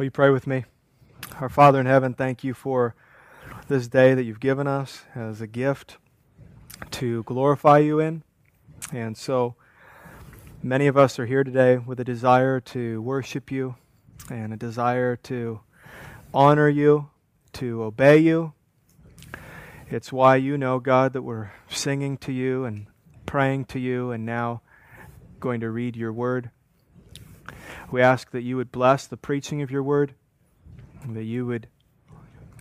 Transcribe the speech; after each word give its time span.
Will 0.00 0.06
you 0.06 0.10
pray 0.10 0.30
with 0.30 0.46
me? 0.46 0.64
Our 1.42 1.50
Father 1.50 1.78
in 1.78 1.84
heaven, 1.84 2.14
thank 2.14 2.42
you 2.42 2.54
for 2.54 2.94
this 3.68 3.86
day 3.86 4.14
that 4.14 4.22
you've 4.22 4.40
given 4.40 4.66
us 4.66 5.02
as 5.14 5.42
a 5.42 5.46
gift 5.46 5.98
to 6.92 7.22
glorify 7.24 7.80
you 7.80 8.00
in. 8.00 8.22
And 8.94 9.14
so 9.14 9.56
many 10.62 10.86
of 10.86 10.96
us 10.96 11.18
are 11.18 11.26
here 11.26 11.44
today 11.44 11.76
with 11.76 12.00
a 12.00 12.04
desire 12.04 12.60
to 12.60 13.02
worship 13.02 13.50
you 13.50 13.74
and 14.30 14.54
a 14.54 14.56
desire 14.56 15.16
to 15.16 15.60
honor 16.32 16.70
you, 16.70 17.10
to 17.52 17.82
obey 17.82 18.16
you. 18.16 18.54
It's 19.90 20.10
why 20.10 20.36
you 20.36 20.56
know, 20.56 20.80
God, 20.80 21.12
that 21.12 21.20
we're 21.20 21.50
singing 21.68 22.16
to 22.16 22.32
you 22.32 22.64
and 22.64 22.86
praying 23.26 23.66
to 23.66 23.78
you 23.78 24.12
and 24.12 24.24
now 24.24 24.62
going 25.40 25.60
to 25.60 25.68
read 25.68 25.94
your 25.94 26.14
word. 26.14 26.50
We 27.90 28.00
ask 28.00 28.30
that 28.30 28.42
you 28.42 28.56
would 28.56 28.70
bless 28.70 29.06
the 29.06 29.16
preaching 29.16 29.62
of 29.62 29.70
your 29.70 29.82
word, 29.82 30.14
that 31.08 31.24
you 31.24 31.44
would 31.46 31.66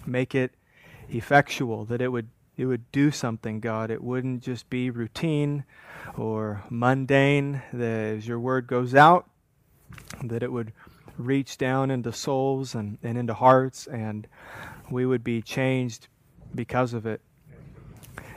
make 0.05 0.33
it 0.33 0.55
effectual, 1.09 1.85
that 1.85 2.01
it 2.01 2.11
would 2.11 2.29
it 2.57 2.65
would 2.65 2.91
do 2.91 3.09
something, 3.09 3.61
God. 3.61 3.89
It 3.89 4.03
wouldn't 4.03 4.43
just 4.43 4.69
be 4.69 4.89
routine 4.89 5.63
or 6.17 6.63
mundane. 6.69 7.61
That 7.71 8.17
as 8.17 8.27
your 8.27 8.39
word 8.39 8.67
goes 8.67 8.93
out, 8.93 9.29
that 10.21 10.43
it 10.43 10.51
would 10.51 10.73
reach 11.17 11.57
down 11.57 11.89
into 11.89 12.11
souls 12.11 12.75
and, 12.75 12.97
and 13.01 13.17
into 13.17 13.33
hearts, 13.33 13.87
and 13.87 14.27
we 14.89 15.05
would 15.05 15.23
be 15.23 15.41
changed 15.41 16.07
because 16.53 16.93
of 16.93 17.05
it. 17.05 17.21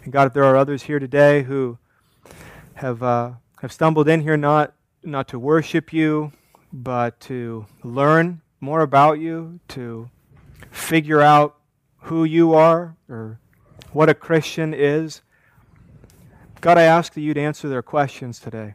And 0.05 0.13
God, 0.13 0.29
if 0.29 0.35
there 0.35 0.45
are 0.45 0.57
others 0.57 0.85
here 0.85 0.99
today 0.99 1.43
who 1.43 1.79
have 2.75 3.03
uh, 3.03 3.33
have 3.61 3.73
stumbled 3.73 4.09
in 4.09 4.21
here 4.21 4.37
not 4.37 4.75
not 5.03 5.27
to 5.29 5.39
worship 5.39 5.93
you, 5.93 6.33
but 6.73 7.21
to 7.21 7.67
learn 7.83 8.41
more 8.61 8.81
about 8.81 9.19
you, 9.19 9.61
to 9.69 10.09
figure 10.71 11.21
out 11.21 11.57
who 12.03 12.25
you 12.25 12.55
are 12.55 12.97
or 13.09 13.39
what 13.93 14.09
a 14.09 14.15
Christian 14.15 14.73
is. 14.73 15.21
God, 16.61 16.79
I 16.79 16.83
ask 16.83 17.13
that 17.15 17.21
you'd 17.21 17.39
answer 17.39 17.69
their 17.69 17.83
questions 17.83 18.39
today, 18.39 18.75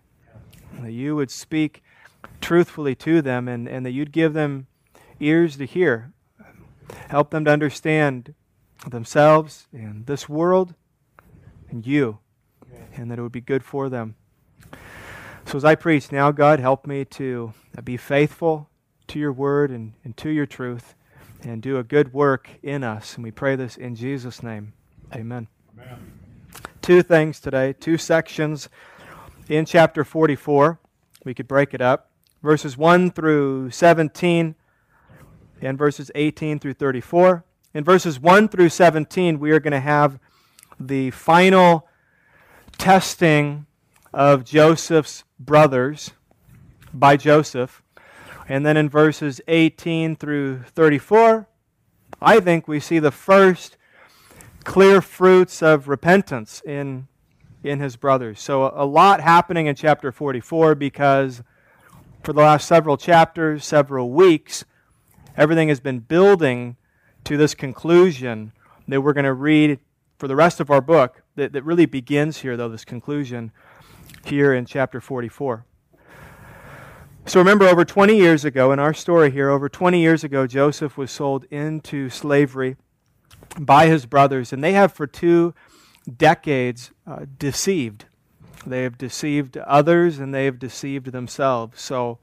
that 0.80 0.92
you 0.92 1.16
would 1.16 1.32
speak 1.32 1.82
truthfully 2.42 2.96
to 2.96 3.22
them, 3.22 3.48
and, 3.48 3.68
and 3.68 3.86
that 3.86 3.92
you'd 3.92 4.12
give 4.12 4.34
them 4.34 4.68
ears 5.20 5.58
to 5.58 5.66
hear. 5.66 6.12
Help 7.10 7.32
them 7.32 7.46
to 7.46 7.52
understand 7.52 8.34
themselves 8.88 9.68
and 9.72 10.06
this 10.06 10.30
world 10.30 10.76
and 11.70 11.86
you, 11.88 12.20
and 12.96 13.10
that 13.10 13.20
it 13.20 13.22
would 13.22 13.32
be 13.32 13.42
good 13.42 13.64
for 13.64 13.90
them. 13.90 14.16
So 15.46 15.58
as 15.58 15.66
I 15.66 15.76
preach 15.76 16.12
now, 16.12 16.32
God, 16.32 16.60
help 16.60 16.86
me 16.86 17.06
to 17.06 17.54
be 17.82 17.98
faithful 17.98 18.70
to 19.08 19.20
your 19.20 19.32
word 19.32 19.72
and, 19.72 19.94
and 20.04 20.16
to 20.18 20.30
your 20.30 20.46
truth 20.46 20.96
and 21.44 21.62
do 21.62 21.78
a 21.78 21.84
good 21.84 22.14
work 22.14 22.50
in 22.64 22.84
us. 22.84 23.16
And 23.16 23.24
we 23.24 23.32
pray 23.32 23.56
this 23.56 23.78
in 23.78 23.96
Jesus' 23.96 24.42
name. 24.42 24.74
Amen. 25.14 25.48
Amen. 25.74 26.12
Two 26.82 27.02
things 27.02 27.40
today, 27.40 27.74
two 27.74 27.98
sections 27.98 28.70
in 29.48 29.66
chapter 29.66 30.04
44. 30.04 30.80
We 31.24 31.34
could 31.34 31.48
break 31.48 31.74
it 31.74 31.82
up. 31.82 32.12
Verses 32.42 32.78
1 32.78 33.12
through 33.12 33.72
17 33.72 34.56
and 35.62 35.78
verses 35.78 36.12
18 36.16 36.60
through 36.60 36.74
34. 36.74 37.44
In 37.74 37.84
verses 37.84 38.20
1 38.20 38.50
through 38.50 38.70
17, 38.70 39.40
we 39.40 39.52
are 39.52 39.60
going 39.60 39.72
to 39.72 39.80
have 39.80 40.20
the 40.80 41.12
final 41.12 41.88
testing 42.78 43.66
of 44.14 44.44
Joseph's 44.44 45.24
brothers 45.40 46.12
by 47.00 47.18
Joseph. 47.18 47.82
And 48.50 48.66
then 48.66 48.78
in 48.78 48.90
verses 48.90 49.42
18 49.48 50.16
through 50.16 50.64
34, 50.64 51.48
I 52.22 52.40
think 52.40 52.68
we 52.68 52.80
see 52.80 53.00
the 53.00 53.12
first 53.12 53.78
clear 54.64 55.02
fruits 55.02 55.62
of 55.62 55.88
repentance 55.88 56.62
in, 56.66 57.08
in 57.64 57.80
his 57.80 57.96
brothers. 57.96 58.40
So, 58.40 58.72
a 58.74 58.86
lot 58.86 59.22
happening 59.22 59.68
in 59.68 59.76
chapter 59.76 60.12
44 60.12 60.76
because 60.76 61.44
for 62.24 62.34
the 62.34 62.42
last 62.42 62.68
several 62.68 62.98
chapters, 62.98 63.66
several 63.66 64.12
weeks, 64.12 64.66
everything 65.36 65.70
has 65.70 65.80
been 65.80 66.00
building 66.00 66.76
to 67.24 67.38
this 67.38 67.54
conclusion 67.54 68.52
that 68.88 69.02
we're 69.02 69.14
going 69.14 69.26
to 69.26 69.34
read 69.34 69.80
for 70.18 70.28
the 70.28 70.36
rest 70.36 70.60
of 70.60 70.72
our 70.72 70.82
book 70.82 71.22
that, 71.36 71.54
that 71.54 71.64
really 71.64 71.86
begins 71.86 72.40
here, 72.40 72.58
though, 72.58 72.70
this 72.70 72.86
conclusion 72.86 73.52
here 74.26 74.54
in 74.54 74.66
chapter 74.66 75.00
44. 75.00 75.66
So 77.28 77.40
remember, 77.40 77.66
over 77.66 77.84
20 77.84 78.16
years 78.16 78.46
ago, 78.46 78.72
in 78.72 78.80
our 78.80 78.94
story 78.94 79.32
here, 79.32 79.50
over 79.50 79.68
20 79.68 80.00
years 80.00 80.24
ago, 80.24 80.48
Joseph 80.48 80.98
was 80.98 81.12
sold 81.12 81.44
into 81.52 82.10
slavery 82.10 82.78
by 83.60 83.88
his 83.88 84.06
brothers, 84.06 84.54
and 84.54 84.64
they 84.64 84.72
have 84.72 84.94
for 84.94 85.06
two 85.06 85.54
decades 86.16 86.92
uh, 87.06 87.26
deceived. 87.38 88.06
They 88.66 88.84
have 88.84 88.98
deceived 88.98 89.58
others 89.58 90.20
and 90.20 90.34
they 90.34 90.46
have 90.46 90.58
deceived 90.58 91.12
themselves. 91.12 91.82
So 91.82 92.20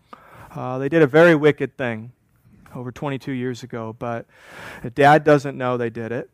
uh, 0.53 0.79
they 0.79 0.89
did 0.89 1.03
a 1.03 1.07
very 1.07 1.35
wicked 1.35 1.77
thing 1.77 2.13
over 2.75 2.91
22 2.91 3.31
years 3.33 3.63
ago, 3.63 3.95
but 3.99 4.25
dad 4.95 5.23
doesn't 5.23 5.59
know 5.59 5.77
they 5.77 5.91
did 5.91 6.13
it. 6.13 6.31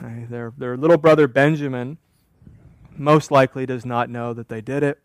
Their, 0.00 0.52
their 0.56 0.76
little 0.76 0.98
brother 0.98 1.26
Benjamin 1.26 1.98
most 2.96 3.32
likely 3.32 3.66
does 3.66 3.84
not 3.84 4.08
know 4.08 4.32
that 4.34 4.48
they 4.48 4.60
did 4.60 4.84
it. 4.84 5.00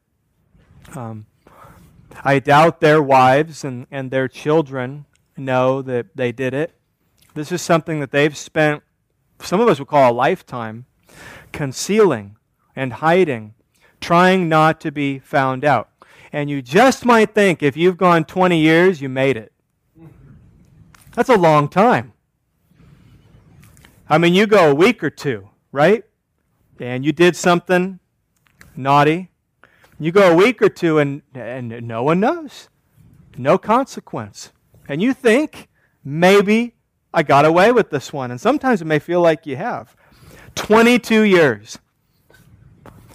Um, 0.96 1.26
I 2.24 2.40
doubt 2.40 2.80
their 2.80 3.02
wives 3.02 3.64
and, 3.64 3.88
and 3.92 4.12
their 4.12 4.28
children 4.28 5.06
know 5.38 5.82
that 5.82 6.16
they 6.16 6.32
did 6.32 6.54
it. 6.54 6.76
This 7.34 7.52
is 7.52 7.62
something 7.62 8.00
that 8.00 8.12
they've 8.12 8.36
spent, 8.36 8.84
some 9.40 9.60
of 9.60 9.68
us 9.68 9.80
would 9.80 9.88
call 9.88 10.12
a 10.12 10.14
lifetime, 10.14 10.86
concealing 11.52 12.38
and 12.76 12.94
hiding, 12.94 13.54
trying 14.00 14.48
not 14.48 14.80
to 14.82 14.92
be 14.92 15.20
found 15.20 15.66
out. 15.66 15.90
And 16.32 16.50
you 16.50 16.62
just 16.62 17.06
might 17.06 17.34
think 17.34 17.62
if 17.62 17.78
you've 17.78 17.98
gone 17.98 18.26
20 18.26 18.60
years, 18.60 19.02
you 19.02 19.10
made 19.10 19.38
it. 19.38 19.52
That's 21.14 21.30
a 21.30 21.38
long 21.38 21.70
time. 21.70 22.14
I 24.10 24.18
mean, 24.18 24.34
you 24.34 24.46
go 24.46 24.70
a 24.70 24.76
week 24.76 25.04
or 25.04 25.10
two, 25.10 25.50
right? 25.72 26.04
and 26.80 27.06
you 27.06 27.12
did 27.12 27.36
something 27.36 28.00
naughty, 28.76 29.30
you 30.00 30.12
go 30.12 30.32
a 30.32 30.36
week 30.36 30.62
or 30.62 30.70
two 30.70 31.00
and, 31.00 31.22
and 31.34 31.88
no 31.88 32.04
one 32.04 32.20
knows. 32.20 32.70
No 33.38 33.58
consequence. 33.58 34.52
And 34.88 35.02
you 35.02 35.14
think, 35.14 35.70
maybe 36.04 36.76
I 37.14 37.24
got 37.24 37.46
away 37.46 37.72
with 37.72 37.90
this 37.90 38.12
one. 38.12 38.32
And 38.32 38.40
sometimes 38.40 38.82
it 38.82 38.86
may 38.86 39.00
feel 39.00 39.22
like 39.22 39.46
you 39.46 39.56
have. 39.56 39.96
22 40.56 41.22
years. 41.22 41.80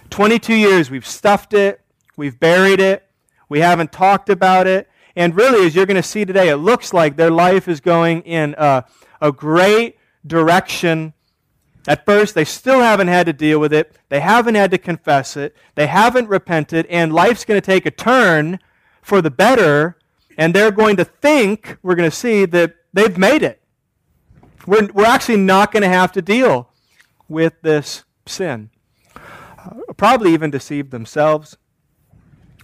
22 0.09 0.53
years. 0.53 0.91
We've 0.91 1.07
stuffed 1.07 1.53
it, 1.53 1.81
we've 2.17 2.39
buried 2.39 2.79
it, 2.79 3.07
we 3.49 3.59
haven't 3.59 3.91
talked 3.91 4.29
about 4.29 4.67
it. 4.67 4.89
And 5.15 5.35
really, 5.35 5.65
as 5.65 5.75
you're 5.75 5.85
going 5.85 6.01
to 6.01 6.07
see 6.07 6.25
today, 6.25 6.49
it 6.49 6.57
looks 6.57 6.93
like 6.93 7.15
their 7.15 7.31
life 7.31 7.67
is 7.67 7.79
going 7.79 8.21
in 8.21 8.55
a, 8.57 8.85
a 9.19 9.31
great 9.31 9.97
direction 10.25 11.13
at 11.87 12.05
first, 12.05 12.35
they 12.35 12.45
still 12.45 12.79
haven't 12.79 13.07
had 13.07 13.25
to 13.25 13.33
deal 13.33 13.59
with 13.59 13.73
it. 13.73 13.97
They 14.09 14.19
haven't 14.19 14.55
had 14.55 14.71
to 14.71 14.77
confess 14.77 15.35
it. 15.35 15.55
They 15.75 15.87
haven't 15.87 16.29
repented, 16.29 16.85
and 16.87 17.13
life's 17.13 17.43
going 17.43 17.59
to 17.59 17.65
take 17.65 17.85
a 17.85 17.91
turn 17.91 18.59
for 19.01 19.21
the 19.21 19.31
better, 19.31 19.97
and 20.37 20.53
they're 20.53 20.71
going 20.71 20.95
to 20.97 21.05
think, 21.05 21.77
we're 21.81 21.95
going 21.95 22.09
to 22.09 22.15
see, 22.15 22.45
that 22.45 22.75
they've 22.93 23.17
made 23.17 23.41
it. 23.41 23.61
We're, 24.67 24.89
we're 24.93 25.05
actually 25.05 25.37
not 25.37 25.71
going 25.71 25.81
to 25.81 25.89
have 25.89 26.11
to 26.11 26.21
deal 26.21 26.69
with 27.27 27.53
this 27.63 28.03
sin. 28.27 28.69
Uh, 29.15 29.93
probably 29.97 30.33
even 30.33 30.51
deceived 30.51 30.91
themselves. 30.91 31.57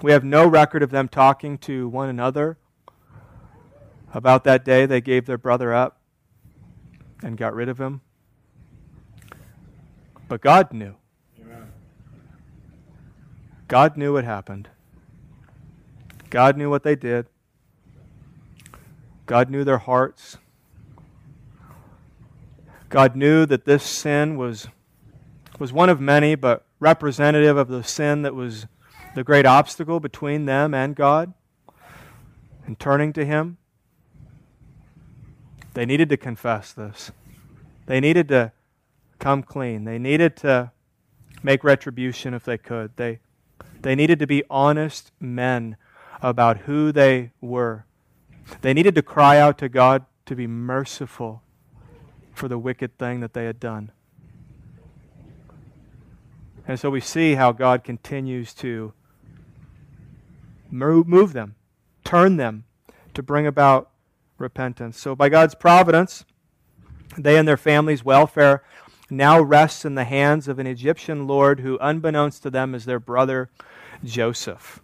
We 0.03 0.11
have 0.11 0.23
no 0.23 0.45
record 0.45 0.83
of 0.83 0.91
them 0.91 1.07
talking 1.07 1.57
to 1.59 1.87
one 1.87 2.07
another 2.07 2.59
about 4.13 4.43
that 4.43 4.63
day 4.63 4.85
they 4.85 5.01
gave 5.01 5.25
their 5.25 5.37
brother 5.37 5.73
up 5.73 6.01
and 7.23 7.35
got 7.35 7.55
rid 7.55 7.67
of 7.67 7.79
him. 7.79 8.01
But 10.27 10.41
God 10.41 10.73
knew. 10.73 10.95
Amen. 11.41 11.71
God 13.67 13.97
knew 13.97 14.13
what 14.13 14.23
happened. 14.23 14.69
God 16.29 16.57
knew 16.57 16.69
what 16.69 16.83
they 16.83 16.95
did. 16.95 17.27
God 19.25 19.49
knew 19.49 19.63
their 19.63 19.77
hearts. 19.77 20.37
God 22.89 23.15
knew 23.15 23.45
that 23.45 23.65
this 23.65 23.83
sin 23.83 24.37
was, 24.37 24.67
was 25.59 25.73
one 25.73 25.89
of 25.89 25.99
many, 25.99 26.35
but 26.35 26.65
representative 26.79 27.57
of 27.57 27.67
the 27.67 27.83
sin 27.83 28.21
that 28.21 28.35
was 28.35 28.65
the 29.15 29.23
great 29.23 29.45
obstacle 29.45 29.99
between 29.99 30.45
them 30.45 30.73
and 30.73 30.95
God 30.95 31.33
and 32.65 32.79
turning 32.79 33.13
to 33.13 33.25
Him. 33.25 33.57
They 35.73 35.85
needed 35.85 36.09
to 36.09 36.17
confess 36.17 36.71
this. 36.73 37.11
They 37.85 37.99
needed 37.99 38.27
to 38.29 38.51
come 39.19 39.43
clean. 39.43 39.83
They 39.83 39.99
needed 39.99 40.35
to 40.37 40.71
make 41.43 41.63
retribution 41.63 42.33
if 42.33 42.43
they 42.43 42.57
could. 42.57 42.95
They, 42.97 43.19
they 43.81 43.95
needed 43.95 44.19
to 44.19 44.27
be 44.27 44.43
honest 44.49 45.11
men 45.19 45.77
about 46.21 46.59
who 46.59 46.91
they 46.91 47.31
were 47.41 47.85
They 48.61 48.73
needed 48.73 48.95
to 48.95 49.01
cry 49.01 49.37
out 49.39 49.57
to 49.59 49.69
God 49.69 50.05
to 50.25 50.35
be 50.35 50.47
merciful 50.47 51.41
for 52.33 52.47
the 52.47 52.57
wicked 52.57 52.97
thing 52.97 53.19
that 53.21 53.33
they 53.33 53.45
had 53.45 53.59
done. 53.59 53.91
And 56.67 56.79
so 56.79 56.89
we 56.89 56.99
see 56.99 57.35
how 57.35 57.51
God 57.51 57.83
continues 57.83 58.53
to 58.55 58.93
move 60.69 61.33
them, 61.33 61.55
turn 62.03 62.37
them 62.37 62.65
to 63.13 63.23
bring 63.23 63.47
about 63.47 63.91
repentance. 64.37 64.99
So, 64.99 65.15
by 65.15 65.29
God's 65.29 65.55
providence, 65.55 66.25
they 67.17 67.37
and 67.37 67.47
their 67.47 67.57
families' 67.57 68.03
welfare 68.03 68.63
now 69.09 69.39
rests 69.39 69.85
in 69.85 69.95
the 69.95 70.03
hands 70.03 70.47
of 70.47 70.59
an 70.59 70.67
Egyptian 70.67 71.27
lord 71.27 71.59
who, 71.59 71.77
unbeknownst 71.79 72.43
to 72.43 72.49
them, 72.49 72.75
is 72.75 72.85
their 72.85 72.99
brother 72.99 73.49
Joseph. 74.03 74.81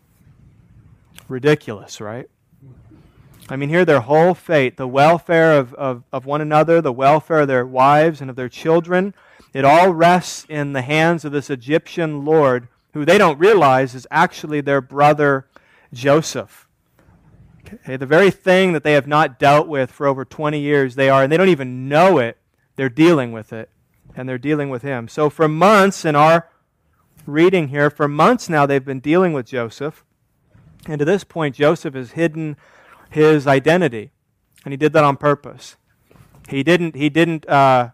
Ridiculous, 1.28 2.00
right? 2.00 2.30
I 3.50 3.56
mean, 3.58 3.70
here 3.70 3.84
their 3.84 4.00
whole 4.02 4.34
fate, 4.34 4.78
the 4.78 4.88
welfare 4.88 5.58
of, 5.58 5.74
of, 5.74 6.04
of 6.14 6.26
one 6.26 6.42
another, 6.42 6.82
the 6.82 6.94
welfare 6.94 7.42
of 7.42 7.48
their 7.48 7.66
wives 7.66 8.22
and 8.22 8.30
of 8.30 8.36
their 8.36 8.50
children, 8.50 9.14
it 9.54 9.66
all 9.66 9.90
rests 9.90 10.46
in 10.48 10.74
the 10.74 10.82
hands 10.82 11.26
of 11.26 11.32
this 11.32 11.50
Egyptian 11.50 12.24
lord 12.24 12.70
who 12.94 13.06
they 13.06 13.18
don't 13.18 13.38
realize 13.38 13.96
is 13.96 14.08
actually 14.10 14.62
their 14.62 14.82
brother 14.82 15.48
Joseph. 15.92 16.68
Okay, 17.66 17.98
the 17.98 18.06
very 18.06 18.32
thing 18.32 18.74
that 18.74 18.84
they 18.84 18.94
have 18.94 19.08
not 19.08 19.40
dealt 19.40 19.68
with 19.68 19.92
for 19.92 20.08
over 20.08 20.24
20 20.24 20.60
years, 20.60 20.96
they 20.96 21.10
are, 21.10 21.24
and 21.24 21.32
they 21.32 21.38
don't 21.38 21.50
even 21.50 21.90
know 21.90 22.20
it, 22.20 22.38
they're 22.76 22.90
dealing 22.90 23.32
with 23.32 23.52
it. 23.52 23.70
And 24.16 24.28
they're 24.28 24.38
dealing 24.38 24.70
with 24.70 24.82
him. 24.82 25.08
So 25.08 25.30
for 25.30 25.48
months 25.48 26.06
in 26.06 26.16
our 26.16 26.50
reading 27.26 27.70
here, 27.70 27.90
for 27.90 28.08
months 28.08 28.50
now, 28.50 28.66
they've 28.66 28.84
been 28.84 29.00
dealing 29.00 29.34
with 29.34 29.46
Joseph. 29.46 30.04
And 30.88 31.00
to 31.00 31.06
this 31.06 31.24
point, 31.24 31.56
Joseph 31.56 31.96
has 31.96 32.12
hidden 32.12 32.58
his 33.10 33.48
identity. 33.48 34.12
And 34.66 34.72
he 34.72 34.78
did 34.78 34.94
that 34.94 35.04
on 35.04 35.18
purpose. 35.18 35.78
He 36.50 36.64
didn't, 36.64 36.96
he 36.96 37.10
didn't 37.10 37.48
uh, 37.48 37.90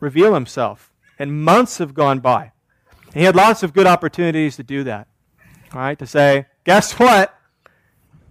reveal 0.00 0.34
himself. 0.34 0.92
And 1.18 1.44
months 1.44 1.78
have 1.78 1.94
gone 1.94 2.20
by. 2.20 2.52
And 3.06 3.14
he 3.14 3.22
had 3.22 3.36
lots 3.36 3.62
of 3.62 3.72
good 3.72 3.86
opportunities 3.86 4.56
to 4.56 4.62
do 4.62 4.84
that. 4.84 5.06
All 5.72 5.80
right, 5.80 5.98
to 5.98 6.06
say, 6.06 6.46
guess 6.64 6.98
what? 6.98 7.34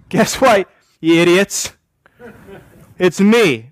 Guess 0.10 0.40
what, 0.40 0.70
you 1.02 1.16
idiots? 1.16 1.74
It's 3.00 3.20
me, 3.20 3.72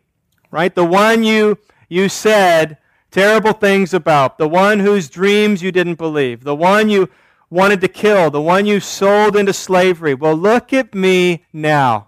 right? 0.50 0.74
The 0.74 0.84
one 0.84 1.24
you, 1.24 1.58
you 1.88 2.10
said 2.10 2.78
terrible 3.12 3.54
things 3.54 3.94
about, 3.94 4.38
the 4.38 4.48
one 4.48 4.80
whose 4.80 5.10
dreams 5.10 5.62
you 5.62 5.72
didn't 5.72 5.96
believe, 5.96 6.44
the 6.44 6.56
one 6.56 6.90
you 6.90 7.10
wanted 7.50 7.82
to 7.82 7.88
kill, 7.88 8.32
the 8.32 8.42
one 8.42 8.66
you 8.66 8.80
sold 8.80 9.36
into 9.36 9.54
slavery. 9.54 10.14
Well, 10.14 10.36
look 10.36 10.74
at 10.74 10.96
me 10.96 11.46
now. 11.54 12.08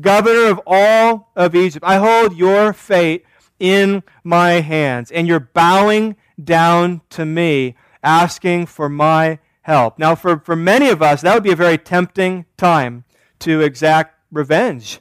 Governor 0.00 0.50
of 0.50 0.60
all 0.66 1.30
of 1.34 1.54
Egypt. 1.54 1.84
I 1.86 1.96
hold 1.96 2.36
your 2.36 2.72
fate 2.72 3.24
in 3.58 4.02
my 4.22 4.60
hands, 4.60 5.10
and 5.10 5.26
you're 5.26 5.40
bowing 5.40 6.16
down 6.42 7.00
to 7.10 7.24
me, 7.24 7.74
asking 8.02 8.66
for 8.66 8.88
my 8.88 9.38
help. 9.62 9.98
Now, 9.98 10.14
for, 10.14 10.38
for 10.40 10.56
many 10.56 10.88
of 10.88 11.02
us, 11.02 11.22
that 11.22 11.34
would 11.34 11.42
be 11.42 11.52
a 11.52 11.56
very 11.56 11.78
tempting 11.78 12.44
time 12.56 13.04
to 13.40 13.60
exact 13.60 14.16
revenge 14.30 15.00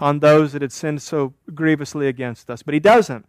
on 0.00 0.20
those 0.20 0.52
that 0.52 0.62
had 0.62 0.72
sinned 0.72 1.02
so 1.02 1.34
grievously 1.54 2.06
against 2.06 2.48
us. 2.50 2.62
But 2.62 2.74
he 2.74 2.80
doesn't. 2.80 3.26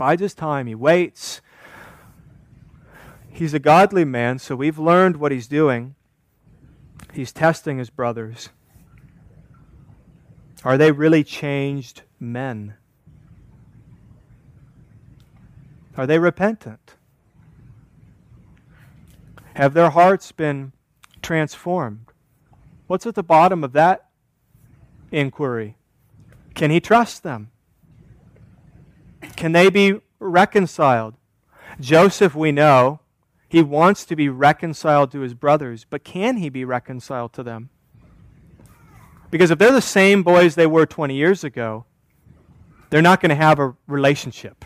Bides 0.00 0.22
his 0.22 0.32
time, 0.32 0.66
he 0.66 0.74
waits. 0.74 1.42
He's 3.28 3.52
a 3.52 3.58
godly 3.58 4.06
man, 4.06 4.38
so 4.38 4.56
we've 4.56 4.78
learned 4.78 5.18
what 5.18 5.30
he's 5.30 5.46
doing. 5.46 5.94
He's 7.12 7.32
testing 7.32 7.76
his 7.76 7.90
brothers. 7.90 8.48
Are 10.64 10.78
they 10.78 10.90
really 10.90 11.22
changed 11.22 12.04
men? 12.18 12.76
Are 15.98 16.06
they 16.06 16.18
repentant? 16.18 16.94
Have 19.52 19.74
their 19.74 19.90
hearts 19.90 20.32
been 20.32 20.72
transformed? 21.20 22.06
What's 22.86 23.04
at 23.04 23.16
the 23.16 23.22
bottom 23.22 23.62
of 23.62 23.72
that 23.72 24.08
inquiry? 25.12 25.76
Can 26.54 26.70
he 26.70 26.80
trust 26.80 27.22
them? 27.22 27.50
Can 29.36 29.52
they 29.52 29.70
be 29.70 30.00
reconciled? 30.18 31.14
Joseph, 31.78 32.34
we 32.34 32.52
know, 32.52 33.00
he 33.48 33.62
wants 33.62 34.04
to 34.04 34.16
be 34.16 34.28
reconciled 34.28 35.10
to 35.12 35.20
his 35.20 35.34
brothers, 35.34 35.84
but 35.88 36.04
can 36.04 36.36
he 36.36 36.48
be 36.48 36.64
reconciled 36.64 37.32
to 37.34 37.42
them? 37.42 37.70
Because 39.30 39.50
if 39.50 39.58
they're 39.58 39.72
the 39.72 39.80
same 39.80 40.22
boys 40.22 40.54
they 40.54 40.66
were 40.66 40.86
20 40.86 41.14
years 41.14 41.44
ago, 41.44 41.84
they're 42.90 43.02
not 43.02 43.20
going 43.20 43.30
to 43.30 43.36
have 43.36 43.58
a 43.58 43.74
relationship. 43.86 44.64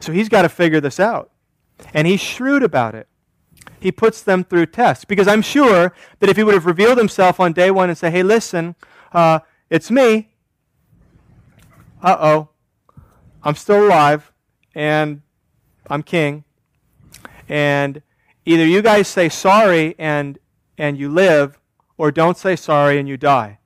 So 0.00 0.12
he's 0.12 0.28
got 0.28 0.42
to 0.42 0.48
figure 0.48 0.80
this 0.80 1.00
out. 1.00 1.30
And 1.92 2.06
he's 2.06 2.20
shrewd 2.20 2.62
about 2.62 2.94
it. 2.94 3.08
He 3.80 3.92
puts 3.92 4.22
them 4.22 4.44
through 4.44 4.66
tests. 4.66 5.04
Because 5.04 5.28
I'm 5.28 5.42
sure 5.42 5.92
that 6.20 6.28
if 6.28 6.36
he 6.36 6.44
would 6.44 6.54
have 6.54 6.66
revealed 6.66 6.98
himself 6.98 7.40
on 7.40 7.52
day 7.52 7.70
one 7.70 7.88
and 7.88 7.98
said, 7.98 8.12
hey, 8.12 8.22
listen, 8.22 8.76
uh, 9.12 9.40
it's 9.70 9.90
me. 9.90 10.30
Uh 12.02 12.16
oh. 12.20 12.48
I'm 13.42 13.54
still 13.54 13.86
alive 13.86 14.32
and 14.74 15.22
I'm 15.88 16.02
king. 16.02 16.44
And 17.48 18.02
either 18.44 18.66
you 18.66 18.82
guys 18.82 19.08
say 19.08 19.28
sorry 19.28 19.94
and, 19.98 20.38
and 20.76 20.98
you 20.98 21.08
live, 21.08 21.58
or 21.96 22.12
don't 22.12 22.36
say 22.36 22.56
sorry 22.56 22.98
and 22.98 23.08
you 23.08 23.16
die. 23.16 23.58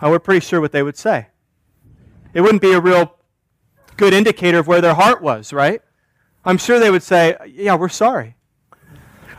Uh, 0.00 0.08
we're 0.10 0.18
pretty 0.18 0.44
sure 0.44 0.60
what 0.60 0.72
they 0.72 0.82
would 0.82 0.96
say. 0.96 1.28
It 2.34 2.42
wouldn't 2.42 2.60
be 2.60 2.72
a 2.72 2.80
real 2.80 3.16
good 3.96 4.12
indicator 4.12 4.58
of 4.58 4.66
where 4.66 4.82
their 4.82 4.94
heart 4.94 5.22
was, 5.22 5.52
right? 5.52 5.80
I'm 6.44 6.58
sure 6.58 6.78
they 6.78 6.90
would 6.90 7.02
say, 7.02 7.36
Yeah, 7.46 7.76
we're 7.76 7.88
sorry. 7.88 8.36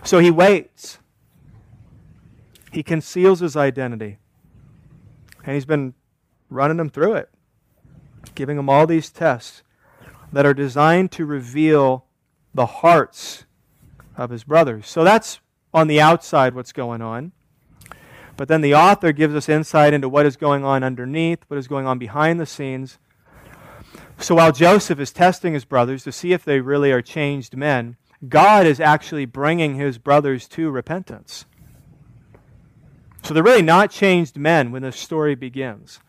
So 0.03 0.19
he 0.19 0.31
waits. 0.31 0.97
He 2.71 2.81
conceals 2.83 3.39
his 3.39 3.55
identity. 3.55 4.17
And 5.43 5.53
he's 5.53 5.65
been 5.65 5.93
running 6.49 6.77
them 6.77 6.89
through 6.89 7.13
it, 7.13 7.29
giving 8.37 8.55
them 8.55 8.69
all 8.69 8.87
these 8.87 9.09
tests 9.09 9.63
that 10.31 10.45
are 10.45 10.53
designed 10.53 11.11
to 11.11 11.25
reveal 11.25 12.05
the 12.53 12.67
hearts 12.67 13.45
of 14.15 14.29
his 14.29 14.43
brothers. 14.43 14.87
So 14.87 15.03
that's 15.03 15.39
on 15.73 15.87
the 15.87 15.99
outside 15.99 16.53
what's 16.53 16.71
going 16.71 17.01
on. 17.01 17.33
But 18.37 18.47
then 18.47 18.61
the 18.61 18.75
author 18.75 19.11
gives 19.11 19.33
us 19.33 19.49
insight 19.49 19.93
into 19.93 20.07
what 20.07 20.27
is 20.27 20.37
going 20.37 20.63
on 20.63 20.83
underneath, 20.83 21.39
what 21.47 21.57
is 21.57 21.67
going 21.67 21.87
on 21.87 21.97
behind 21.97 22.39
the 22.39 22.45
scenes. 22.45 22.99
So 24.19 24.35
while 24.35 24.51
Joseph 24.51 24.99
is 24.99 25.11
testing 25.11 25.53
his 25.53 25.65
brothers 25.65 26.03
to 26.03 26.11
see 26.11 26.31
if 26.31 26.45
they 26.45 26.59
really 26.59 26.91
are 26.91 27.01
changed 27.01 27.57
men, 27.57 27.97
God 28.29 28.67
is 28.67 28.79
actually 28.79 29.25
bringing 29.25 29.75
his 29.75 29.97
brothers 29.97 30.47
to 30.49 30.69
repentance. 30.69 31.45
So 33.23 33.33
they're 33.33 33.44
really 33.44 33.63
not 33.63 33.89
changed 33.89 34.37
men 34.37 34.71
when 34.71 34.83
the 34.83 34.91
story 34.91 35.33
begins. 35.33 35.99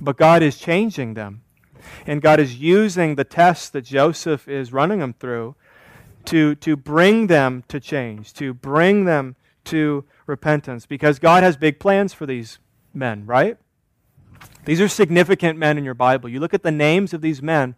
But 0.00 0.16
God 0.16 0.42
is 0.42 0.58
changing 0.58 1.14
them. 1.14 1.42
And 2.06 2.22
God 2.22 2.40
is 2.40 2.56
using 2.56 3.14
the 3.14 3.24
tests 3.24 3.68
that 3.70 3.82
Joseph 3.82 4.48
is 4.48 4.72
running 4.72 4.98
them 5.00 5.14
through 5.14 5.54
to, 6.26 6.54
to 6.56 6.76
bring 6.76 7.26
them 7.26 7.64
to 7.68 7.80
change, 7.80 8.32
to 8.34 8.52
bring 8.52 9.04
them 9.04 9.36
to 9.64 10.04
repentance. 10.26 10.86
Because 10.86 11.18
God 11.18 11.42
has 11.42 11.56
big 11.56 11.78
plans 11.78 12.12
for 12.12 12.26
these 12.26 12.58
men, 12.92 13.26
right? 13.26 13.56
These 14.64 14.80
are 14.80 14.88
significant 14.88 15.58
men 15.58 15.78
in 15.78 15.84
your 15.84 15.94
Bible. 15.94 16.28
You 16.28 16.40
look 16.40 16.54
at 16.54 16.62
the 16.62 16.70
names 16.70 17.12
of 17.14 17.20
these 17.20 17.42
men, 17.42 17.74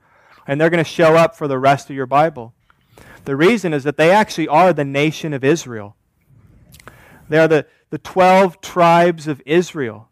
and 0.47 0.61
they're 0.61 0.71
going 0.71 0.83
to 0.83 0.91
show 0.91 1.17
up 1.17 1.37
for 1.37 1.47
the 1.47 1.59
rest 1.59 1.91
of 1.91 1.97
your 1.97 2.07
Bible. 2.07 2.55
The 3.25 3.37
reason 3.37 3.73
is 3.73 3.85
that 3.85 3.97
they 3.97 4.11
actually 4.11 4.49
are 4.49 4.73
the 4.73 4.85
nation 4.85 5.33
of 5.33 5.45
Israel. 5.45 5.97
They 7.29 7.39
are 7.39 7.49
the, 7.49 7.67
the 7.91 7.99
12 7.99 8.61
tribes 8.61 9.29
of 9.29 9.41
Israel. 9.47 10.09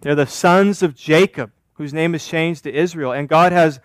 They're 0.00 0.14
the 0.14 0.26
sons 0.26 0.82
of 0.82 0.94
Jacob, 0.94 1.52
whose 1.74 1.92
name 1.92 2.14
is 2.14 2.26
changed 2.26 2.64
to 2.64 2.72
Israel. 2.72 3.12
And 3.12 3.28
God 3.28 3.52
has 3.52 3.80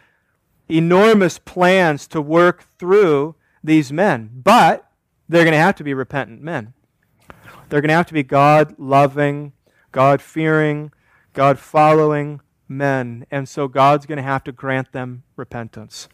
enormous 0.69 1.37
plans 1.39 2.07
to 2.07 2.21
work 2.21 2.65
through 2.77 3.35
these 3.63 3.91
men. 3.91 4.29
But 4.33 4.89
they're 5.27 5.43
going 5.43 5.53
to 5.53 5.57
have 5.57 5.75
to 5.75 5.83
be 5.83 5.93
repentant 5.93 6.41
men. 6.41 6.73
They're 7.69 7.81
going 7.81 7.89
to 7.89 7.95
have 7.95 8.07
to 8.07 8.13
be 8.13 8.23
God 8.23 8.75
loving, 8.77 9.53
God 9.91 10.21
fearing, 10.21 10.91
God 11.33 11.57
following 11.57 12.41
men. 12.67 13.25
And 13.31 13.47
so 13.47 13.67
God's 13.67 14.05
going 14.05 14.17
to 14.17 14.23
have 14.23 14.43
to 14.45 14.51
grant 14.51 14.91
them 14.91 15.23
repentance. 15.35 16.09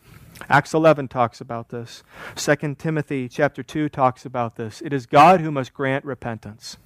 Acts 0.50 0.74
11 0.74 1.08
talks 1.08 1.42
about 1.42 1.70
this. 1.70 2.04
2 2.36 2.76
Timothy 2.76 3.28
chapter 3.28 3.64
2 3.64 3.90
talks 3.90 4.26
about 4.26 4.56
this. 4.56 4.82
It 4.82 4.94
is 4.94 5.06
God 5.08 5.42
who 5.42 5.52
must 5.52 5.74
grant 5.74 6.06
repentance. 6.06 6.78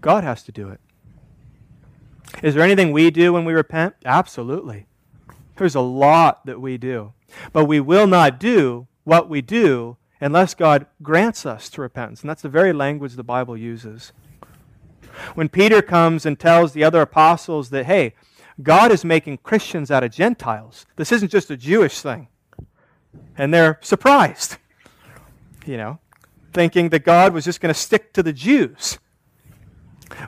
God 0.00 0.22
has 0.24 0.42
to 0.44 0.52
do 0.52 0.68
it. 0.68 0.80
Is 2.42 2.54
there 2.54 2.62
anything 2.62 2.92
we 2.92 3.10
do 3.10 3.32
when 3.32 3.44
we 3.44 3.52
repent? 3.52 3.94
Absolutely. 4.04 4.86
There's 5.56 5.74
a 5.74 5.80
lot 5.80 6.46
that 6.46 6.60
we 6.60 6.78
do. 6.78 7.12
But 7.52 7.66
we 7.66 7.80
will 7.80 8.06
not 8.06 8.40
do 8.40 8.86
what 9.04 9.28
we 9.28 9.42
do 9.42 9.96
unless 10.20 10.54
God 10.54 10.86
grants 11.02 11.44
us 11.44 11.68
to 11.70 11.80
repentance. 11.80 12.20
And 12.20 12.30
that's 12.30 12.42
the 12.42 12.48
very 12.48 12.72
language 12.72 13.14
the 13.14 13.24
Bible 13.24 13.56
uses. 13.56 14.12
When 15.34 15.48
Peter 15.48 15.82
comes 15.82 16.24
and 16.24 16.38
tells 16.38 16.72
the 16.72 16.84
other 16.84 17.02
apostles 17.02 17.70
that, 17.70 17.86
hey, 17.86 18.14
God 18.62 18.92
is 18.92 19.04
making 19.04 19.38
Christians 19.38 19.90
out 19.90 20.04
of 20.04 20.10
Gentiles, 20.10 20.86
this 20.96 21.12
isn't 21.12 21.30
just 21.30 21.50
a 21.50 21.56
Jewish 21.56 22.00
thing. 22.00 22.28
And 23.36 23.52
they're 23.52 23.78
surprised, 23.82 24.56
you 25.66 25.76
know, 25.76 25.98
thinking 26.52 26.88
that 26.90 27.04
God 27.04 27.34
was 27.34 27.44
just 27.44 27.60
going 27.60 27.74
to 27.74 27.78
stick 27.78 28.12
to 28.14 28.22
the 28.22 28.32
Jews. 28.32 28.98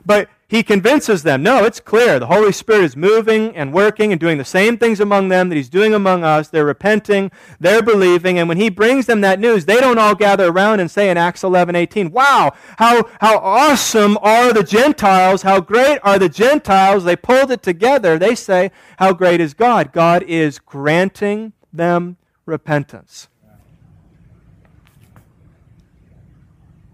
But 0.05 0.29
he 0.47 0.61
convinces 0.61 1.23
them 1.23 1.41
no, 1.41 1.63
it's 1.63 1.79
clear. 1.79 2.19
The 2.19 2.27
Holy 2.27 2.51
Spirit 2.51 2.83
is 2.83 2.95
moving 2.95 3.55
and 3.55 3.73
working 3.73 4.11
and 4.11 4.19
doing 4.19 4.37
the 4.37 4.45
same 4.45 4.77
things 4.77 4.99
among 4.99 5.29
them 5.29 5.49
that 5.49 5.55
he's 5.55 5.69
doing 5.69 5.93
among 5.93 6.23
us. 6.23 6.49
They're 6.49 6.65
repenting, 6.65 7.31
they're 7.59 7.81
believing, 7.81 8.37
and 8.37 8.47
when 8.47 8.57
he 8.57 8.69
brings 8.69 9.07
them 9.07 9.21
that 9.21 9.39
news, 9.39 9.65
they 9.65 9.79
don't 9.79 9.97
all 9.97 10.13
gather 10.13 10.49
around 10.49 10.81
and 10.81 10.91
say 10.91 11.09
in 11.09 11.17
Acts 11.17 11.43
11 11.43 11.75
18, 11.75 12.11
Wow, 12.11 12.53
how, 12.77 13.09
how 13.19 13.39
awesome 13.39 14.19
are 14.21 14.53
the 14.53 14.63
Gentiles! 14.63 15.41
How 15.41 15.59
great 15.59 15.99
are 16.03 16.19
the 16.19 16.29
Gentiles! 16.29 17.05
They 17.05 17.15
pulled 17.15 17.49
it 17.49 17.63
together. 17.63 18.19
They 18.19 18.35
say, 18.35 18.71
How 18.99 19.13
great 19.13 19.41
is 19.41 19.55
God! 19.55 19.91
God 19.91 20.21
is 20.23 20.59
granting 20.59 21.53
them 21.73 22.17
repentance. 22.45 23.29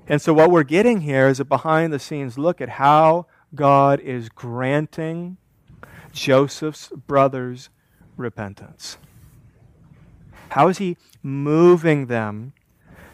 And 0.07 0.21
so, 0.21 0.33
what 0.33 0.51
we're 0.51 0.63
getting 0.63 1.01
here 1.01 1.27
is 1.27 1.39
a 1.39 1.45
behind 1.45 1.93
the 1.93 1.99
scenes 1.99 2.37
look 2.37 2.59
at 2.59 2.69
how 2.69 3.27
God 3.53 3.99
is 3.99 4.29
granting 4.29 5.37
Joseph's 6.11 6.89
brothers 6.89 7.69
repentance. 8.17 8.97
How 10.49 10.67
is 10.67 10.77
he 10.77 10.97
moving 11.23 12.07
them 12.07 12.53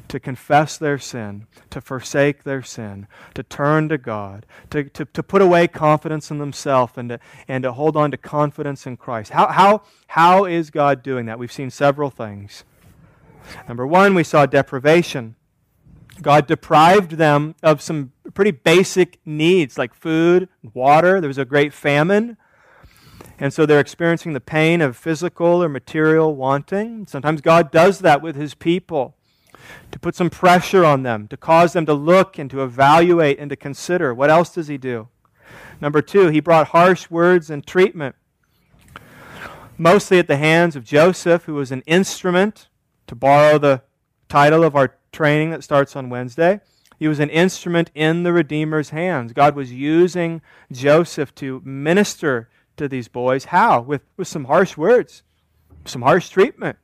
to 0.08 0.20
confess 0.20 0.78
their 0.78 0.98
sin, 0.98 1.48
to 1.70 1.82
forsake 1.82 2.44
their 2.44 2.64
sin, 2.64 3.08
to 3.34 3.44
turn 3.44 3.90
to 3.90 3.98
God, 3.98 4.46
to, 4.70 4.86
to, 4.86 5.06
to 5.06 5.22
put 5.22 5.42
away 5.42 5.68
confidence 5.68 6.32
in 6.32 6.38
themselves, 6.38 6.94
and 6.96 7.10
to, 7.10 7.20
and 7.48 7.64
to 7.64 7.74
hold 7.74 7.98
on 7.98 8.12
to 8.12 8.18
confidence 8.18 8.88
in 8.88 8.98
Christ? 8.98 9.32
How, 9.32 9.48
how, 9.48 9.84
how 10.08 10.46
is 10.46 10.70
God 10.70 11.04
doing 11.04 11.26
that? 11.26 11.38
We've 11.38 11.52
seen 11.52 11.70
several 11.70 12.10
things. 12.10 12.64
Number 13.68 13.86
one, 13.86 14.16
we 14.16 14.24
saw 14.24 14.46
deprivation. 14.46 15.36
God 16.22 16.48
deprived 16.48 17.12
them 17.12 17.56
of 17.62 17.82
some 17.82 18.14
pretty 18.34 18.52
basic 18.52 19.20
needs 19.26 19.78
like 19.78 19.94
food, 19.94 20.50
water. 20.74 21.20
There 21.22 21.28
was 21.28 21.38
a 21.38 21.46
great 21.46 21.74
famine. 21.74 22.38
And 23.40 23.54
so 23.54 23.66
they're 23.66 23.80
experiencing 23.80 24.34
the 24.34 24.40
pain 24.40 24.82
of 24.82 24.98
physical 24.98 25.64
or 25.64 25.70
material 25.70 26.36
wanting. 26.36 27.06
Sometimes 27.08 27.42
God 27.42 27.72
does 27.72 28.00
that 28.00 28.22
with 28.22 28.36
his 28.36 28.54
people 28.56 29.16
to 29.92 30.00
put 30.00 30.16
some 30.16 30.30
pressure 30.30 30.86
on 30.86 31.04
them, 31.04 31.28
to 31.28 31.38
cause 31.38 31.74
them 31.74 31.86
to 31.86 31.94
look 31.94 32.38
and 32.38 32.50
to 32.50 32.64
evaluate 32.64 33.40
and 33.40 33.50
to 33.50 33.56
consider. 33.56 34.14
What 34.14 34.30
else 34.30 34.54
does 34.54 34.68
he 34.68 34.78
do? 34.78 35.08
Number 35.80 36.02
two, 36.02 36.30
he 36.30 36.40
brought 36.40 36.70
harsh 36.70 37.10
words 37.10 37.50
and 37.50 37.66
treatment, 37.66 38.16
mostly 39.78 40.18
at 40.18 40.28
the 40.28 40.38
hands 40.38 40.76
of 40.76 40.84
Joseph, 40.84 41.44
who 41.44 41.54
was 41.54 41.72
an 41.72 41.84
instrument, 41.86 42.68
to 43.06 43.16
borrow 43.16 43.58
the 43.58 43.84
title 44.28 44.64
of 44.64 44.76
our 44.76 44.96
training 45.12 45.52
that 45.52 45.64
starts 45.64 45.96
on 45.96 46.10
Wednesday. 46.10 46.60
He 46.98 47.08
was 47.08 47.20
an 47.20 47.30
instrument 47.30 47.92
in 47.94 48.24
the 48.24 48.34
Redeemer's 48.34 48.90
hands. 48.90 49.34
God 49.34 49.56
was 49.56 49.72
using 49.72 50.42
Joseph 50.72 51.34
to 51.36 51.62
minister 51.64 52.50
to 52.78 52.88
these 52.88 53.08
boys. 53.08 53.46
How? 53.46 53.82
With, 53.82 54.02
with 54.18 54.28
some 54.28 54.46
harsh 54.46 54.76
words, 54.78 55.24
some 55.86 56.02
harsh 56.02 56.30
treatment. 56.30 56.78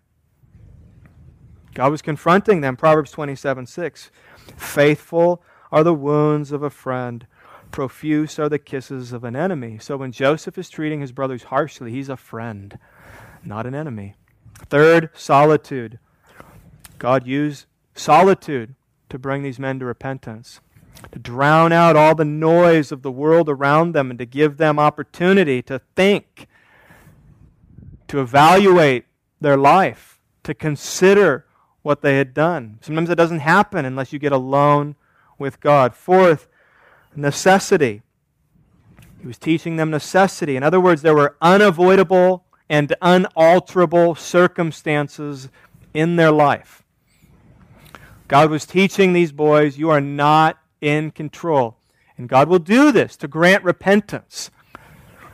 God 1.74 1.92
was 1.92 2.04
confronting 2.04 2.62
them. 2.62 2.78
Proverbs 2.78 3.12
27 3.12 3.66
6. 3.66 4.12
Faithful 4.56 5.42
are 5.72 5.84
the 5.84 5.94
wounds 5.94 6.52
of 6.52 6.62
a 6.62 6.70
friend, 6.70 7.26
profuse 7.72 8.38
are 8.38 8.50
the 8.50 8.60
kisses 8.60 9.12
of 9.12 9.24
an 9.24 9.36
enemy. 9.36 9.80
So 9.80 9.98
when 9.98 10.12
Joseph 10.12 10.58
is 10.60 10.70
treating 10.70 11.02
his 11.02 11.12
brothers 11.12 11.44
harshly, 11.44 11.90
he's 11.92 12.10
a 12.10 12.18
friend, 12.18 12.78
not 13.44 13.66
an 13.66 13.74
enemy. 13.74 14.14
Third, 14.70 15.10
solitude. 15.16 15.98
God 17.00 17.26
used 17.26 17.66
solitude 17.96 18.76
to 19.14 19.20
bring 19.20 19.44
these 19.44 19.60
men 19.60 19.78
to 19.78 19.86
repentance, 19.86 20.60
to 21.12 21.20
drown 21.20 21.72
out 21.72 21.96
all 21.96 22.16
the 22.16 22.26
noise 22.26 22.92
of 22.92 23.04
the 23.04 23.12
world 23.12 23.48
around 23.48 23.92
them, 23.94 24.10
and 24.10 24.18
to 24.18 24.26
give 24.26 24.58
them 24.58 24.80
opportunity 24.80 25.62
to 25.62 25.80
think, 25.96 26.48
to 28.08 28.20
evaluate 28.20 29.06
their 29.40 29.56
life, 29.56 30.20
to 30.42 30.56
consider 30.56 31.46
what 31.84 32.02
they 32.02 32.18
had 32.18 32.34
done. 32.34 32.80
Sometimes 32.82 33.12
it 33.12 33.14
doesn't 33.14 33.42
happen 33.42 33.86
unless 33.86 34.12
you 34.12 34.18
get 34.18 34.32
alone 34.32 34.96
with 35.38 35.60
God. 35.60 35.94
Fourth, 35.94 36.48
necessity. 37.16 38.02
He 39.22 39.28
was 39.28 39.38
teaching 39.38 39.76
them 39.76 39.92
necessity. 39.92 40.56
In 40.56 40.64
other 40.64 40.80
words, 40.80 41.04
there 41.04 41.14
were 41.14 41.36
unavoidable 41.40 42.46
and 42.68 42.96
unalterable 43.00 44.16
circumstances 44.16 45.50
in 45.94 46.16
their 46.16 46.32
life. 46.32 46.83
God 48.28 48.50
was 48.50 48.66
teaching 48.66 49.14
these 49.14 49.32
boys, 49.32 49.78
you 49.78 49.90
are 49.90 50.02
not 50.02 50.58
in 50.82 51.12
control. 51.12 51.78
And 52.18 52.30
God 52.30 52.48
will 52.48 52.60
do 52.60 52.92
this 52.92 53.18
to 53.18 53.28
grant 53.28 53.64
repentance 53.64 54.52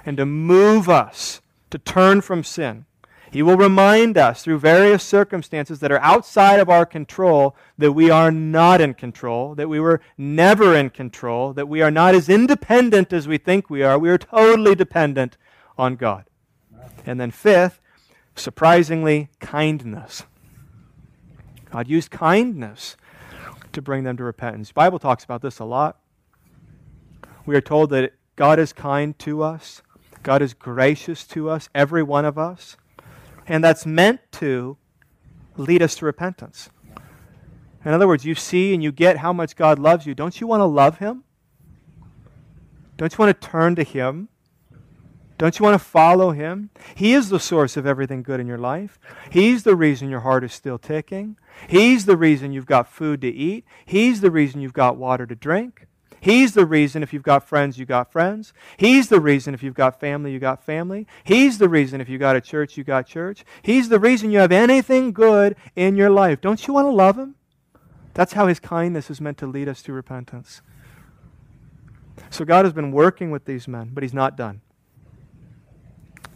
and 0.06 0.18
to 0.18 0.26
move 0.26 0.90
us 0.90 1.42
to 1.70 1.78
turn 1.78 2.22
from 2.22 2.44
sin. 2.44 2.86
He 3.32 3.44
will 3.44 3.58
remind 3.58 4.18
us 4.18 4.44
through 4.44 4.60
various 4.60 5.04
circumstances 5.04 5.80
that 5.80 5.92
are 5.92 6.00
outside 6.00 6.60
of 6.60 6.70
our 6.70 6.86
control 6.86 7.56
that 7.78 7.92
we 7.92 8.10
are 8.10 8.32
not 8.32 8.82
in 8.82 8.96
control, 8.96 9.54
that 9.56 9.70
we 9.70 9.80
were 9.80 10.02
never 10.18 10.76
in 10.76 10.90
control, 10.90 11.54
that 11.54 11.68
we 11.68 11.82
are 11.82 11.92
not 11.92 12.16
as 12.16 12.28
independent 12.28 13.14
as 13.14 13.28
we 13.28 13.38
think 13.38 13.70
we 13.70 13.84
are. 13.84 14.00
We 14.00 14.10
are 14.10 14.18
totally 14.18 14.74
dependent 14.74 15.38
on 15.78 15.96
God. 15.96 16.26
And 17.06 17.20
then, 17.20 17.30
fifth, 17.30 17.80
surprisingly, 18.36 19.30
kindness. 19.40 20.24
God 21.72 21.88
used 21.88 22.12
kindness 22.12 22.98
to 23.74 23.82
bring 23.82 24.04
them 24.04 24.18
to 24.18 24.24
repentance. 24.24 24.70
The 24.70 24.74
Bible 24.74 25.00
talks 25.00 25.24
about 25.24 25.42
this 25.42 25.60
a 25.60 25.66
lot. 25.66 26.00
We 27.46 27.56
are 27.56 27.62
told 27.62 27.90
that 27.92 28.14
God 28.36 28.60
is 28.60 28.74
kind 28.74 29.18
to 29.20 29.44
us. 29.44 29.82
God 30.24 30.42
is 30.42 30.54
gracious 30.54 31.26
to 31.28 31.50
us, 31.50 31.70
every 31.74 32.04
one 32.04 32.26
of 32.26 32.38
us. 32.38 32.78
And 33.48 33.64
that's 33.64 33.86
meant 33.86 34.20
to 34.34 34.78
lead 35.58 35.82
us 35.82 35.96
to 35.96 36.06
repentance. 36.06 36.70
In 37.86 37.94
other 37.94 38.08
words, 38.08 38.26
you 38.26 38.36
see 38.36 38.74
and 38.74 38.84
you 38.84 38.92
get 38.92 39.18
how 39.18 39.32
much 39.32 39.56
God 39.56 39.80
loves 39.80 40.06
you. 40.06 40.14
Don't 40.14 40.40
you 40.42 40.48
want 40.48 40.62
to 40.62 40.66
love 40.66 41.00
Him? 41.00 41.24
Don't 42.98 43.14
you 43.14 43.18
want 43.18 43.40
to 43.40 43.48
turn 43.48 43.76
to 43.76 43.84
Him? 43.84 44.28
Don't 45.40 45.58
you 45.58 45.64
want 45.64 45.82
to 45.82 45.88
follow 45.88 46.32
him? 46.32 46.70
He 46.96 47.14
is 47.14 47.30
the 47.30 47.40
source 47.40 47.78
of 47.78 47.88
everything 47.88 48.24
good 48.24 48.42
in 48.42 48.46
your 48.46 48.58
life. 48.58 49.00
He's 49.30 49.64
the 49.64 49.74
reason 49.76 50.10
your 50.10 50.20
heart 50.20 50.44
is 50.44 50.54
still 50.54 50.78
ticking. 50.78 51.38
He's 51.70 52.06
the 52.06 52.18
reason 52.18 52.52
you've 52.52 52.66
got 52.66 52.92
food 52.92 53.22
to 53.22 53.30
eat. 53.30 53.64
He's 53.86 54.20
the 54.20 54.32
reason 54.32 54.60
you've 54.60 54.74
got 54.74 54.98
water 54.98 55.26
to 55.26 55.36
drink. 55.36 55.88
He's 56.20 56.56
the 56.56 56.66
reason 56.66 57.04
if 57.04 57.14
you've 57.14 57.24
got 57.24 57.48
friends, 57.48 57.80
you 57.80 57.86
got 57.86 58.12
friends. 58.12 58.52
He's 58.76 59.08
the 59.08 59.22
reason 59.22 59.54
if 59.54 59.64
you've 59.64 59.74
got 59.74 59.98
family, 59.98 60.34
you 60.34 60.40
got 60.40 60.62
family. 60.62 61.08
He's 61.24 61.58
the 61.58 61.70
reason 61.70 62.02
if 62.02 62.10
you've 62.10 62.20
got 62.20 62.36
a 62.36 62.42
church, 62.42 62.76
you 62.76 62.84
got 62.84 63.08
church. 63.08 63.46
He's 63.62 63.88
the 63.88 64.00
reason 64.00 64.32
you 64.32 64.40
have 64.40 64.52
anything 64.52 65.14
good 65.14 65.56
in 65.74 65.96
your 65.96 66.10
life. 66.10 66.42
Don't 66.42 66.68
you 66.68 66.74
want 66.74 66.88
to 66.88 66.92
love 66.92 67.18
him? 67.18 67.36
That's 68.14 68.34
how 68.34 68.48
his 68.48 68.60
kindness 68.60 69.10
is 69.10 69.22
meant 69.22 69.38
to 69.38 69.48
lead 69.48 69.70
us 69.70 69.82
to 69.84 69.94
repentance. 69.94 70.62
So 72.30 72.44
God 72.44 72.66
has 72.66 72.74
been 72.74 72.92
working 72.92 73.32
with 73.32 73.46
these 73.46 73.70
men, 73.70 73.92
but 73.94 74.04
he's 74.04 74.14
not 74.14 74.36
done. 74.36 74.60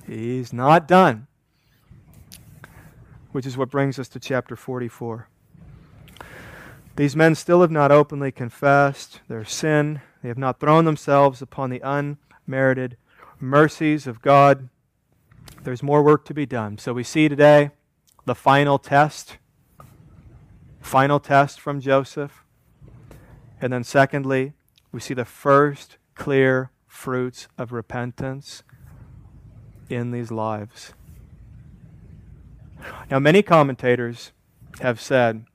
He's 0.05 0.51
not 0.51 0.87
done. 0.87 1.27
Which 3.31 3.45
is 3.45 3.57
what 3.57 3.71
brings 3.71 3.97
us 3.97 4.07
to 4.09 4.19
chapter 4.19 4.55
44. 4.55 5.27
These 6.95 7.15
men 7.15 7.33
still 7.35 7.61
have 7.61 7.71
not 7.71 7.91
openly 7.91 8.31
confessed 8.31 9.21
their 9.27 9.45
sin. 9.45 10.01
They 10.21 10.27
have 10.27 10.37
not 10.37 10.59
thrown 10.59 10.85
themselves 10.85 11.41
upon 11.41 11.69
the 11.69 11.81
unmerited 11.83 12.97
mercies 13.39 14.05
of 14.05 14.21
God. 14.21 14.69
There's 15.63 15.81
more 15.81 16.03
work 16.03 16.25
to 16.25 16.33
be 16.33 16.45
done. 16.45 16.77
So 16.77 16.93
we 16.93 17.03
see 17.03 17.27
today 17.27 17.71
the 18.25 18.35
final 18.35 18.77
test. 18.77 19.37
Final 20.81 21.19
test 21.19 21.59
from 21.59 21.79
Joseph. 21.79 22.43
And 23.59 23.73
then, 23.73 23.83
secondly, 23.83 24.53
we 24.91 24.99
see 24.99 25.13
the 25.13 25.25
first 25.25 25.97
clear 26.13 26.71
fruits 26.85 27.47
of 27.57 27.71
repentance 27.71 28.61
in 29.93 30.11
these 30.11 30.31
lives. 30.31 30.93
Now, 33.09 33.19
many 33.19 33.41
commentators 33.41 34.31
have 34.81 34.99
said 34.99 35.45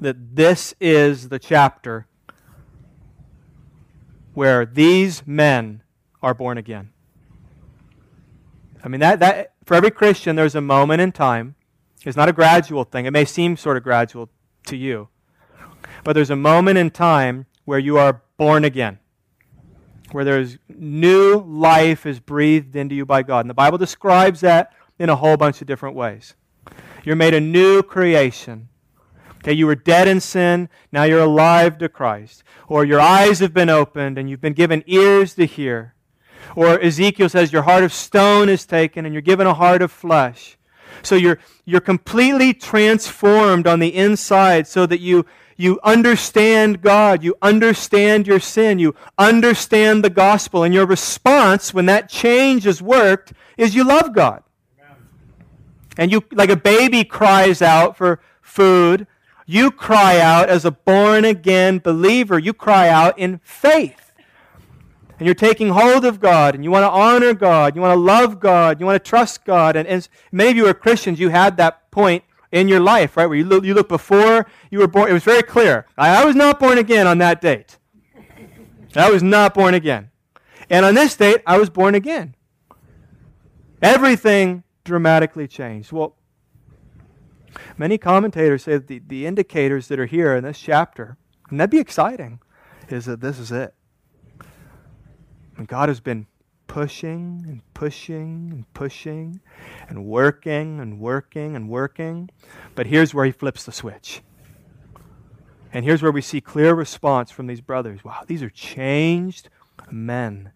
that 0.00 0.34
this 0.36 0.74
is 0.80 1.28
the 1.28 1.38
chapter 1.38 2.06
where 4.34 4.64
these 4.64 5.26
men 5.26 5.82
are 6.22 6.34
born 6.34 6.58
again. 6.58 6.90
I 8.82 8.88
mean, 8.88 9.00
that, 9.00 9.20
that 9.20 9.52
for 9.64 9.74
every 9.74 9.90
Christian, 9.90 10.36
there's 10.36 10.54
a 10.54 10.60
moment 10.60 11.02
in 11.02 11.12
time. 11.12 11.54
It's 12.04 12.16
not 12.16 12.28
a 12.28 12.32
gradual 12.32 12.84
thing. 12.84 13.04
It 13.04 13.10
may 13.10 13.24
seem 13.24 13.56
sort 13.56 13.76
of 13.76 13.82
gradual 13.82 14.30
to 14.66 14.76
you. 14.76 15.08
But 16.02 16.14
there's 16.14 16.30
a 16.30 16.36
moment 16.36 16.78
in 16.78 16.90
time 16.90 17.46
where 17.64 17.78
you 17.78 17.98
are 17.98 18.22
born 18.38 18.64
again. 18.64 18.98
Where 20.12 20.24
there's 20.24 20.58
new 20.68 21.38
life 21.46 22.06
is 22.06 22.20
breathed 22.20 22.76
into 22.76 22.94
you 22.94 23.06
by 23.06 23.22
God. 23.22 23.40
And 23.40 23.50
the 23.50 23.54
Bible 23.54 23.78
describes 23.78 24.40
that 24.40 24.72
in 24.98 25.08
a 25.08 25.16
whole 25.16 25.36
bunch 25.36 25.60
of 25.60 25.66
different 25.66 25.96
ways. 25.96 26.34
You're 27.04 27.16
made 27.16 27.34
a 27.34 27.40
new 27.40 27.82
creation. 27.82 28.68
Okay, 29.38 29.54
you 29.54 29.66
were 29.66 29.74
dead 29.74 30.06
in 30.06 30.20
sin, 30.20 30.68
now 30.92 31.04
you're 31.04 31.20
alive 31.20 31.78
to 31.78 31.88
Christ. 31.88 32.42
Or 32.68 32.84
your 32.84 33.00
eyes 33.00 33.38
have 33.38 33.54
been 33.54 33.70
opened 33.70 34.18
and 34.18 34.28
you've 34.28 34.42
been 34.42 34.52
given 34.52 34.84
ears 34.86 35.34
to 35.34 35.46
hear. 35.46 35.94
Or 36.54 36.78
Ezekiel 36.80 37.30
says 37.30 37.52
your 37.52 37.62
heart 37.62 37.84
of 37.84 37.92
stone 37.92 38.50
is 38.50 38.66
taken 38.66 39.06
and 39.06 39.14
you're 39.14 39.22
given 39.22 39.46
a 39.46 39.54
heart 39.54 39.80
of 39.80 39.90
flesh. 39.90 40.58
So 41.02 41.14
you're, 41.14 41.38
you're 41.64 41.80
completely 41.80 42.52
transformed 42.52 43.66
on 43.66 43.78
the 43.78 43.94
inside 43.94 44.66
so 44.66 44.84
that 44.86 45.00
you, 45.00 45.24
you 45.60 45.78
understand 45.82 46.80
God, 46.82 47.22
you 47.22 47.36
understand 47.42 48.26
your 48.26 48.40
sin, 48.40 48.78
you 48.78 48.94
understand 49.18 50.04
the 50.04 50.10
gospel, 50.10 50.62
and 50.62 50.72
your 50.72 50.86
response 50.86 51.74
when 51.74 51.86
that 51.86 52.08
change 52.08 52.64
has 52.64 52.80
worked 52.80 53.32
is 53.56 53.74
you 53.74 53.84
love 53.84 54.14
God. 54.14 54.42
And 55.98 56.10
you, 56.10 56.24
like 56.32 56.50
a 56.50 56.56
baby 56.56 57.04
cries 57.04 57.60
out 57.60 57.96
for 57.96 58.20
food, 58.40 59.06
you 59.44 59.70
cry 59.70 60.18
out 60.18 60.48
as 60.48 60.64
a 60.64 60.70
born 60.70 61.24
again 61.24 61.78
believer. 61.78 62.38
You 62.38 62.54
cry 62.54 62.88
out 62.88 63.18
in 63.18 63.40
faith 63.42 64.10
and 65.20 65.26
you're 65.26 65.34
taking 65.34 65.68
hold 65.68 66.06
of 66.06 66.18
God 66.18 66.54
and 66.54 66.64
you 66.64 66.70
want 66.70 66.84
to 66.84 66.90
honor 66.90 67.34
God, 67.34 67.76
you 67.76 67.82
want 67.82 67.92
to 67.92 68.00
love 68.00 68.40
God, 68.40 68.80
you 68.80 68.86
want 68.86 69.02
to 69.02 69.08
trust 69.08 69.44
God. 69.44 69.76
And, 69.76 69.86
and 69.86 70.08
many 70.32 70.50
of 70.50 70.56
you 70.56 70.66
are 70.66 70.74
Christians, 70.74 71.20
you 71.20 71.28
had 71.28 71.58
that 71.58 71.90
point 71.90 72.24
in 72.52 72.68
your 72.68 72.80
life, 72.80 73.16
right? 73.16 73.26
Where 73.26 73.36
you 73.36 73.44
look, 73.44 73.64
you 73.64 73.74
look 73.74 73.88
before 73.88 74.46
you 74.70 74.78
were 74.78 74.88
born. 74.88 75.10
It 75.10 75.12
was 75.12 75.24
very 75.24 75.42
clear. 75.42 75.86
I, 75.96 76.22
I 76.22 76.24
was 76.24 76.34
not 76.34 76.58
born 76.58 76.78
again 76.78 77.06
on 77.06 77.18
that 77.18 77.40
date. 77.40 77.78
I 78.96 79.10
was 79.10 79.22
not 79.22 79.54
born 79.54 79.74
again. 79.74 80.10
And 80.68 80.84
on 80.84 80.94
this 80.94 81.16
date, 81.16 81.42
I 81.46 81.58
was 81.58 81.70
born 81.70 81.94
again. 81.94 82.34
Everything 83.82 84.64
dramatically 84.84 85.46
changed. 85.46 85.92
Well, 85.92 86.16
many 87.78 87.98
commentators 87.98 88.64
say 88.64 88.72
that 88.72 88.86
the, 88.88 89.00
the 89.06 89.26
indicators 89.26 89.88
that 89.88 89.98
are 89.98 90.06
here 90.06 90.34
in 90.34 90.44
this 90.44 90.58
chapter, 90.58 91.16
and 91.50 91.60
that'd 91.60 91.70
be 91.70 91.78
exciting, 91.78 92.40
is 92.88 93.06
that 93.06 93.20
this 93.20 93.38
is 93.38 93.52
it. 93.52 93.74
And 95.56 95.68
God 95.68 95.88
has 95.88 96.00
been 96.00 96.26
pushing 96.70 97.44
and 97.48 97.60
pushing 97.74 98.48
and 98.52 98.74
pushing 98.74 99.40
and 99.88 100.04
working 100.04 100.78
and 100.78 101.00
working 101.00 101.56
and 101.56 101.68
working. 101.68 102.30
But 102.76 102.86
here's 102.86 103.12
where 103.12 103.24
he 103.24 103.32
flips 103.32 103.64
the 103.64 103.72
switch. 103.72 104.22
And 105.72 105.84
here's 105.84 106.00
where 106.00 106.12
we 106.12 106.22
see 106.22 106.40
clear 106.40 106.72
response 106.74 107.32
from 107.32 107.48
these 107.48 107.60
brothers. 107.60 108.04
Wow, 108.04 108.22
these 108.24 108.40
are 108.40 108.50
changed 108.50 109.48
men. 109.90 110.52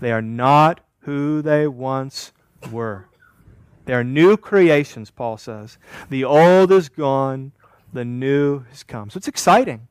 They 0.00 0.10
are 0.12 0.22
not 0.22 0.80
who 1.00 1.42
they 1.42 1.66
once 1.66 2.32
were. 2.72 3.08
They 3.84 3.92
are 3.92 4.04
new 4.04 4.38
creations, 4.38 5.10
Paul 5.10 5.36
says. 5.36 5.76
The 6.08 6.24
old 6.24 6.72
is 6.72 6.88
gone, 6.88 7.52
the 7.92 8.06
new 8.06 8.60
has 8.70 8.82
come. 8.82 9.10
So 9.10 9.18
it's 9.18 9.28
exciting. 9.28 9.88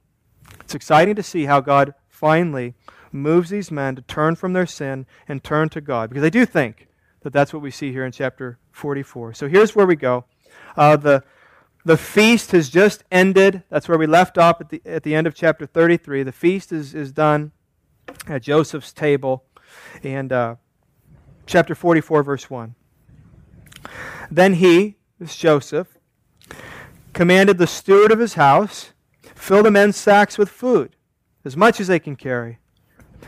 It's 0.61 0.73
exciting 0.73 1.13
to 1.13 1.23
see 1.23 1.45
how 1.45 1.61
God 1.61 1.93
finally 2.07 2.73
moves 3.13 3.49
these 3.49 3.71
men 3.71 3.95
to 3.95 4.01
turn 4.03 4.35
from 4.35 4.53
their 4.53 4.65
sin 4.65 5.05
and 5.27 5.43
turn 5.43 5.69
to 5.69 5.81
God. 5.81 6.09
Because 6.09 6.23
I 6.23 6.29
do 6.29 6.45
think 6.45 6.87
that 7.21 7.33
that's 7.33 7.53
what 7.53 7.61
we 7.61 7.71
see 7.71 7.91
here 7.91 8.05
in 8.05 8.11
chapter 8.11 8.59
44. 8.71 9.33
So 9.33 9.47
here's 9.47 9.75
where 9.75 9.85
we 9.85 9.95
go. 9.95 10.25
Uh, 10.77 10.95
the, 10.95 11.23
the 11.85 11.97
feast 11.97 12.51
has 12.51 12.69
just 12.69 13.03
ended. 13.11 13.63
That's 13.69 13.87
where 13.87 13.97
we 13.97 14.07
left 14.07 14.37
off 14.37 14.61
at 14.61 14.69
the, 14.69 14.81
at 14.85 15.03
the 15.03 15.15
end 15.15 15.27
of 15.27 15.35
chapter 15.35 15.65
33. 15.65 16.23
The 16.23 16.31
feast 16.31 16.71
is, 16.71 16.93
is 16.93 17.11
done 17.11 17.51
at 18.27 18.41
Joseph's 18.41 18.93
table. 18.93 19.43
And 20.03 20.31
uh, 20.31 20.55
chapter 21.45 21.75
44, 21.75 22.23
verse 22.23 22.49
1. 22.49 22.75
Then 24.31 24.55
he, 24.55 24.97
this 25.19 25.35
Joseph, 25.35 25.97
commanded 27.13 27.57
the 27.57 27.67
steward 27.67 28.11
of 28.11 28.19
his 28.19 28.35
house, 28.35 28.93
fill 29.35 29.63
the 29.63 29.71
men's 29.71 29.97
sacks 29.97 30.37
with 30.37 30.49
food, 30.49 30.95
as 31.43 31.57
much 31.57 31.79
as 31.79 31.87
they 31.87 31.99
can 31.99 32.15
carry, 32.15 32.59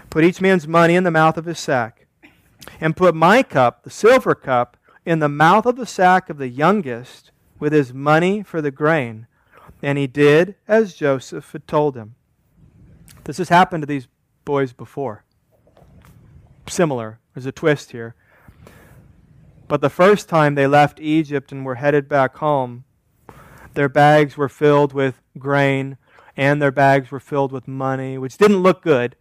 Put 0.10 0.24
each 0.24 0.42
man's 0.42 0.68
money 0.68 0.96
in 0.96 1.04
the 1.04 1.12
mouth 1.12 1.38
of 1.38 1.46
his 1.46 1.60
sack, 1.60 2.06
and 2.80 2.96
put 2.96 3.16
my 3.16 3.44
cup, 3.44 3.84
the 3.84 3.90
silver 3.90 4.36
cup, 4.36 4.78
in 5.06 5.20
the 5.20 5.30
mouth 5.30 5.66
of 5.66 5.76
the 5.76 5.86
sack 5.86 6.30
of 6.30 6.38
the 6.38 6.50
youngest 6.50 7.32
with 7.60 7.74
his 7.74 7.94
money 7.94 8.44
for 8.44 8.62
the 8.62 8.72
grain. 8.72 9.28
And 9.82 9.98
he 9.98 10.08
did 10.08 10.56
as 10.68 10.94
Joseph 10.94 11.52
had 11.52 11.68
told 11.68 11.96
him. 11.96 12.16
This 13.24 13.38
has 13.38 13.50
happened 13.50 13.84
to 13.84 13.88
these 13.88 14.08
boys 14.46 14.74
before. 14.74 15.24
Similar. 16.68 17.20
There's 17.34 17.46
a 17.46 17.52
twist 17.52 17.92
here. 17.92 18.16
But 19.68 19.82
the 19.82 19.90
first 19.90 20.28
time 20.28 20.56
they 20.56 20.68
left 20.68 21.00
Egypt 21.00 21.52
and 21.52 21.66
were 21.66 21.76
headed 21.76 22.10
back 22.10 22.38
home, 22.38 22.84
their 23.74 23.90
bags 23.90 24.36
were 24.36 24.50
filled 24.50 24.94
with 24.94 25.22
grain 25.38 25.98
and 26.36 26.62
their 26.62 26.72
bags 26.72 27.12
were 27.12 27.20
filled 27.20 27.52
with 27.52 27.68
money, 27.68 28.18
which 28.18 28.38
didn't 28.38 28.58
look 28.58 28.82
good 28.82 29.16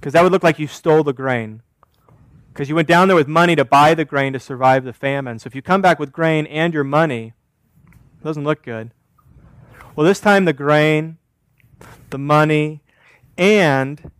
because 0.00 0.14
that 0.14 0.22
would 0.22 0.32
look 0.32 0.42
like 0.42 0.58
you 0.58 0.66
stole 0.66 1.04
the 1.04 1.12
grain. 1.12 1.60
Because 2.48 2.70
you 2.70 2.74
went 2.74 2.88
down 2.88 3.06
there 3.08 3.16
with 3.16 3.28
money 3.28 3.54
to 3.54 3.66
buy 3.66 3.94
the 3.94 4.06
grain 4.06 4.32
to 4.32 4.40
survive 4.40 4.84
the 4.84 4.94
famine. 4.94 5.38
So 5.38 5.46
if 5.46 5.54
you 5.54 5.60
come 5.60 5.82
back 5.82 5.98
with 5.98 6.10
grain 6.10 6.46
and 6.46 6.72
your 6.72 6.84
money, 6.84 7.34
it 7.86 8.24
doesn't 8.24 8.44
look 8.44 8.62
good. 8.62 8.92
Well, 9.94 10.06
this 10.06 10.18
time 10.18 10.46
the 10.46 10.54
grain, 10.54 11.18
the 12.08 12.18
money, 12.18 12.82
and 13.36 14.10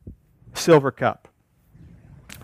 silver 0.52 0.90
cup. 0.90 1.28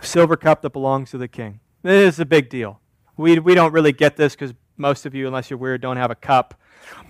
Silver 0.01 0.37
cup 0.37 0.63
that 0.63 0.71
belongs 0.71 1.11
to 1.11 1.19
the 1.19 1.29
king. 1.29 1.61
This 1.83 2.15
is 2.15 2.21
a 2.21 2.25
big 2.25 2.49
deal. 2.49 2.81
We, 3.19 3.39
we 3.39 3.55
don't 3.55 3.73
really 3.73 3.93
get 3.93 4.17
this 4.17 4.35
because 4.35 4.55
most 4.79 5.05
of 5.05 5.15
you, 5.15 5.27
unless 5.27 5.51
you're 5.51 5.59
weird, 5.59 5.83
don't 5.83 5.99
have 5.99 6.11
a 6.11 6.17
cup 6.17 6.59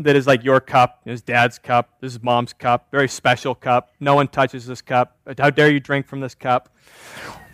that 0.01 0.17
is 0.17 0.27
like 0.27 0.45
your 0.45 0.61
cup, 0.61 1.01
his 1.05 1.23
dad's 1.23 1.59
cup, 1.59 1.91
this 2.01 2.13
is 2.13 2.23
mom's 2.23 2.53
cup, 2.53 2.89
very 2.91 3.09
special 3.09 3.55
cup. 3.55 3.93
No 4.01 4.15
one 4.15 4.29
touches 4.29 4.67
this 4.67 4.83
cup. 4.83 5.17
How 5.39 5.51
dare 5.51 5.71
you 5.71 5.81
drink 5.81 6.07
from 6.07 6.21
this 6.21 6.35
cup? 6.35 6.75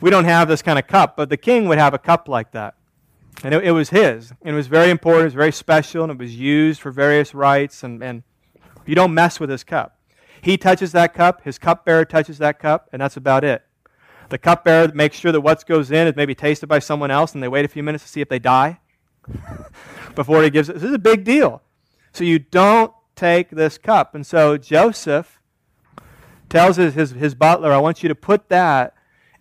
We 0.01 0.11
don't 0.11 0.25
have 0.25 0.49
this 0.49 0.63
kind 0.63 0.79
of 0.79 0.87
cup, 0.87 1.17
but 1.17 1.29
the 1.29 1.37
king 1.37 1.69
would 1.69 1.79
have 1.79 1.95
a 1.95 1.99
cup 1.99 2.29
like 2.29 2.53
that. 2.53 2.75
And 3.45 3.55
it, 3.55 3.65
it 3.65 3.73
was 3.73 3.91
his. 3.91 4.31
And 4.43 4.55
it 4.55 4.57
was 4.57 4.67
very 4.67 4.91
important, 4.91 5.23
it 5.23 5.27
was 5.27 5.35
very 5.35 5.53
special, 5.53 6.03
and 6.05 6.13
it 6.13 6.19
was 6.19 6.37
used 6.37 6.81
for 6.81 6.91
various 6.91 7.35
rites. 7.35 7.83
And, 7.83 8.03
and 8.03 8.23
you 8.87 8.95
don't 8.95 9.15
mess 9.15 9.41
with 9.41 9.51
his 9.51 9.65
cup. 9.65 9.99
He 10.41 10.59
touches 10.59 10.91
that 10.93 11.15
cup, 11.15 11.43
his 11.45 11.57
cupbearer 11.57 12.05
touches 12.05 12.39
that 12.39 12.59
cup, 12.59 12.89
and 12.93 13.01
that's 13.01 13.17
about 13.17 13.45
it. 13.45 13.63
The 14.29 14.39
cupbearer 14.39 14.93
makes 14.93 15.17
sure 15.17 15.31
that 15.31 15.41
what 15.41 15.65
goes 15.67 15.91
in 15.91 16.09
is 16.09 16.17
maybe 16.17 16.35
tasted 16.35 16.67
by 16.67 16.81
someone 16.81 17.11
else, 17.11 17.35
and 17.35 17.43
they 17.43 17.49
wait 17.49 17.65
a 17.65 17.69
few 17.69 17.83
minutes 17.83 18.03
to 18.05 18.11
see 18.11 18.21
if 18.21 18.29
they 18.29 18.39
die 18.41 18.81
before 20.15 20.43
he 20.43 20.51
gives 20.51 20.69
it. 20.69 20.75
This 20.75 20.83
is 20.83 20.95
a 20.95 20.99
big 20.99 21.23
deal. 21.23 21.63
So 22.13 22.25
you 22.25 22.39
don't 22.39 22.93
take 23.17 23.51
this 23.51 23.79
cup. 23.79 24.15
And 24.15 24.27
so 24.27 24.57
Joseph 24.59 25.41
tells 26.49 26.77
his, 26.77 26.95
his, 26.95 27.11
his 27.13 27.35
butler, 27.35 27.73
I 27.73 27.79
want 27.79 28.03
you 28.03 28.09
to 28.09 28.15
put 28.15 28.49
that 28.51 28.95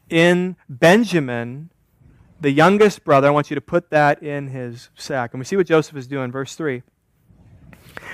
in 0.10 0.55
Benjamin, 0.69 1.69
the 2.39 2.51
youngest 2.51 3.03
brother. 3.03 3.27
I 3.27 3.31
want 3.31 3.49
you 3.49 3.55
to 3.55 3.62
put 3.62 3.89
that 3.89 4.23
in 4.23 4.47
his 4.47 4.89
sack. 4.95 5.34
And 5.34 5.39
we 5.39 5.45
see 5.45 5.57
what 5.57 5.67
Joseph 5.67 5.97
is 5.97 6.07
doing. 6.07 6.31
Verse 6.31 6.55
3. 6.55 6.84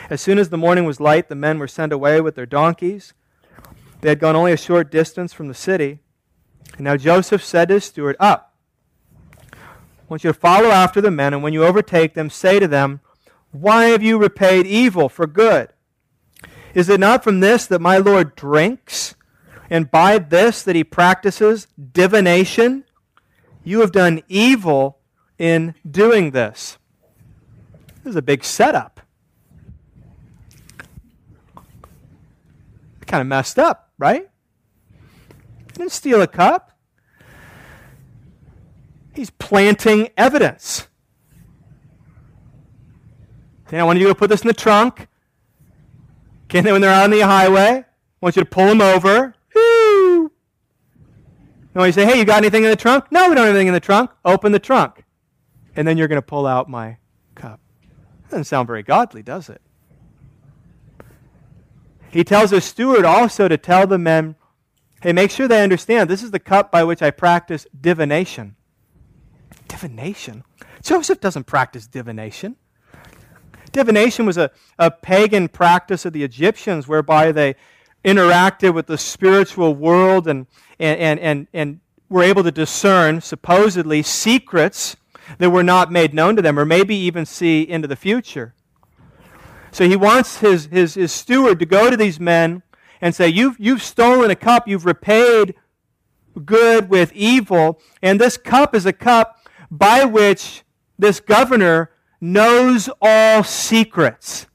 As 0.09 0.21
soon 0.21 0.39
as 0.39 0.49
the 0.49 0.57
morning 0.57 0.85
was 0.85 0.99
light, 0.99 1.29
the 1.29 1.35
men 1.35 1.59
were 1.59 1.67
sent 1.67 1.93
away 1.93 2.21
with 2.21 2.35
their 2.35 2.45
donkeys. 2.45 3.13
They 4.01 4.09
had 4.09 4.19
gone 4.19 4.35
only 4.35 4.53
a 4.53 4.57
short 4.57 4.91
distance 4.91 5.33
from 5.33 5.47
the 5.47 5.53
city. 5.53 5.99
And 6.73 6.81
now 6.85 6.97
Joseph 6.97 7.43
said 7.43 7.67
to 7.67 7.75
his 7.75 7.85
steward, 7.85 8.15
Up. 8.19 8.55
I 9.53 10.09
want 10.09 10.23
you 10.23 10.31
to 10.31 10.39
follow 10.39 10.69
after 10.69 11.01
the 11.01 11.11
men, 11.11 11.33
and 11.33 11.43
when 11.43 11.51
you 11.51 11.65
overtake 11.65 12.13
them, 12.13 12.29
say 12.29 12.59
to 12.59 12.67
them, 12.67 13.01
why 13.51 13.85
have 13.85 14.03
you 14.03 14.17
repaid 14.17 14.65
evil 14.67 15.09
for 15.09 15.27
good? 15.27 15.69
Is 16.73 16.89
it 16.89 16.99
not 16.99 17.23
from 17.23 17.39
this 17.39 17.65
that 17.67 17.81
my 17.81 17.97
Lord 17.97 18.35
drinks, 18.35 19.15
and 19.69 19.89
by 19.89 20.17
this 20.19 20.61
that 20.63 20.75
he 20.75 20.83
practices 20.83 21.67
divination? 21.91 22.83
You 23.63 23.81
have 23.81 23.91
done 23.91 24.21
evil 24.27 24.99
in 25.37 25.75
doing 25.89 26.31
this. 26.31 26.77
This 28.03 28.11
is 28.11 28.15
a 28.15 28.21
big 28.21 28.43
setup. 28.43 29.01
Kind 33.05 33.21
of 33.21 33.27
messed 33.27 33.57
up, 33.57 33.91
right? 33.97 34.29
Didn't 35.73 35.91
steal 35.91 36.21
a 36.21 36.27
cup. 36.27 36.77
He's 39.13 39.29
planting 39.29 40.09
evidence. 40.17 40.87
I 43.71 43.83
want 43.83 43.99
you 43.99 44.07
to 44.07 44.15
put 44.15 44.29
this 44.29 44.41
in 44.41 44.47
the 44.47 44.53
trunk. 44.53 45.07
Okay, 46.45 46.61
then 46.61 46.73
when 46.73 46.81
they're 46.81 47.03
on 47.03 47.09
the 47.09 47.19
highway, 47.21 47.83
I 47.83 47.85
want 48.21 48.35
you 48.35 48.43
to 48.43 48.49
pull 48.49 48.67
them 48.67 48.81
over. 48.81 49.35
Woo! 49.53 50.23
And 50.23 50.31
when 51.73 51.87
you 51.87 51.91
say, 51.91 52.05
hey, 52.05 52.17
you 52.17 52.25
got 52.25 52.37
anything 52.37 52.63
in 52.63 52.69
the 52.69 52.75
trunk? 52.75 53.11
No, 53.11 53.27
we 53.29 53.35
don't 53.35 53.45
have 53.45 53.55
anything 53.55 53.67
in 53.67 53.73
the 53.73 53.79
trunk. 53.79 54.11
Open 54.23 54.51
the 54.51 54.59
trunk. 54.59 55.03
And 55.75 55.87
then 55.87 55.97
you're 55.97 56.07
going 56.07 56.21
to 56.21 56.25
pull 56.25 56.47
out 56.47 56.69
my 56.69 56.97
cup. 57.35 57.59
Doesn't 58.29 58.45
sound 58.45 58.67
very 58.67 58.83
godly, 58.83 59.21
does 59.21 59.49
it? 59.49 59.61
He 62.09 62.23
tells 62.23 62.51
the 62.51 62.61
steward 62.61 63.05
also 63.05 63.47
to 63.47 63.57
tell 63.57 63.85
the 63.85 63.97
men 63.97 64.35
Hey, 65.01 65.13
make 65.13 65.29
sure 65.29 65.47
they 65.47 65.61
understand 65.61 66.09
this 66.09 66.23
is 66.23 66.31
the 66.31 66.39
cup 66.39 66.71
by 66.71 66.83
which 66.83 67.01
I 67.01 67.11
practice 67.11 67.67
divination. 67.79 68.55
Divination? 69.67 70.43
Joseph 70.81 71.19
doesn't 71.19 71.43
practice 71.43 71.85
divination. 71.85 72.55
Divination 73.71 74.25
was 74.25 74.37
a, 74.37 74.51
a 74.79 74.89
pagan 74.91 75.47
practice 75.47 76.05
of 76.05 76.13
the 76.13 76.23
Egyptians 76.23 76.87
whereby 76.87 77.31
they 77.31 77.55
interacted 78.03 78.73
with 78.73 78.87
the 78.87 78.97
spiritual 78.97 79.75
world 79.75 80.27
and, 80.27 80.47
and, 80.79 80.99
and, 80.99 81.19
and, 81.19 81.47
and 81.53 81.79
were 82.09 82.23
able 82.23 82.43
to 82.43 82.51
discern, 82.51 83.21
supposedly, 83.21 84.01
secrets 84.01 84.95
that 85.39 85.49
were 85.49 85.63
not 85.63 85.91
made 85.91 86.13
known 86.13 86.35
to 86.37 86.41
them, 86.41 86.57
or 86.57 86.65
maybe 86.65 86.95
even 86.95 87.25
see 87.25 87.61
into 87.61 87.87
the 87.87 87.95
future. 87.95 88.53
So 89.71 89.87
he 89.87 89.95
wants 89.95 90.37
his, 90.37 90.67
his, 90.67 90.93
his 90.93 91.11
steward 91.11 91.59
to 91.59 91.65
go 91.65 91.89
to 91.89 91.97
these 91.97 92.19
men 92.19 92.63
and 93.01 93.13
say, 93.13 93.27
you've, 93.27 93.57
you've 93.59 93.83
stolen 93.83 94.31
a 94.31 94.35
cup, 94.35 94.67
you've 94.67 94.85
repaid 94.85 95.55
good 96.45 96.89
with 96.89 97.11
evil, 97.13 97.81
and 98.01 98.21
this 98.21 98.37
cup 98.37 98.73
is 98.73 98.85
a 98.85 98.93
cup 98.93 99.47
by 99.69 100.05
which 100.05 100.63
this 100.97 101.19
governor 101.19 101.91
knows 102.19 102.89
all 103.01 103.43
secrets. 103.43 104.47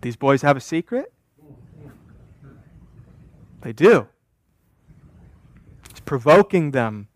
These 0.00 0.16
boys 0.16 0.42
have 0.42 0.56
a 0.56 0.60
secret? 0.60 1.12
They 3.62 3.72
do. 3.72 4.08
It's 5.90 6.00
provoking 6.00 6.72
them 6.72 7.08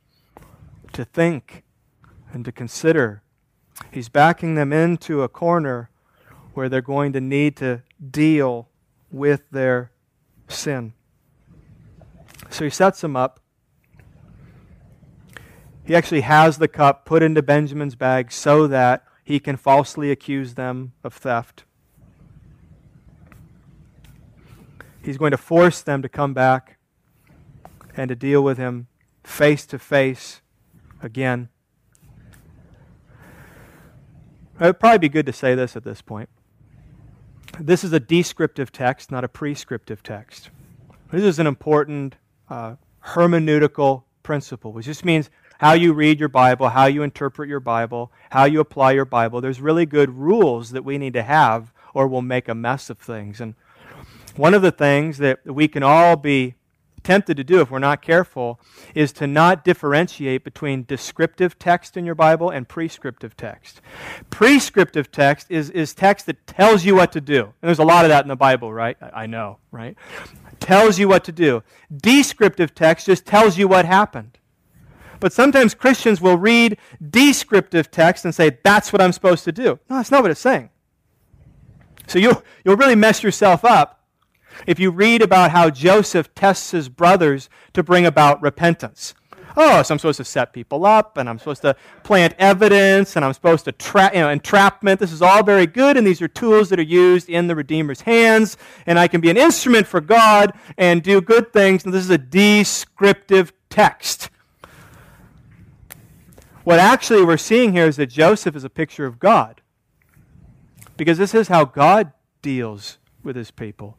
to 0.92 1.04
think 1.04 1.64
and 2.32 2.44
to 2.44 2.52
consider. 2.52 3.22
He's 3.90 4.08
backing 4.08 4.54
them 4.54 4.72
into 4.72 5.22
a 5.22 5.28
corner 5.28 5.90
where 6.54 6.68
they're 6.68 6.80
going 6.80 7.12
to 7.12 7.20
need 7.20 7.56
to 7.56 7.82
deal 8.10 8.68
with 9.10 9.42
their 9.50 9.90
sin. 10.48 10.94
So 12.50 12.64
he 12.64 12.70
sets 12.70 13.00
them 13.00 13.16
up. 13.16 13.40
He 15.86 15.94
actually 15.94 16.22
has 16.22 16.58
the 16.58 16.66
cup 16.66 17.04
put 17.04 17.22
into 17.22 17.42
Benjamin's 17.42 17.94
bag 17.94 18.32
so 18.32 18.66
that 18.66 19.04
he 19.22 19.38
can 19.38 19.56
falsely 19.56 20.10
accuse 20.10 20.54
them 20.54 20.92
of 21.04 21.14
theft. 21.14 21.64
He's 25.02 25.16
going 25.16 25.30
to 25.30 25.36
force 25.36 25.82
them 25.82 26.02
to 26.02 26.08
come 26.08 26.34
back 26.34 26.78
and 27.96 28.08
to 28.08 28.16
deal 28.16 28.42
with 28.42 28.58
him 28.58 28.88
face 29.22 29.64
to 29.66 29.78
face 29.78 30.42
again. 31.00 31.48
It 34.58 34.64
would 34.64 34.80
probably 34.80 34.98
be 34.98 35.08
good 35.08 35.26
to 35.26 35.32
say 35.32 35.54
this 35.54 35.76
at 35.76 35.84
this 35.84 36.02
point. 36.02 36.28
This 37.60 37.84
is 37.84 37.92
a 37.92 38.00
descriptive 38.00 38.72
text, 38.72 39.12
not 39.12 39.22
a 39.22 39.28
prescriptive 39.28 40.02
text. 40.02 40.50
This 41.12 41.22
is 41.22 41.38
an 41.38 41.46
important 41.46 42.16
uh, 42.50 42.74
hermeneutical 43.04 44.02
principle, 44.24 44.72
which 44.72 44.86
just 44.86 45.04
means 45.04 45.30
how 45.58 45.72
you 45.72 45.92
read 45.92 46.20
your 46.20 46.28
Bible, 46.28 46.68
how 46.70 46.86
you 46.86 47.02
interpret 47.02 47.48
your 47.48 47.60
Bible, 47.60 48.12
how 48.30 48.44
you 48.44 48.60
apply 48.60 48.92
your 48.92 49.04
Bible. 49.04 49.40
There's 49.40 49.60
really 49.60 49.86
good 49.86 50.10
rules 50.10 50.70
that 50.70 50.84
we 50.84 50.98
need 50.98 51.14
to 51.14 51.22
have, 51.22 51.72
or 51.94 52.06
we'll 52.06 52.22
make 52.22 52.48
a 52.48 52.54
mess 52.54 52.90
of 52.90 52.98
things. 52.98 53.40
And 53.40 53.54
one 54.36 54.54
of 54.54 54.62
the 54.62 54.70
things 54.70 55.18
that 55.18 55.40
we 55.46 55.68
can 55.68 55.82
all 55.82 56.16
be 56.16 56.54
tempted 57.02 57.36
to 57.36 57.44
do 57.44 57.60
if 57.60 57.70
we're 57.70 57.78
not 57.78 58.02
careful 58.02 58.58
is 58.92 59.12
to 59.12 59.28
not 59.28 59.64
differentiate 59.64 60.42
between 60.42 60.84
descriptive 60.84 61.56
text 61.56 61.96
in 61.96 62.04
your 62.04 62.16
Bible 62.16 62.50
and 62.50 62.68
prescriptive 62.68 63.36
text. 63.36 63.80
Prescriptive 64.28 65.12
text 65.12 65.46
is, 65.48 65.70
is 65.70 65.94
text 65.94 66.26
that 66.26 66.46
tells 66.48 66.84
you 66.84 66.96
what 66.96 67.12
to 67.12 67.20
do. 67.20 67.42
And 67.44 67.54
there's 67.62 67.78
a 67.78 67.84
lot 67.84 68.04
of 68.04 68.08
that 68.08 68.24
in 68.24 68.28
the 68.28 68.36
Bible, 68.36 68.72
right? 68.72 68.96
I 69.00 69.26
know, 69.26 69.58
right? 69.70 69.96
Tells 70.58 70.98
you 70.98 71.06
what 71.06 71.22
to 71.24 71.32
do. 71.32 71.62
Descriptive 71.96 72.74
text 72.74 73.06
just 73.06 73.24
tells 73.24 73.56
you 73.56 73.68
what 73.68 73.84
happened. 73.84 74.36
But 75.20 75.32
sometimes 75.32 75.74
Christians 75.74 76.20
will 76.20 76.36
read 76.36 76.78
descriptive 77.10 77.90
text 77.90 78.24
and 78.24 78.34
say, 78.34 78.58
that's 78.62 78.92
what 78.92 79.00
I'm 79.02 79.12
supposed 79.12 79.44
to 79.44 79.52
do. 79.52 79.78
No, 79.88 79.96
that's 79.96 80.10
not 80.10 80.22
what 80.22 80.30
it's 80.30 80.40
saying. 80.40 80.70
So 82.06 82.18
you'll, 82.18 82.42
you'll 82.64 82.76
really 82.76 82.94
mess 82.94 83.22
yourself 83.22 83.64
up 83.64 84.04
if 84.66 84.78
you 84.78 84.90
read 84.90 85.22
about 85.22 85.50
how 85.50 85.70
Joseph 85.70 86.34
tests 86.34 86.70
his 86.70 86.88
brothers 86.88 87.48
to 87.72 87.82
bring 87.82 88.06
about 88.06 88.40
repentance. 88.42 89.14
Oh, 89.58 89.82
so 89.82 89.94
I'm 89.94 89.98
supposed 89.98 90.18
to 90.18 90.24
set 90.24 90.52
people 90.52 90.84
up, 90.84 91.16
and 91.16 91.30
I'm 91.30 91.38
supposed 91.38 91.62
to 91.62 91.74
plant 92.02 92.34
evidence, 92.38 93.16
and 93.16 93.24
I'm 93.24 93.32
supposed 93.32 93.64
to 93.64 93.72
trap, 93.72 94.14
you 94.14 94.20
know, 94.20 94.28
entrapment. 94.28 95.00
This 95.00 95.12
is 95.12 95.22
all 95.22 95.42
very 95.42 95.66
good, 95.66 95.96
and 95.96 96.06
these 96.06 96.20
are 96.20 96.28
tools 96.28 96.68
that 96.68 96.78
are 96.78 96.82
used 96.82 97.30
in 97.30 97.46
the 97.46 97.54
Redeemer's 97.54 98.02
hands, 98.02 98.58
and 98.84 98.98
I 98.98 99.08
can 99.08 99.22
be 99.22 99.30
an 99.30 99.38
instrument 99.38 99.86
for 99.86 100.02
God 100.02 100.52
and 100.76 101.02
do 101.02 101.22
good 101.22 101.54
things. 101.54 101.86
And 101.86 101.94
this 101.94 102.04
is 102.04 102.10
a 102.10 102.18
descriptive 102.18 103.54
text. 103.70 104.28
What 106.66 106.80
actually 106.80 107.24
we're 107.24 107.36
seeing 107.36 107.74
here 107.74 107.86
is 107.86 107.94
that 107.94 108.06
Joseph 108.08 108.56
is 108.56 108.64
a 108.64 108.68
picture 108.68 109.06
of 109.06 109.20
God, 109.20 109.60
because 110.96 111.16
this 111.16 111.32
is 111.32 111.46
how 111.46 111.64
God 111.64 112.10
deals 112.42 112.98
with 113.22 113.36
his 113.36 113.52
people. 113.52 113.98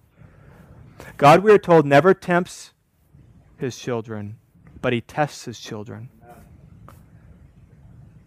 God, 1.15 1.43
we 1.43 1.53
are 1.53 1.57
told, 1.57 1.85
never 1.85 2.13
tempts 2.13 2.73
his 3.55 3.79
children, 3.79 4.37
but 4.81 4.91
he 4.91 4.99
tests 4.99 5.45
his 5.45 5.61
children. 5.61 6.09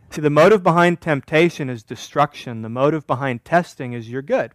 See, 0.09 0.23
the 0.23 0.31
motive 0.31 0.63
behind 0.63 1.03
temptation 1.03 1.69
is 1.69 1.83
destruction. 1.83 2.63
The 2.63 2.71
motive 2.71 3.07
behind 3.07 3.45
testing 3.45 3.93
is 3.93 4.09
you're 4.09 4.23
good. 4.23 4.53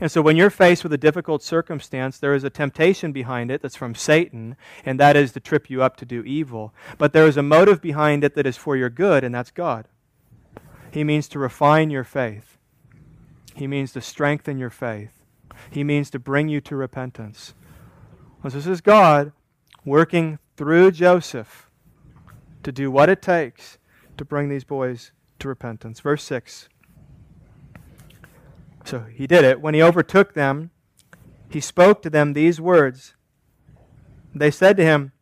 And 0.00 0.10
so 0.10 0.22
when 0.22 0.36
you're 0.36 0.50
faced 0.50 0.82
with 0.82 0.92
a 0.92 0.98
difficult 0.98 1.42
circumstance, 1.42 2.18
there 2.18 2.34
is 2.34 2.44
a 2.44 2.50
temptation 2.50 3.12
behind 3.12 3.50
it 3.50 3.62
that's 3.62 3.76
from 3.76 3.94
Satan, 3.94 4.56
and 4.84 4.98
that 4.98 5.16
is 5.16 5.32
to 5.32 5.40
trip 5.40 5.68
you 5.68 5.82
up 5.82 5.96
to 5.98 6.04
do 6.04 6.22
evil. 6.22 6.72
But 6.96 7.12
there 7.12 7.26
is 7.26 7.36
a 7.36 7.42
motive 7.42 7.80
behind 7.80 8.24
it 8.24 8.34
that 8.34 8.46
is 8.46 8.56
for 8.56 8.76
your 8.76 8.90
good, 8.90 9.24
and 9.24 9.34
that's 9.34 9.50
God. 9.50 9.88
He 10.90 11.04
means 11.04 11.28
to 11.28 11.38
refine 11.38 11.90
your 11.90 12.04
faith, 12.04 12.58
He 13.54 13.66
means 13.66 13.92
to 13.92 14.00
strengthen 14.00 14.58
your 14.58 14.70
faith. 14.70 15.18
He 15.70 15.84
means 15.84 16.08
to 16.10 16.18
bring 16.18 16.48
you 16.48 16.60
to 16.62 16.76
repentance. 16.76 17.54
So 18.44 18.50
this 18.50 18.66
is 18.66 18.80
God 18.80 19.32
working 19.84 20.38
through 20.56 20.92
Joseph 20.92 21.68
to 22.62 22.72
do 22.72 22.90
what 22.90 23.08
it 23.08 23.20
takes 23.20 23.78
to 24.16 24.24
bring 24.24 24.48
these 24.48 24.64
boys 24.64 25.12
to 25.40 25.48
repentance. 25.48 26.00
Verse 26.00 26.22
6. 26.24 26.68
So 28.88 29.00
he 29.00 29.26
did 29.26 29.44
it. 29.44 29.60
When 29.60 29.74
he 29.74 29.82
overtook 29.82 30.32
them, 30.32 30.70
he 31.50 31.60
spoke 31.60 32.00
to 32.00 32.08
them 32.08 32.32
these 32.32 32.58
words. 32.58 33.12
They 34.34 34.50
said 34.50 34.78
to 34.78 34.82
him, 34.82 35.12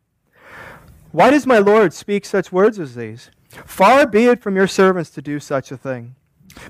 Why 1.11 1.31
does 1.31 1.45
my 1.45 1.57
Lord 1.57 1.91
speak 1.91 2.23
such 2.23 2.49
words 2.49 2.79
as 2.79 2.95
these? 2.95 3.29
Far 3.65 4.07
be 4.07 4.27
it 4.27 4.41
from 4.41 4.55
your 4.55 4.67
servants 4.67 5.09
to 5.09 5.21
do 5.21 5.41
such 5.41 5.69
a 5.69 5.75
thing. 5.75 6.15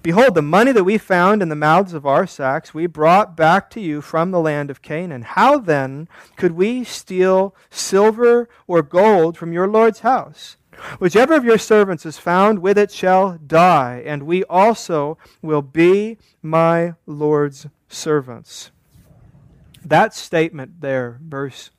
Behold, 0.02 0.34
the 0.34 0.42
money 0.42 0.72
that 0.72 0.86
we 0.86 0.98
found 0.98 1.44
in 1.44 1.50
the 1.50 1.56
mouths 1.56 1.94
of 1.94 2.08
our 2.08 2.26
sacks 2.26 2.74
we 2.74 2.88
brought 2.88 3.38
back 3.38 3.70
to 3.72 3.80
you 3.80 4.02
from 4.02 4.32
the 4.32 4.40
land 4.40 4.72
of 4.72 4.82
Canaan. 4.82 5.22
How 5.22 5.60
then 5.60 6.10
could 6.36 6.54
we 6.54 6.84
steal 6.84 7.54
silver 7.70 8.50
or 8.66 8.82
gold 8.82 9.38
from 9.38 9.54
your 9.54 9.68
Lord's 9.68 10.00
house? 10.00 10.58
Whichever 11.00 11.34
of 11.34 11.44
your 11.44 11.58
servants 11.58 12.06
is 12.06 12.18
found 12.18 12.60
with 12.60 12.78
it 12.78 12.92
shall 12.92 13.38
die, 13.38 14.04
and 14.06 14.24
we 14.24 14.44
also 14.46 15.18
will 15.42 15.62
be 15.62 16.18
my 16.42 16.94
Lord's 17.06 17.68
servants. 17.88 18.72
That 19.84 20.14
statement 20.14 20.82
there, 20.82 21.20
verse 21.22 21.72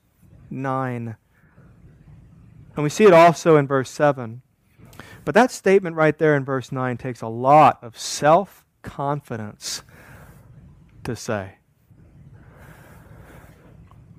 9. 0.50 1.16
And 2.74 2.82
we 2.82 2.90
see 2.90 3.04
it 3.04 3.12
also 3.12 3.56
in 3.56 3.66
verse 3.66 3.90
7. 3.90 4.42
But 5.24 5.34
that 5.34 5.50
statement 5.50 5.96
right 5.96 6.16
there 6.16 6.34
in 6.34 6.44
verse 6.44 6.72
9 6.72 6.96
takes 6.96 7.20
a 7.20 7.28
lot 7.28 7.78
of 7.82 7.98
self 7.98 8.64
confidence 8.82 9.82
to 11.04 11.14
say. 11.14 11.56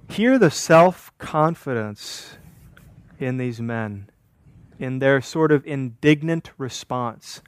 Hear 0.10 0.38
the 0.38 0.52
self 0.52 1.12
confidence 1.18 2.38
in 3.18 3.38
these 3.38 3.60
men, 3.60 4.10
in 4.80 5.00
their 5.00 5.22
sort 5.22 5.52
of 5.52 5.66
indignant 5.68 6.52
response 6.58 7.42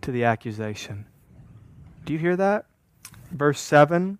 to 0.00 0.10
the 0.10 0.24
accusation. 0.24 1.06
Do 2.04 2.12
you 2.12 2.18
hear 2.18 2.36
that? 2.36 2.66
Verse 3.30 3.60
7 3.60 4.18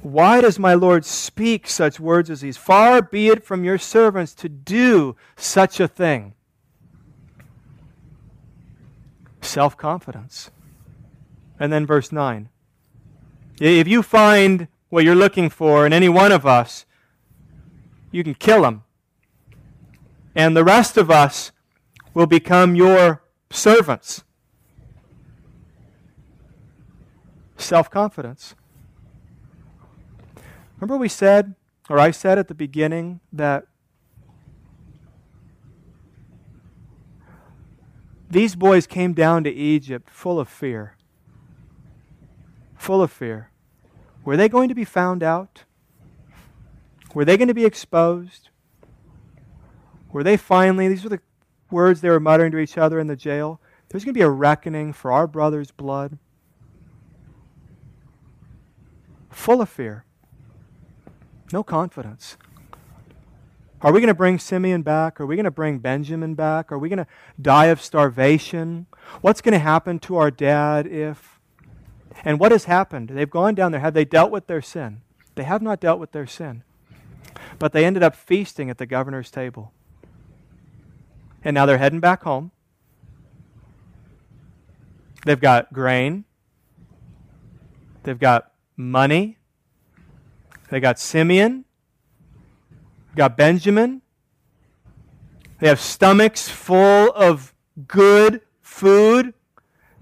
Why 0.00 0.40
does 0.40 0.58
my 0.58 0.74
Lord 0.74 1.04
speak 1.04 1.66
such 1.66 1.98
words 1.98 2.30
as 2.30 2.40
these? 2.40 2.56
Far 2.56 3.02
be 3.02 3.28
it 3.28 3.44
from 3.44 3.64
your 3.64 3.78
servants 3.78 4.34
to 4.36 4.48
do 4.48 5.16
such 5.36 5.80
a 5.80 5.88
thing 5.88 6.34
self 9.42 9.76
confidence. 9.76 10.50
And 11.58 11.72
then 11.72 11.84
verse 11.84 12.10
9. 12.10 12.48
If 13.60 13.86
you 13.86 14.02
find 14.02 14.68
what 14.88 15.04
you're 15.04 15.14
looking 15.14 15.50
for 15.50 15.86
in 15.86 15.92
any 15.92 16.08
one 16.08 16.32
of 16.32 16.46
us, 16.46 16.86
you 18.10 18.24
can 18.24 18.34
kill 18.34 18.64
him. 18.64 18.82
And 20.34 20.56
the 20.56 20.64
rest 20.64 20.96
of 20.96 21.10
us 21.10 21.52
will 22.14 22.26
become 22.26 22.74
your 22.74 23.22
servants. 23.50 24.22
Self 27.56 27.90
confidence. 27.90 28.54
Remember 30.78 30.96
we 30.96 31.08
said, 31.08 31.54
or 31.88 31.98
I 31.98 32.10
said 32.10 32.38
at 32.38 32.48
the 32.48 32.54
beginning, 32.54 33.20
that 33.32 33.66
these 38.30 38.54
boys 38.54 38.86
came 38.86 39.12
down 39.12 39.44
to 39.44 39.50
Egypt 39.50 40.08
full 40.08 40.40
of 40.40 40.48
fear. 40.48 40.96
Full 42.76 43.02
of 43.02 43.12
fear. 43.12 43.50
Were 44.24 44.36
they 44.36 44.48
going 44.48 44.68
to 44.68 44.74
be 44.74 44.84
found 44.84 45.22
out? 45.22 45.64
Were 47.12 47.24
they 47.24 47.36
going 47.36 47.48
to 47.48 47.54
be 47.54 47.64
exposed? 47.64 48.49
Were 50.12 50.22
they 50.22 50.36
finally, 50.36 50.88
these 50.88 51.04
were 51.04 51.10
the 51.10 51.20
words 51.70 52.00
they 52.00 52.10
were 52.10 52.20
muttering 52.20 52.52
to 52.52 52.58
each 52.58 52.76
other 52.76 52.98
in 52.98 53.06
the 53.06 53.16
jail, 53.16 53.60
there's 53.88 54.04
going 54.04 54.14
to 54.14 54.18
be 54.18 54.22
a 54.22 54.30
reckoning 54.30 54.92
for 54.92 55.12
our 55.12 55.26
brother's 55.26 55.70
blood. 55.70 56.18
Full 59.30 59.60
of 59.60 59.68
fear. 59.68 60.04
No 61.52 61.62
confidence. 61.62 62.36
Are 63.82 63.92
we 63.92 64.00
going 64.00 64.08
to 64.08 64.14
bring 64.14 64.38
Simeon 64.38 64.82
back? 64.82 65.20
Are 65.20 65.26
we 65.26 65.36
going 65.36 65.44
to 65.44 65.50
bring 65.50 65.78
Benjamin 65.78 66.34
back? 66.34 66.70
Are 66.70 66.78
we 66.78 66.88
going 66.88 66.98
to 66.98 67.06
die 67.40 67.66
of 67.66 67.80
starvation? 67.80 68.86
What's 69.22 69.40
going 69.40 69.54
to 69.54 69.58
happen 69.58 69.98
to 70.00 70.16
our 70.16 70.30
dad 70.30 70.86
if. 70.86 71.40
And 72.22 72.38
what 72.38 72.52
has 72.52 72.64
happened? 72.64 73.08
They've 73.08 73.30
gone 73.30 73.54
down 73.54 73.72
there. 73.72 73.80
Have 73.80 73.94
they 73.94 74.04
dealt 74.04 74.30
with 74.30 74.46
their 74.48 74.60
sin? 74.60 75.00
They 75.34 75.44
have 75.44 75.62
not 75.62 75.80
dealt 75.80 75.98
with 75.98 76.12
their 76.12 76.26
sin. 76.26 76.62
But 77.58 77.72
they 77.72 77.84
ended 77.86 78.02
up 78.02 78.14
feasting 78.14 78.68
at 78.68 78.78
the 78.78 78.86
governor's 78.86 79.30
table. 79.30 79.72
And 81.42 81.54
now 81.54 81.66
they're 81.66 81.78
heading 81.78 82.00
back 82.00 82.22
home. 82.22 82.52
They've 85.24 85.40
got 85.40 85.72
grain. 85.72 86.24
They've 88.02 88.18
got 88.18 88.52
money. 88.76 89.38
They 90.70 90.80
got 90.80 90.98
Simeon. 90.98 91.64
Got 93.16 93.36
Benjamin. 93.36 94.02
They 95.58 95.68
have 95.68 95.80
stomachs 95.80 96.48
full 96.48 97.12
of 97.12 97.54
good 97.86 98.40
food 98.62 99.34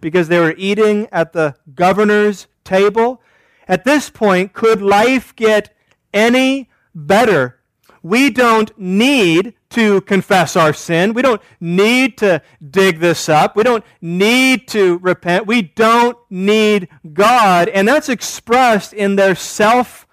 because 0.00 0.28
they 0.28 0.38
were 0.38 0.54
eating 0.56 1.08
at 1.10 1.32
the 1.32 1.56
governor's 1.74 2.46
table. 2.62 3.20
At 3.66 3.84
this 3.84 4.08
point, 4.08 4.52
could 4.52 4.80
life 4.80 5.34
get 5.34 5.74
any 6.14 6.70
better? 6.94 7.57
We 8.02 8.30
don't 8.30 8.76
need 8.78 9.54
to 9.70 10.00
confess 10.02 10.56
our 10.56 10.72
sin. 10.72 11.12
We 11.12 11.22
don't 11.22 11.42
need 11.60 12.16
to 12.18 12.42
dig 12.70 13.00
this 13.00 13.28
up. 13.28 13.56
We 13.56 13.62
don't 13.62 13.84
need 14.00 14.68
to 14.68 14.98
repent. 14.98 15.46
We 15.46 15.62
don't 15.62 16.16
need 16.30 16.88
God. 17.12 17.68
And 17.68 17.86
that's 17.86 18.08
expressed 18.08 18.92
in 18.92 19.16
their 19.16 19.34
self 19.34 20.06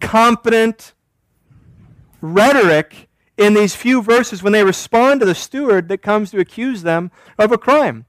confident 0.00 0.94
rhetoric 2.20 3.08
in 3.36 3.54
these 3.54 3.76
few 3.76 4.02
verses 4.02 4.42
when 4.42 4.52
they 4.52 4.64
respond 4.64 5.20
to 5.20 5.26
the 5.26 5.34
steward 5.34 5.88
that 5.88 5.98
comes 5.98 6.30
to 6.30 6.40
accuse 6.40 6.82
them 6.82 7.10
of 7.38 7.52
a 7.52 7.58
crime. 7.58 8.06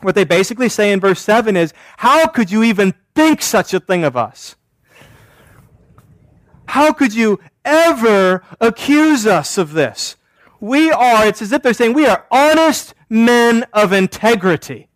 What 0.00 0.14
they 0.14 0.24
basically 0.24 0.68
say 0.68 0.92
in 0.92 1.00
verse 1.00 1.20
7 1.20 1.56
is, 1.56 1.72
How 1.98 2.26
could 2.26 2.50
you 2.50 2.62
even 2.62 2.94
think 3.14 3.42
such 3.42 3.72
a 3.72 3.80
thing 3.80 4.04
of 4.04 4.16
us? 4.16 4.56
How 6.66 6.92
could 6.92 7.14
you 7.14 7.38
ever 7.64 8.42
accuse 8.60 9.26
us 9.26 9.58
of 9.58 9.72
this? 9.72 10.16
We 10.60 10.90
are, 10.90 11.26
it's 11.26 11.42
as 11.42 11.52
if 11.52 11.62
they're 11.62 11.74
saying, 11.74 11.94
we 11.94 12.06
are 12.06 12.26
honest 12.30 12.94
men 13.08 13.66
of 13.72 13.92
integrity. 13.92 14.88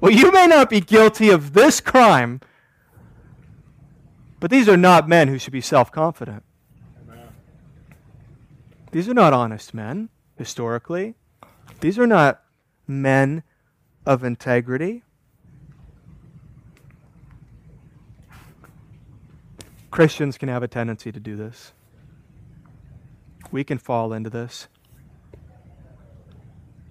Well, 0.00 0.12
you 0.12 0.32
may 0.32 0.46
not 0.46 0.70
be 0.70 0.80
guilty 0.80 1.28
of 1.28 1.52
this 1.52 1.80
crime, 1.80 2.40
but 4.38 4.50
these 4.50 4.68
are 4.68 4.76
not 4.76 5.08
men 5.08 5.28
who 5.28 5.38
should 5.38 5.52
be 5.52 5.60
self 5.60 5.92
confident. 5.92 6.42
These 8.92 9.08
are 9.08 9.14
not 9.14 9.32
honest 9.32 9.74
men, 9.74 10.08
historically. 10.36 11.14
These 11.80 11.98
are 11.98 12.06
not 12.06 12.42
men 12.88 13.42
of 14.04 14.24
integrity. 14.24 15.04
Christians 19.90 20.38
can 20.38 20.48
have 20.48 20.62
a 20.62 20.68
tendency 20.68 21.10
to 21.10 21.20
do 21.20 21.36
this. 21.36 21.72
We 23.50 23.64
can 23.64 23.78
fall 23.78 24.12
into 24.12 24.30
this. 24.30 24.68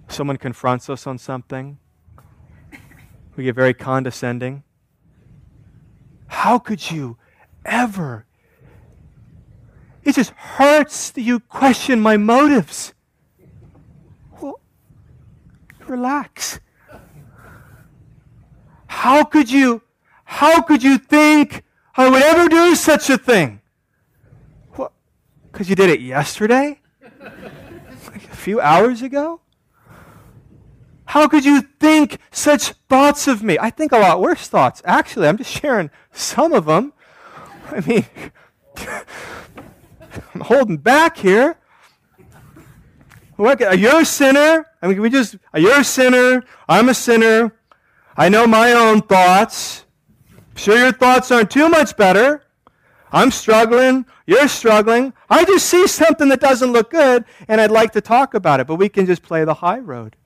Someone 0.08 0.36
confronts 0.36 0.90
us 0.90 1.06
on 1.06 1.18
something, 1.18 1.78
we 3.36 3.44
get 3.44 3.54
very 3.54 3.72
condescending. 3.72 4.64
How 6.26 6.58
could 6.58 6.90
you 6.90 7.16
ever. 7.64 8.26
It 10.02 10.14
just 10.14 10.30
hurts 10.30 11.10
that 11.10 11.22
you 11.22 11.40
question 11.40 12.00
my 12.00 12.16
motives. 12.16 12.94
Well, 14.40 14.60
relax. 15.86 16.60
How 18.86 19.24
could 19.24 19.50
you, 19.50 19.82
how 20.24 20.62
could 20.62 20.82
you 20.82 20.98
think 20.98 21.64
I 22.00 22.08
would 22.08 22.22
ever 22.22 22.48
do 22.48 22.74
such 22.74 23.10
a 23.10 23.18
thing? 23.18 23.60
What? 24.72 24.92
Because 25.52 25.68
you 25.68 25.76
did 25.76 25.90
it 25.90 26.00
yesterday? 26.00 26.80
like 27.02 28.24
a 28.24 28.36
few 28.36 28.58
hours 28.58 29.02
ago? 29.02 29.42
How 31.04 31.28
could 31.28 31.44
you 31.44 31.60
think 31.60 32.18
such 32.30 32.72
thoughts 32.88 33.28
of 33.28 33.42
me? 33.42 33.58
I 33.60 33.68
think 33.68 33.92
a 33.92 33.98
lot 33.98 34.18
worse 34.18 34.48
thoughts. 34.48 34.80
Actually, 34.86 35.28
I'm 35.28 35.36
just 35.36 35.50
sharing 35.50 35.90
some 36.10 36.54
of 36.54 36.64
them. 36.64 36.94
I 37.70 37.80
mean, 37.80 38.06
I'm 40.34 40.40
holding 40.40 40.78
back 40.78 41.18
here. 41.18 41.58
What, 43.36 43.60
you're 43.78 44.00
a 44.00 44.04
sinner. 44.06 44.64
I 44.80 44.86
mean, 44.86 45.02
we 45.02 45.10
just, 45.10 45.36
you're 45.54 45.80
a 45.80 45.84
sinner. 45.84 46.44
I'm 46.66 46.88
a 46.88 46.94
sinner. 46.94 47.54
I 48.16 48.30
know 48.30 48.46
my 48.46 48.72
own 48.72 49.02
thoughts. 49.02 49.84
Sure, 50.60 50.76
your 50.76 50.92
thoughts 50.92 51.30
aren't 51.30 51.50
too 51.50 51.70
much 51.70 51.96
better. 51.96 52.42
I'm 53.10 53.30
struggling. 53.30 54.04
You're 54.26 54.46
struggling. 54.46 55.14
I 55.30 55.46
just 55.46 55.66
see 55.66 55.86
something 55.86 56.28
that 56.28 56.40
doesn't 56.40 56.70
look 56.70 56.90
good, 56.90 57.24
and 57.48 57.62
I'd 57.62 57.70
like 57.70 57.92
to 57.92 58.02
talk 58.02 58.34
about 58.34 58.60
it, 58.60 58.66
but 58.66 58.74
we 58.74 58.90
can 58.90 59.06
just 59.06 59.22
play 59.22 59.42
the 59.46 59.54
high 59.54 59.78
road. 59.78 60.16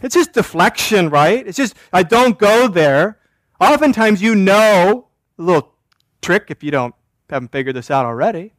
It's 0.00 0.14
just 0.14 0.32
deflection, 0.32 1.10
right? 1.10 1.46
It's 1.46 1.58
just, 1.58 1.76
I 1.92 2.02
don't 2.02 2.38
go 2.38 2.66
there. 2.66 3.18
Oftentimes, 3.60 4.22
you 4.22 4.34
know, 4.34 5.08
a 5.38 5.42
little 5.42 5.74
trick 6.22 6.46
if 6.48 6.62
you 6.62 6.70
don't 6.70 6.94
haven't 7.28 7.52
figured 7.52 7.76
this 7.76 7.90
out 7.90 8.06
already. 8.06 8.54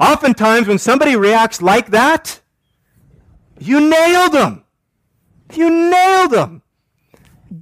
Oftentimes, 0.00 0.66
when 0.66 0.78
somebody 0.78 1.14
reacts 1.14 1.62
like 1.62 1.92
that, 1.92 2.40
you 3.60 3.88
nailed 3.88 4.32
them. 4.32 4.64
You 5.54 5.70
nailed 5.70 6.32
them. 6.32 6.62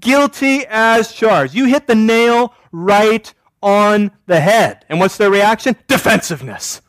Guilty 0.00 0.64
as 0.68 1.12
charged. 1.12 1.54
You 1.54 1.66
hit 1.66 1.86
the 1.86 1.94
nail 1.94 2.54
right 2.72 3.32
on 3.62 4.10
the 4.26 4.40
head. 4.40 4.84
And 4.88 5.00
what's 5.00 5.16
their 5.16 5.30
reaction? 5.30 5.76
Defensiveness. 5.86 6.80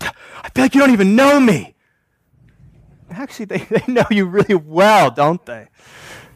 I 0.00 0.48
feel 0.54 0.64
like 0.64 0.74
you 0.74 0.80
don't 0.80 0.92
even 0.92 1.14
know 1.16 1.38
me. 1.40 1.74
Actually, 3.10 3.46
they, 3.46 3.58
they 3.70 3.92
know 3.92 4.04
you 4.10 4.26
really 4.26 4.54
well, 4.54 5.10
don't 5.10 5.44
they? 5.46 5.68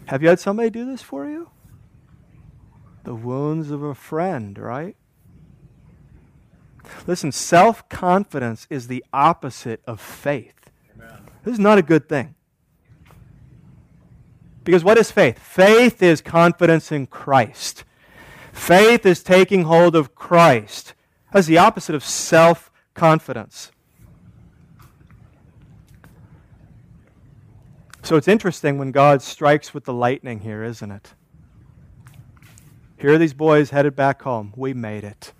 Have 0.06 0.22
you 0.22 0.28
had 0.28 0.38
somebody 0.38 0.70
do 0.70 0.84
this 0.84 1.02
for 1.02 1.28
you? 1.28 1.50
the 3.06 3.14
wounds 3.14 3.70
of 3.70 3.84
a 3.84 3.94
friend, 3.94 4.58
right? 4.58 4.96
Listen, 7.06 7.30
self 7.30 7.88
confidence 7.88 8.66
is 8.68 8.88
the 8.88 9.04
opposite 9.12 9.80
of 9.86 10.00
faith. 10.00 10.70
Amen. 10.94 11.20
This 11.44 11.54
is 11.54 11.60
not 11.60 11.78
a 11.78 11.82
good 11.82 12.08
thing. 12.08 12.34
Because 14.66 14.82
what 14.82 14.98
is 14.98 15.12
faith? 15.12 15.38
Faith 15.38 16.02
is 16.02 16.20
confidence 16.20 16.90
in 16.90 17.06
Christ. 17.06 17.84
Faith 18.52 19.06
is 19.06 19.22
taking 19.22 19.62
hold 19.62 19.94
of 19.94 20.16
Christ. 20.16 20.92
That's 21.32 21.46
the 21.46 21.58
opposite 21.58 21.94
of 21.94 22.02
self 22.02 22.72
confidence. 22.92 23.70
So 28.02 28.16
it's 28.16 28.26
interesting 28.26 28.76
when 28.76 28.90
God 28.90 29.22
strikes 29.22 29.72
with 29.72 29.84
the 29.84 29.92
lightning 29.92 30.40
here, 30.40 30.64
isn't 30.64 30.90
it? 30.90 31.14
Here 32.98 33.12
are 33.12 33.18
these 33.18 33.34
boys 33.34 33.70
headed 33.70 33.94
back 33.94 34.22
home. 34.22 34.52
We 34.56 34.74
made 34.74 35.04
it. 35.04 35.32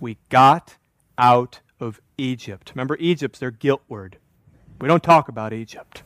We 0.00 0.16
got 0.30 0.76
out 1.18 1.60
of 1.78 2.00
Egypt. 2.16 2.72
Remember, 2.74 2.96
Egypt's 2.96 3.38
their 3.38 3.50
guilt 3.50 3.82
word. 3.86 4.16
We 4.80 4.88
don't 4.88 5.02
talk 5.02 5.28
about 5.28 5.52
Egypt. 5.52 6.02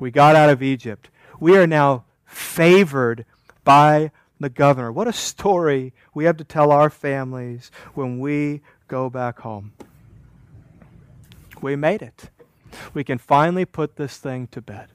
We 0.00 0.10
got 0.10 0.34
out 0.34 0.50
of 0.50 0.64
Egypt. 0.64 1.10
We 1.42 1.56
are 1.56 1.66
now 1.66 2.04
favored 2.24 3.26
by 3.64 4.12
the 4.38 4.48
governor. 4.48 4.92
What 4.92 5.08
a 5.08 5.12
story 5.12 5.92
we 6.14 6.22
have 6.26 6.36
to 6.36 6.44
tell 6.44 6.70
our 6.70 6.88
families 6.88 7.72
when 7.94 8.20
we 8.20 8.60
go 8.86 9.10
back 9.10 9.40
home. 9.40 9.72
We 11.60 11.74
made 11.74 12.00
it. 12.00 12.30
We 12.94 13.02
can 13.02 13.18
finally 13.18 13.64
put 13.64 13.96
this 13.96 14.18
thing 14.18 14.46
to 14.52 14.60
bed. 14.60 14.90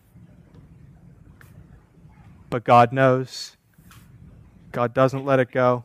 But 2.50 2.64
God 2.64 2.94
knows 2.94 3.58
God 4.72 4.94
doesn't 4.94 5.26
let 5.26 5.42
it 5.42 5.52
go. 5.52 5.84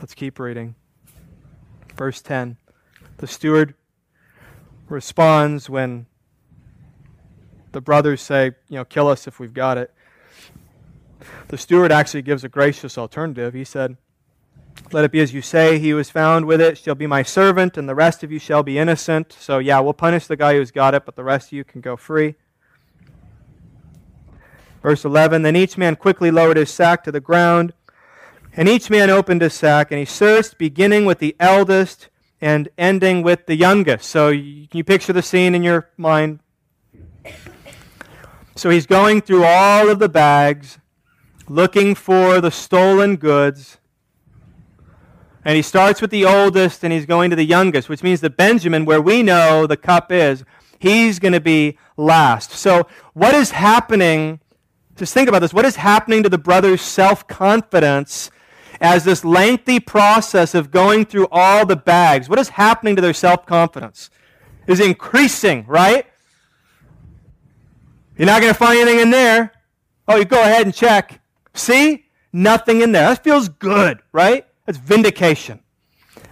Let's 0.00 0.14
keep 0.14 0.40
reading. 0.40 0.74
Verse 1.94 2.20
10 2.22 2.56
The 3.18 3.28
steward 3.28 3.74
responds 4.88 5.70
when 5.70 6.06
the 7.76 7.82
brothers 7.82 8.22
say, 8.22 8.52
you 8.70 8.76
know, 8.76 8.86
kill 8.86 9.06
us 9.06 9.26
if 9.26 9.38
we've 9.38 9.52
got 9.52 9.76
it. 9.76 9.92
The 11.48 11.58
steward 11.58 11.92
actually 11.92 12.22
gives 12.22 12.42
a 12.42 12.48
gracious 12.48 12.96
alternative. 12.96 13.52
He 13.52 13.64
said, 13.64 13.98
Let 14.92 15.04
it 15.04 15.12
be 15.12 15.20
as 15.20 15.34
you 15.34 15.42
say, 15.42 15.78
he 15.78 15.90
is 15.90 16.08
found 16.08 16.46
with 16.46 16.58
it 16.58 16.78
shall 16.78 16.94
be 16.94 17.06
my 17.06 17.22
servant, 17.22 17.76
and 17.76 17.86
the 17.86 17.94
rest 17.94 18.22
of 18.22 18.32
you 18.32 18.38
shall 18.38 18.62
be 18.62 18.78
innocent. 18.78 19.36
So, 19.38 19.58
yeah, 19.58 19.78
we'll 19.80 19.92
punish 19.92 20.26
the 20.26 20.38
guy 20.38 20.54
who's 20.54 20.70
got 20.70 20.94
it, 20.94 21.04
but 21.04 21.16
the 21.16 21.22
rest 21.22 21.48
of 21.48 21.52
you 21.52 21.64
can 21.64 21.82
go 21.82 21.98
free. 21.98 22.36
Verse 24.82 25.04
11 25.04 25.42
Then 25.42 25.54
each 25.54 25.76
man 25.76 25.96
quickly 25.96 26.30
lowered 26.30 26.56
his 26.56 26.70
sack 26.70 27.04
to 27.04 27.12
the 27.12 27.20
ground, 27.20 27.74
and 28.54 28.70
each 28.70 28.88
man 28.88 29.10
opened 29.10 29.42
his 29.42 29.52
sack, 29.52 29.90
and 29.90 29.98
he 29.98 30.06
searched, 30.06 30.56
beginning 30.56 31.04
with 31.04 31.18
the 31.18 31.36
eldest 31.38 32.08
and 32.40 32.70
ending 32.78 33.22
with 33.22 33.44
the 33.44 33.54
youngest. 33.54 34.08
So, 34.08 34.30
you, 34.30 34.66
you 34.72 34.82
picture 34.82 35.12
the 35.12 35.20
scene 35.20 35.54
in 35.54 35.62
your 35.62 35.90
mind? 35.98 36.40
So, 38.56 38.70
he's 38.70 38.86
going 38.86 39.20
through 39.20 39.44
all 39.44 39.90
of 39.90 39.98
the 39.98 40.08
bags 40.08 40.78
looking 41.46 41.94
for 41.94 42.40
the 42.40 42.50
stolen 42.50 43.16
goods. 43.16 43.76
And 45.44 45.56
he 45.56 45.62
starts 45.62 46.00
with 46.00 46.10
the 46.10 46.24
oldest 46.24 46.82
and 46.82 46.90
he's 46.90 47.04
going 47.04 47.28
to 47.30 47.36
the 47.36 47.44
youngest, 47.44 47.90
which 47.90 48.02
means 48.02 48.22
that 48.22 48.36
Benjamin, 48.36 48.86
where 48.86 49.00
we 49.00 49.22
know 49.22 49.66
the 49.66 49.76
cup 49.76 50.10
is, 50.10 50.42
he's 50.78 51.18
going 51.18 51.34
to 51.34 51.40
be 51.40 51.78
last. 51.98 52.50
So, 52.52 52.88
what 53.12 53.34
is 53.34 53.50
happening? 53.50 54.40
Just 54.96 55.12
think 55.12 55.28
about 55.28 55.40
this. 55.40 55.52
What 55.52 55.66
is 55.66 55.76
happening 55.76 56.22
to 56.22 56.30
the 56.30 56.38
brother's 56.38 56.80
self 56.80 57.26
confidence 57.28 58.30
as 58.80 59.04
this 59.04 59.22
lengthy 59.22 59.80
process 59.80 60.54
of 60.54 60.70
going 60.70 61.04
through 61.04 61.28
all 61.30 61.66
the 61.66 61.76
bags? 61.76 62.28
What 62.28 62.38
is 62.38 62.48
happening 62.48 62.96
to 62.96 63.02
their 63.02 63.14
self 63.14 63.44
confidence? 63.44 64.08
Is 64.66 64.80
increasing, 64.80 65.66
right? 65.66 66.06
You're 68.16 68.26
not 68.26 68.40
going 68.40 68.52
to 68.52 68.58
find 68.58 68.78
anything 68.78 69.00
in 69.00 69.10
there. 69.10 69.52
Oh, 70.08 70.16
you 70.16 70.24
go 70.24 70.40
ahead 70.40 70.64
and 70.64 70.74
check. 70.74 71.20
See? 71.54 72.06
Nothing 72.32 72.82
in 72.82 72.92
there. 72.92 73.08
That 73.08 73.24
feels 73.24 73.48
good, 73.48 74.00
right? 74.12 74.46
That's 74.66 74.78
vindication. 74.78 75.60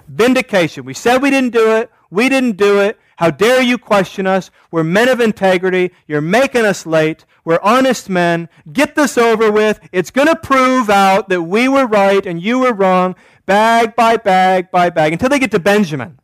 Vindication. 0.09 0.85
We 0.85 0.95
said 0.95 1.23
we 1.23 1.31
didn't 1.31 1.53
do 1.53 1.77
it. 1.77 1.91
We 2.11 2.29
didn't 2.29 2.57
do 2.57 2.81
it. 2.81 2.99
How 3.17 3.31
dare 3.31 3.63
you 3.63 3.79
question 3.79 4.27
us? 4.27 4.51
We're 4.71 4.85
men 4.85 5.09
of 5.09 5.21
integrity. 5.21 5.93
You're 6.07 6.21
making 6.21 6.65
us 6.65 6.85
late. 6.85 7.25
We're 7.45 7.61
honest 7.63 8.09
men. 8.09 8.49
Get 8.73 8.97
this 8.97 9.17
over 9.17 9.51
with. 9.51 9.81
It's 9.93 10.11
going 10.11 10.29
to 10.29 10.37
prove 10.37 10.91
out 10.91 11.29
that 11.29 11.43
we 11.43 11.69
were 11.69 11.87
right 11.87 12.25
and 12.27 12.43
you 12.43 12.61
were 12.61 12.73
wrong, 12.73 13.15
bag 13.47 13.95
by 13.95 14.17
bag 14.17 14.71
by 14.71 14.91
bag, 14.91 15.13
until 15.13 15.29
they 15.29 15.39
get 15.39 15.53
to 15.53 15.61
Benjamin. 15.61 16.19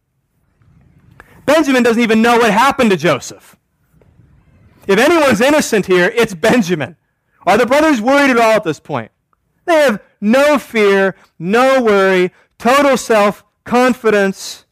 Benjamin 1.47 1.83
doesn't 1.83 2.03
even 2.03 2.23
know 2.23 2.39
what 2.39 2.51
happened 2.53 2.91
to 2.91 2.97
Joseph. 2.97 3.57
If 4.87 4.99
anyone's 4.99 5.41
innocent 5.41 5.87
here, 5.87 6.13
it's 6.15 6.35
Benjamin. 6.35 6.97
Are 7.47 7.59
the 7.59 7.67
brothers 7.67 8.01
worried 8.01 8.31
at 8.31 8.39
all 8.39 8.53
at 8.53 8.65
this 8.65 8.81
point? 8.81 9.11
They 9.65 9.75
have 9.75 10.03
no 10.21 10.59
fear, 10.59 11.15
no 11.39 11.83
worry, 11.83 12.33
total 12.59 12.97
self 12.97 13.45
confidence, 13.65 14.67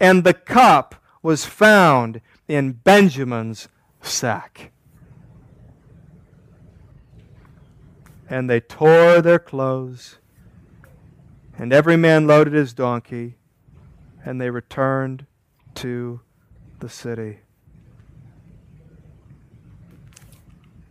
and 0.00 0.24
the 0.24 0.34
cup 0.34 0.96
was 1.22 1.44
found 1.44 2.20
in 2.46 2.72
Benjamin's 2.72 3.68
sack. 4.02 4.70
And 8.28 8.48
they 8.50 8.60
tore 8.60 9.20
their 9.22 9.38
clothes, 9.38 10.18
and 11.56 11.72
every 11.72 11.96
man 11.96 12.26
loaded 12.26 12.52
his 12.52 12.72
donkey, 12.72 13.36
and 14.24 14.40
they 14.40 14.50
returned 14.50 15.26
to 15.76 16.20
the 16.80 16.88
city. 16.88 17.38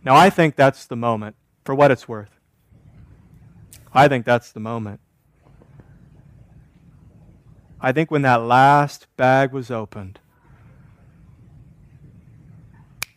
Now, 0.04 0.14
I 0.16 0.28
think 0.28 0.54
that's 0.54 0.86
the 0.86 0.96
moment, 0.96 1.36
for 1.64 1.74
what 1.74 1.90
it's 1.90 2.06
worth. 2.06 2.38
I 3.92 4.08
think 4.08 4.26
that's 4.26 4.52
the 4.52 4.60
moment. 4.60 5.00
I 7.80 7.92
think 7.92 8.10
when 8.10 8.22
that 8.22 8.42
last 8.42 9.06
bag 9.16 9.52
was 9.52 9.70
opened, 9.70 10.18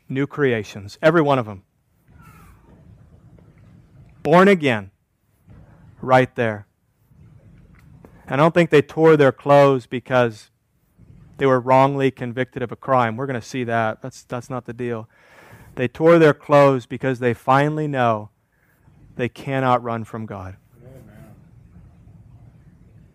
new 0.08 0.28
creations, 0.28 0.98
every 1.02 1.22
one 1.22 1.40
of 1.40 1.46
them, 1.46 1.64
born 4.24 4.48
again, 4.48 4.92
right 6.02 6.34
there. 6.36 6.68
I 8.28 8.36
don't 8.36 8.54
think 8.54 8.70
they 8.70 8.82
tore 8.82 9.18
their 9.18 9.32
clothes 9.32 9.88
because 9.88 10.52
they 11.38 11.46
were 11.46 11.60
wrongly 11.60 12.12
convicted 12.12 12.62
of 12.62 12.72
a 12.72 12.76
crime. 12.76 13.16
We're 13.16 13.26
going 13.26 13.40
to 13.40 13.46
see 13.46 13.64
that. 13.64 14.02
That's, 14.02 14.24
that's 14.24 14.50
not 14.50 14.66
the 14.66 14.74
deal. 14.74 15.08
They 15.78 15.88
tore 15.88 16.18
their 16.18 16.34
clothes 16.34 16.88
because 16.88 17.20
they 17.20 17.36
finally 17.36 17.88
know 17.88 18.32
they 19.16 19.30
cannot 19.30 19.84
run 19.84 20.06
from 20.06 20.26
God. 20.26 20.58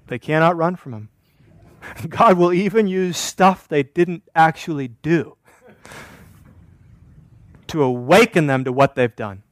They 0.07 0.21
cannot 0.21 0.57
run 0.57 0.77
from 0.77 0.93
Him. 0.95 1.09
God 2.09 2.39
will 2.39 2.53
even 2.53 2.87
use 2.87 3.17
stuff 3.17 3.67
they 3.67 3.83
didn't 3.83 4.23
actually 4.33 4.87
do 4.89 5.37
to 7.67 7.83
awaken 7.83 8.47
them 8.47 8.63
to 8.63 8.73
what 8.73 8.95
they've 8.95 9.17
done. 9.17 9.43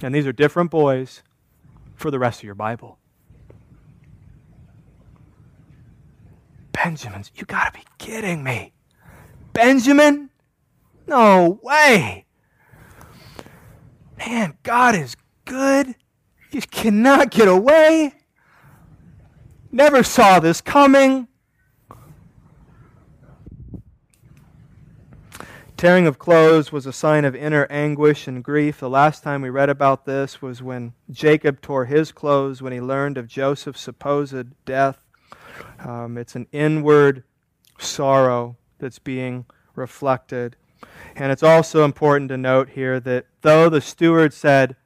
And 0.00 0.14
these 0.14 0.28
are 0.28 0.32
different 0.32 0.70
boys 0.70 1.24
for 1.96 2.12
the 2.12 2.20
rest 2.20 2.38
of 2.38 2.44
your 2.44 2.54
Bible. 2.54 2.98
Benjamins, 6.70 7.32
you 7.34 7.44
got 7.46 7.74
to 7.74 7.80
be 7.80 7.84
kidding 7.98 8.44
me. 8.44 8.74
Benjamin? 9.52 10.30
No 11.06 11.58
way. 11.62 12.26
Man, 14.18 14.56
God 14.62 14.94
is 14.94 15.16
good. 15.44 15.94
You 16.50 16.60
cannot 16.62 17.30
get 17.30 17.48
away. 17.48 18.14
Never 19.72 20.02
saw 20.02 20.40
this 20.40 20.60
coming. 20.60 21.28
Tearing 25.76 26.06
of 26.06 26.18
clothes 26.18 26.70
was 26.70 26.84
a 26.84 26.92
sign 26.92 27.24
of 27.24 27.34
inner 27.34 27.66
anguish 27.70 28.28
and 28.28 28.44
grief. 28.44 28.80
The 28.80 28.90
last 28.90 29.22
time 29.22 29.40
we 29.40 29.48
read 29.48 29.70
about 29.70 30.04
this 30.04 30.42
was 30.42 30.62
when 30.62 30.92
Jacob 31.10 31.62
tore 31.62 31.86
his 31.86 32.12
clothes 32.12 32.60
when 32.60 32.74
he 32.74 32.82
learned 32.82 33.16
of 33.16 33.26
Joseph's 33.26 33.80
supposed 33.80 34.64
death. 34.66 34.98
Um, 35.78 36.18
it's 36.18 36.34
an 36.34 36.48
inward 36.52 37.24
sorrow 37.78 38.58
that's 38.80 38.98
being 38.98 39.46
reflected. 39.74 40.56
And 41.14 41.30
it's 41.30 41.42
also 41.42 41.84
important 41.84 42.28
to 42.30 42.36
note 42.36 42.70
here 42.70 42.98
that 43.00 43.26
though 43.42 43.68
the 43.68 43.80
steward 43.80 44.32
said, 44.32 44.76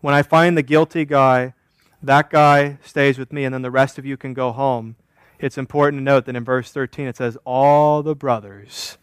When 0.00 0.14
I 0.14 0.22
find 0.22 0.56
the 0.56 0.62
guilty 0.62 1.04
guy, 1.04 1.54
that 2.02 2.30
guy 2.30 2.78
stays 2.84 3.18
with 3.18 3.32
me, 3.32 3.44
and 3.44 3.54
then 3.54 3.62
the 3.62 3.70
rest 3.70 3.98
of 3.98 4.04
you 4.04 4.16
can 4.16 4.34
go 4.34 4.52
home, 4.52 4.96
it's 5.38 5.58
important 5.58 6.00
to 6.00 6.04
note 6.04 6.26
that 6.26 6.36
in 6.36 6.44
verse 6.44 6.70
13 6.70 7.06
it 7.06 7.16
says, 7.16 7.38
All 7.44 8.02
the 8.02 8.14
brothers 8.14 8.98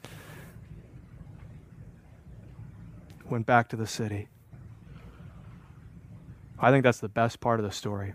went 3.30 3.46
back 3.46 3.70
to 3.70 3.76
the 3.76 3.88
city. 3.88 4.28
I 6.60 6.70
think 6.70 6.84
that's 6.84 7.00
the 7.00 7.10
best 7.10 7.40
part 7.40 7.60
of 7.60 7.66
the 7.66 7.72
story. 7.72 8.14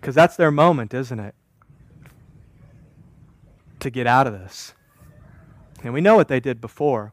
Because 0.00 0.14
that's 0.14 0.36
their 0.36 0.50
moment, 0.50 0.92
isn't 0.92 1.20
it? 1.20 1.34
To 3.82 3.90
get 3.90 4.06
out 4.06 4.26
of 4.26 4.32
this. 4.32 4.74
And 5.82 5.92
we 5.92 6.00
know 6.00 6.14
what 6.14 6.28
they 6.28 6.40
did 6.40 6.60
before 6.60 7.12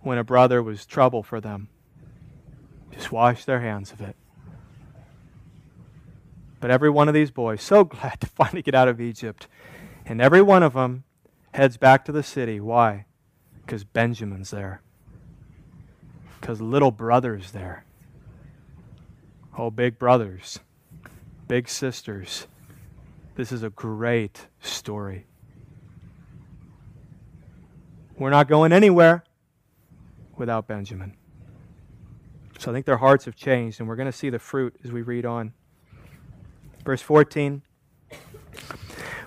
when 0.00 0.18
a 0.18 0.24
brother 0.24 0.62
was 0.62 0.86
trouble 0.86 1.22
for 1.22 1.40
them. 1.40 1.68
Just 2.90 3.12
wash 3.12 3.44
their 3.44 3.60
hands 3.60 3.92
of 3.92 4.00
it. 4.00 4.16
But 6.58 6.70
every 6.70 6.88
one 6.88 7.08
of 7.08 7.14
these 7.14 7.30
boys, 7.30 7.62
so 7.62 7.84
glad 7.84 8.20
to 8.20 8.26
finally 8.26 8.62
get 8.62 8.74
out 8.74 8.88
of 8.88 9.00
Egypt. 9.00 9.46
And 10.06 10.22
every 10.22 10.40
one 10.40 10.62
of 10.62 10.72
them 10.72 11.04
heads 11.52 11.76
back 11.76 12.04
to 12.06 12.12
the 12.12 12.22
city. 12.22 12.58
Why? 12.58 13.04
Because 13.64 13.84
Benjamin's 13.84 14.50
there. 14.50 14.80
Because 16.40 16.62
little 16.62 16.90
brother's 16.90 17.50
there. 17.50 17.84
Oh, 19.58 19.70
big 19.70 19.98
brothers, 19.98 20.60
big 21.48 21.68
sisters 21.68 22.46
this 23.36 23.52
is 23.52 23.62
a 23.62 23.70
great 23.70 24.48
story. 24.60 25.26
We're 28.18 28.30
not 28.30 28.48
going 28.48 28.72
anywhere 28.72 29.24
without 30.36 30.66
Benjamin. 30.66 31.16
So 32.58 32.70
I 32.70 32.74
think 32.74 32.86
their 32.86 32.96
hearts 32.96 33.26
have 33.26 33.36
changed, 33.36 33.78
and 33.78 33.88
we're 33.88 33.96
going 33.96 34.10
to 34.10 34.16
see 34.16 34.30
the 34.30 34.38
fruit 34.38 34.74
as 34.82 34.90
we 34.90 35.02
read 35.02 35.26
on. 35.26 35.52
Verse 36.82 37.02
14 37.02 37.60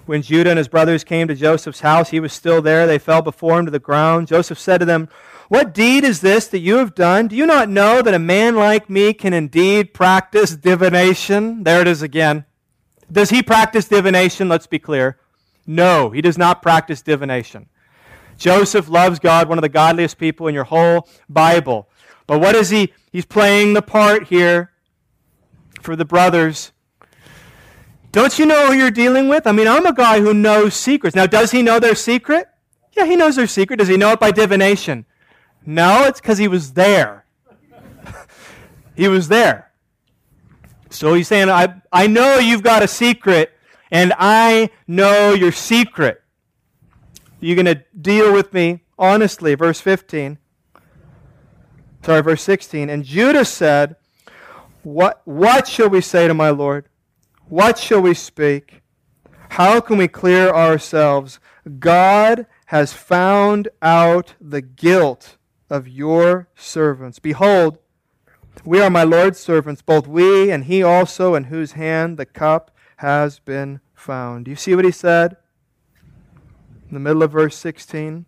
When 0.08 0.24
Judah 0.24 0.50
and 0.50 0.58
his 0.58 0.68
brothers 0.68 1.04
came 1.04 1.28
to 1.28 1.36
Joseph's 1.36 1.82
house, 1.82 2.10
he 2.10 2.20
was 2.20 2.34
still 2.34 2.64
there. 2.64 2.88
They 2.88 2.98
fell 2.98 3.22
before 3.22 3.60
him 3.60 3.66
to 3.66 3.72
the 3.72 3.78
ground. 3.78 4.28
Joseph 4.28 4.58
said 4.58 4.80
to 4.80 4.86
them, 4.86 5.08
What 5.50 5.72
deed 5.72 6.04
is 6.04 6.22
this 6.22 6.48
that 6.48 6.60
you 6.60 6.78
have 6.78 6.96
done? 6.96 7.28
Do 7.28 7.36
you 7.36 7.46
not 7.46 7.70
know 7.70 8.02
that 8.02 8.16
a 8.16 8.20
man 8.20 8.56
like 8.56 8.90
me 8.90 9.14
can 9.14 9.34
indeed 9.34 9.94
practice 9.94 10.56
divination? 10.56 11.64
There 11.64 11.82
it 11.82 11.88
is 11.88 12.02
again. 12.02 12.46
Does 13.12 13.30
he 13.30 13.42
practice 13.42 13.88
divination? 13.88 14.50
Let's 14.50 14.68
be 14.68 14.80
clear. 14.80 15.20
No, 15.66 16.10
he 16.10 16.22
does 16.22 16.38
not 16.38 16.62
practice 16.62 17.02
divination. 17.02 17.68
Joseph 18.38 18.90
loves 18.90 19.20
God, 19.20 19.50
one 19.50 19.58
of 19.58 19.62
the 19.62 19.70
godliest 19.70 20.18
people 20.18 20.48
in 20.48 20.56
your 20.56 20.64
whole 20.64 21.08
Bible. 21.28 21.90
But 22.26 22.40
what 22.40 22.56
is 22.56 22.70
he? 22.70 22.94
He's 23.12 23.26
playing 23.26 23.74
the 23.74 23.82
part 23.82 24.28
here 24.28 24.72
for 25.82 25.96
the 25.96 26.06
brothers 26.06 26.72
don't 28.12 28.40
you 28.40 28.46
know 28.46 28.68
who 28.68 28.74
you're 28.74 28.92
dealing 28.92 29.28
with? 29.28 29.46
I 29.46 29.52
mean, 29.52 29.68
I'm 29.68 29.86
a 29.86 29.94
guy 29.94 30.20
who 30.20 30.34
knows 30.34 30.74
secrets. 30.74 31.16
Now, 31.16 31.28
does 31.28 31.52
he 31.52 31.62
know 31.62 31.80
their 31.80 31.96
secret? 31.96 32.48
Yeah, 32.94 33.06
he 33.06 33.16
knows 33.16 33.36
their 33.36 33.48
secret. 33.48 33.78
Does 33.78 33.88
he 33.88 33.98
know 33.98 34.12
it 34.12 34.20
by 34.20 34.32
divination? 34.32 35.06
No, 35.66 36.06
it's 36.06 36.20
because 36.20 36.40
he 36.40 36.48
was 36.48 36.74
there. 36.74 37.26
he 38.96 39.08
was 39.08 39.28
there. 39.28 39.69
So 40.90 41.14
he's 41.14 41.28
saying, 41.28 41.50
I, 41.50 41.82
I 41.92 42.08
know 42.08 42.38
you've 42.38 42.64
got 42.64 42.84
a 42.84 42.88
secret, 42.88 43.52
and 43.92 44.14
I 44.18 44.70
know 44.88 45.34
your 45.34 45.52
secret. 45.52 46.24
You're 47.40 47.56
going 47.56 47.66
to 47.66 47.84
deal 48.00 48.34
with 48.34 48.54
me 48.54 48.82
honestly. 49.00 49.56
Verse 49.56 49.80
15. 49.80 50.38
Sorry, 52.04 52.22
verse 52.22 52.44
16. 52.44 52.90
And 52.90 53.04
Judah 53.04 53.46
said, 53.46 53.96
What, 54.84 55.22
what 55.26 55.68
shall 55.68 55.90
we 55.90 56.02
say 56.02 56.28
to 56.28 56.34
my 56.34 56.50
Lord? 56.50 56.88
What 57.48 57.80
shall 57.80 58.02
we 58.02 58.14
speak? 58.14 58.82
How 59.52 59.80
can 59.80 59.98
we 59.98 60.08
clear 60.08 60.50
ourselves? 60.50 61.40
God 61.80 62.46
has 62.68 62.94
found 62.94 63.70
out 63.82 64.36
the 64.40 64.62
guilt 64.62 65.38
of 65.70 65.88
your 65.88 66.50
servants. 66.56 67.20
Behold, 67.20 67.80
we 68.66 68.80
are 68.82 68.90
my 68.90 69.04
Lord's 69.04 69.40
servants, 69.40 69.82
both 69.82 70.08
we 70.08 70.52
and 70.52 70.66
he 70.66 70.84
also, 70.84 71.36
in 71.36 71.46
whose 71.46 71.74
hand 71.74 72.18
the 72.18 72.26
cup 72.26 72.72
has 72.98 73.40
been 73.40 73.80
found. 73.94 74.46
Do 74.46 74.52
you 74.52 74.58
see 74.58 74.76
what 74.76 74.86
he 74.86 74.92
said? 74.92 75.38
In 76.88 76.94
the 76.94 77.00
middle 77.00 77.24
of 77.24 77.32
verse 77.32 77.56
16. 77.56 78.26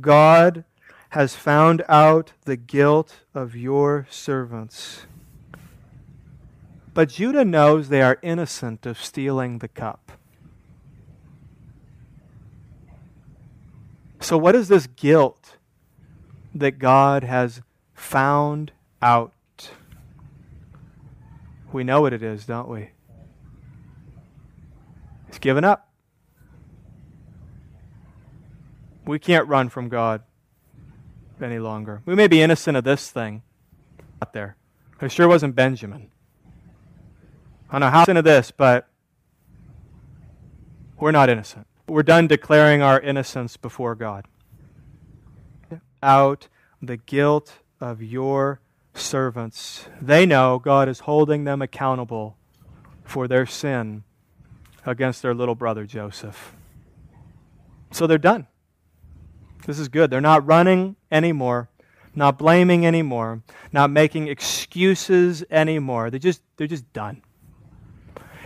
God 0.00 0.64
has 1.10 1.36
found 1.36 1.82
out 1.88 2.32
the 2.44 2.56
guilt 2.56 3.20
of 3.34 3.54
your 3.54 4.06
servants. 4.10 5.06
But 6.92 7.10
Judah 7.10 7.44
knows 7.44 7.88
they 7.88 8.02
are 8.02 8.18
innocent 8.22 8.86
of 8.86 9.00
stealing 9.00 9.58
the 9.58 9.68
cup. 9.68 10.12
So, 14.20 14.38
what 14.38 14.54
is 14.54 14.68
this 14.68 14.86
guilt 14.86 15.58
that 16.54 16.78
God 16.78 17.24
has 17.24 17.60
found 18.04 18.70
out? 19.02 19.32
We 21.72 21.82
know 21.82 22.02
what 22.02 22.12
it 22.12 22.22
is, 22.22 22.44
don't 22.44 22.68
we? 22.68 22.90
It's 25.28 25.38
given 25.38 25.64
up. 25.64 25.88
We 29.04 29.18
can't 29.18 29.48
run 29.48 29.68
from 29.68 29.88
God 29.88 30.22
any 31.42 31.58
longer. 31.58 32.02
We 32.06 32.14
may 32.14 32.28
be 32.28 32.40
innocent 32.40 32.76
of 32.76 32.84
this 32.84 33.10
thing. 33.10 33.42
Out 34.22 34.32
there. 34.32 34.56
It 35.00 35.10
sure 35.10 35.26
wasn't 35.26 35.56
Benjamin. 35.56 36.10
I 37.70 37.78
know 37.80 37.90
how 37.90 38.04
into 38.04 38.22
this, 38.22 38.52
but 38.52 38.86
we're 41.00 41.10
not 41.10 41.28
innocent. 41.28 41.66
We're 41.88 42.04
done 42.04 42.28
declaring 42.28 42.80
our 42.80 43.00
innocence 43.00 43.56
before 43.56 43.94
God. 43.94 44.26
Out 46.02 46.48
the 46.80 46.96
guilt 46.96 47.58
of 47.80 48.02
your 48.02 48.60
servants. 48.94 49.86
They 50.00 50.26
know 50.26 50.58
God 50.58 50.88
is 50.88 51.00
holding 51.00 51.44
them 51.44 51.62
accountable 51.62 52.36
for 53.04 53.28
their 53.28 53.46
sin 53.46 54.04
against 54.86 55.22
their 55.22 55.34
little 55.34 55.54
brother 55.54 55.86
Joseph. 55.86 56.54
So 57.90 58.06
they're 58.06 58.18
done. 58.18 58.46
This 59.66 59.78
is 59.78 59.88
good. 59.88 60.10
They're 60.10 60.20
not 60.20 60.46
running 60.46 60.96
anymore, 61.10 61.70
not 62.14 62.38
blaming 62.38 62.86
anymore, 62.86 63.42
not 63.72 63.90
making 63.90 64.28
excuses 64.28 65.44
anymore. 65.50 66.10
They 66.10 66.18
just 66.18 66.42
they're 66.56 66.66
just 66.66 66.92
done 66.92 67.22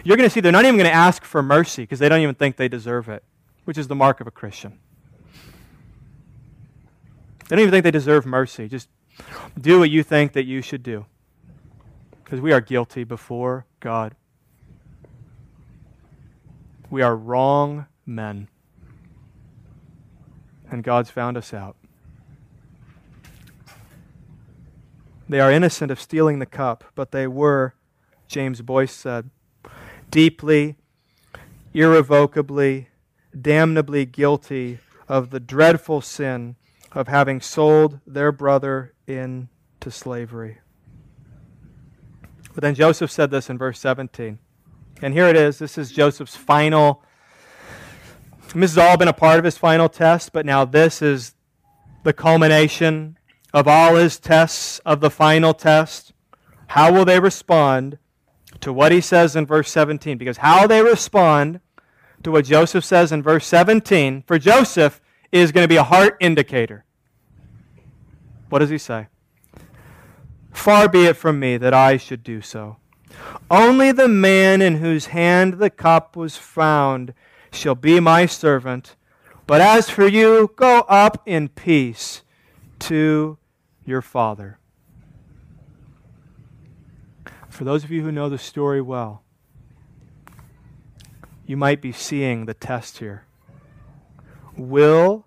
you're 0.05 0.17
going 0.17 0.29
to 0.29 0.33
see 0.33 0.41
they're 0.41 0.53
not 0.53 0.65
even 0.65 0.77
going 0.77 0.89
to 0.89 0.95
ask 0.95 1.23
for 1.23 1.43
mercy 1.43 1.83
because 1.83 1.99
they 1.99 2.09
don't 2.09 2.21
even 2.21 2.35
think 2.35 2.57
they 2.57 2.69
deserve 2.69 3.09
it, 3.09 3.23
which 3.65 3.77
is 3.77 3.89
the 3.89 3.95
mark 3.95 4.21
of 4.21 4.27
a 4.27 4.31
Christian. 4.31 4.79
They 7.49 7.57
don't 7.57 7.61
even 7.61 7.71
think 7.71 7.85
they 7.85 7.91
deserve 7.91 8.25
mercy. 8.25 8.69
Just 8.69 8.89
do 9.61 9.79
what 9.81 9.91
you 9.91 10.03
think 10.03 10.33
that 10.33 10.45
you 10.45 10.63
should 10.63 10.83
do 10.83 11.07
because 12.29 12.41
we 12.41 12.53
are 12.53 12.61
guilty 12.61 13.05
before 13.05 13.65
God. 13.81 14.15
We 16.91 17.01
are 17.01 17.17
wrong 17.17 17.87
men. 18.05 18.49
And 20.71 20.85
God's 20.85 21.09
found 21.09 21.39
us 21.39 21.55
out. 21.55 21.77
They 25.27 25.41
are 25.41 25.51
innocent 25.51 25.91
of 25.91 26.01
stealing 26.01 26.39
the 26.39 26.47
cup, 26.47 26.85
but 26.95 27.13
they 27.13 27.27
were, 27.27 27.75
James 28.27 28.61
Boice 28.61 28.93
said, 28.93 29.31
deeply, 30.11 30.77
irrevocably, 31.73 32.89
damnably 33.39 34.05
guilty 34.05 34.81
of 35.09 35.31
the 35.31 35.41
dreadful 35.41 36.01
sin 36.03 36.57
of 36.93 37.09
having 37.09 37.41
sold 37.41 38.01
their 38.07 38.33
brother 38.33 38.93
into 39.09 39.91
slavery. 39.91 40.59
But 42.55 42.63
then 42.63 42.75
Joseph 42.75 43.11
said 43.11 43.31
this 43.31 43.49
in 43.49 43.59
verse 43.59 43.79
17. 43.79 44.39
And 45.01 45.15
here 45.15 45.29
it 45.29 45.37
is. 45.37 45.59
This 45.59 45.79
is 45.79 45.91
Joseph's 45.91 46.37
final. 46.37 47.03
This 48.55 48.73
has 48.73 48.79
all 48.79 48.97
been 48.97 49.09
a 49.09 49.13
part 49.13 49.39
of 49.39 49.45
his 49.45 49.57
final 49.57 49.89
test, 49.89 50.33
but 50.33 50.45
now 50.45 50.65
this 50.65 51.01
is 51.01 51.35
the 52.03 52.13
culmination 52.13 53.17
of 53.55 53.69
all 53.69 53.97
his 53.97 54.19
tests 54.19 54.81
of 54.81 55.01
the 55.01 55.11
final 55.11 55.55
test. 55.55 56.13
How 56.69 56.93
will 56.93 57.05
they 57.05 57.21
respond 57.21 57.99
to 58.61 58.73
what 58.73 58.93
he 58.93 59.01
says 59.01 59.37
in 59.37 59.47
verse 59.47 59.71
17. 59.71 60.19
Because 60.19 60.39
how 60.39 60.67
they 60.67 60.83
respond 60.83 61.61
to 62.23 62.31
what 62.31 62.45
Joseph 62.45 62.85
says 62.85 63.13
in 63.13 63.23
verse 63.23 63.47
17 63.47 64.25
for 64.27 64.39
Joseph 64.39 65.01
is 65.31 65.53
going 65.53 65.65
to 65.65 65.69
be 65.69 65.77
a 65.77 65.85
heart 65.85 66.17
indicator. 66.21 66.85
What 68.49 68.61
does 68.61 68.71
he 68.71 68.79
say? 68.79 69.09
Far 70.53 70.89
be 70.89 71.05
it 71.05 71.17
from 71.17 71.39
me 71.39 71.57
that 71.57 71.75
I 71.75 71.97
should 71.97 72.23
do 72.23 72.41
so. 72.41 72.77
Only 73.51 73.93
the 73.93 74.09
man 74.09 74.61
in 74.61 74.77
whose 74.77 75.07
hand 75.07 75.55
the 75.55 75.71
cup 75.71 76.17
was 76.17 76.37
found 76.37 77.15
shall 77.53 77.75
be 77.75 78.01
my 78.01 78.27
servant. 78.27 78.97
But 79.47 79.61
as 79.61 79.89
for 79.89 80.07
you, 80.07 80.53
go 80.57 80.81
up 80.89 81.23
in 81.27 81.49
peace 81.49 82.23
to 82.81 83.39
your 83.85 84.03
father. 84.03 84.59
For 87.49 87.65
those 87.65 87.85
of 87.85 87.91
you 87.91 88.03
who 88.03 88.13
know 88.13 88.29
the 88.29 88.39
story 88.39 88.81
well, 88.81 89.23
you 91.47 91.57
might 91.57 91.81
be 91.81 91.93
seeing 91.93 92.45
the 92.45 92.55
test 92.55 92.99
here. 92.99 93.25
Will 94.57 95.27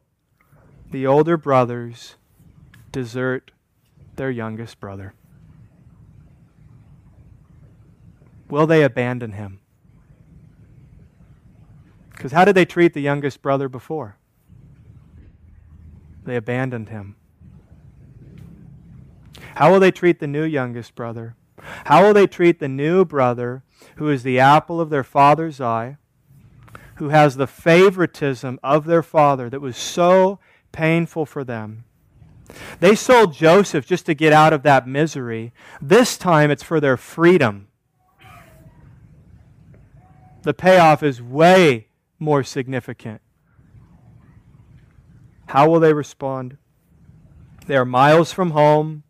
the 0.91 1.07
older 1.07 1.35
brothers 1.35 2.15
desert 2.91 3.51
their 4.15 4.31
youngest 4.31 4.79
brother? 4.79 5.13
Will 8.49 8.67
they 8.67 8.83
abandon 8.83 9.33
him? 9.33 9.61
Because 12.09 12.33
how 12.33 12.45
did 12.45 12.55
they 12.55 12.65
treat 12.65 12.93
the 12.93 13.01
youngest 13.01 13.41
brother 13.41 13.69
before? 13.69 14.17
They 16.23 16.35
abandoned 16.35 16.89
him. 16.89 17.15
How 19.55 19.71
will 19.71 19.79
they 19.79 19.91
treat 19.91 20.19
the 20.19 20.27
new 20.27 20.43
youngest 20.43 20.95
brother? 20.95 21.35
How 21.85 22.03
will 22.03 22.13
they 22.13 22.27
treat 22.27 22.59
the 22.59 22.67
new 22.67 23.05
brother 23.05 23.63
who 23.95 24.09
is 24.09 24.23
the 24.23 24.39
apple 24.39 24.79
of 24.79 24.89
their 24.89 25.03
father's 25.03 25.59
eye, 25.59 25.97
who 26.95 27.09
has 27.09 27.37
the 27.37 27.47
favoritism 27.47 28.59
of 28.61 28.85
their 28.85 29.03
father 29.03 29.49
that 29.49 29.61
was 29.61 29.77
so 29.77 30.39
painful 30.71 31.25
for 31.25 31.43
them? 31.43 31.85
They 32.79 32.95
sold 32.95 33.33
Joseph 33.33 33.85
just 33.85 34.05
to 34.07 34.13
get 34.13 34.33
out 34.33 34.53
of 34.53 34.63
that 34.63 34.87
misery. 34.87 35.53
This 35.81 36.17
time 36.17 36.51
it's 36.51 36.63
for 36.63 36.79
their 36.79 36.97
freedom. 36.97 37.67
The 40.43 40.53
payoff 40.53 41.03
is 41.03 41.21
way 41.21 41.87
more 42.17 42.43
significant. 42.43 43.21
How 45.47 45.69
will 45.69 45.79
they 45.79 45.93
respond? 45.93 46.57
They 47.67 47.75
are 47.75 47.85
miles 47.85 48.31
from 48.31 48.51
home. 48.51 49.03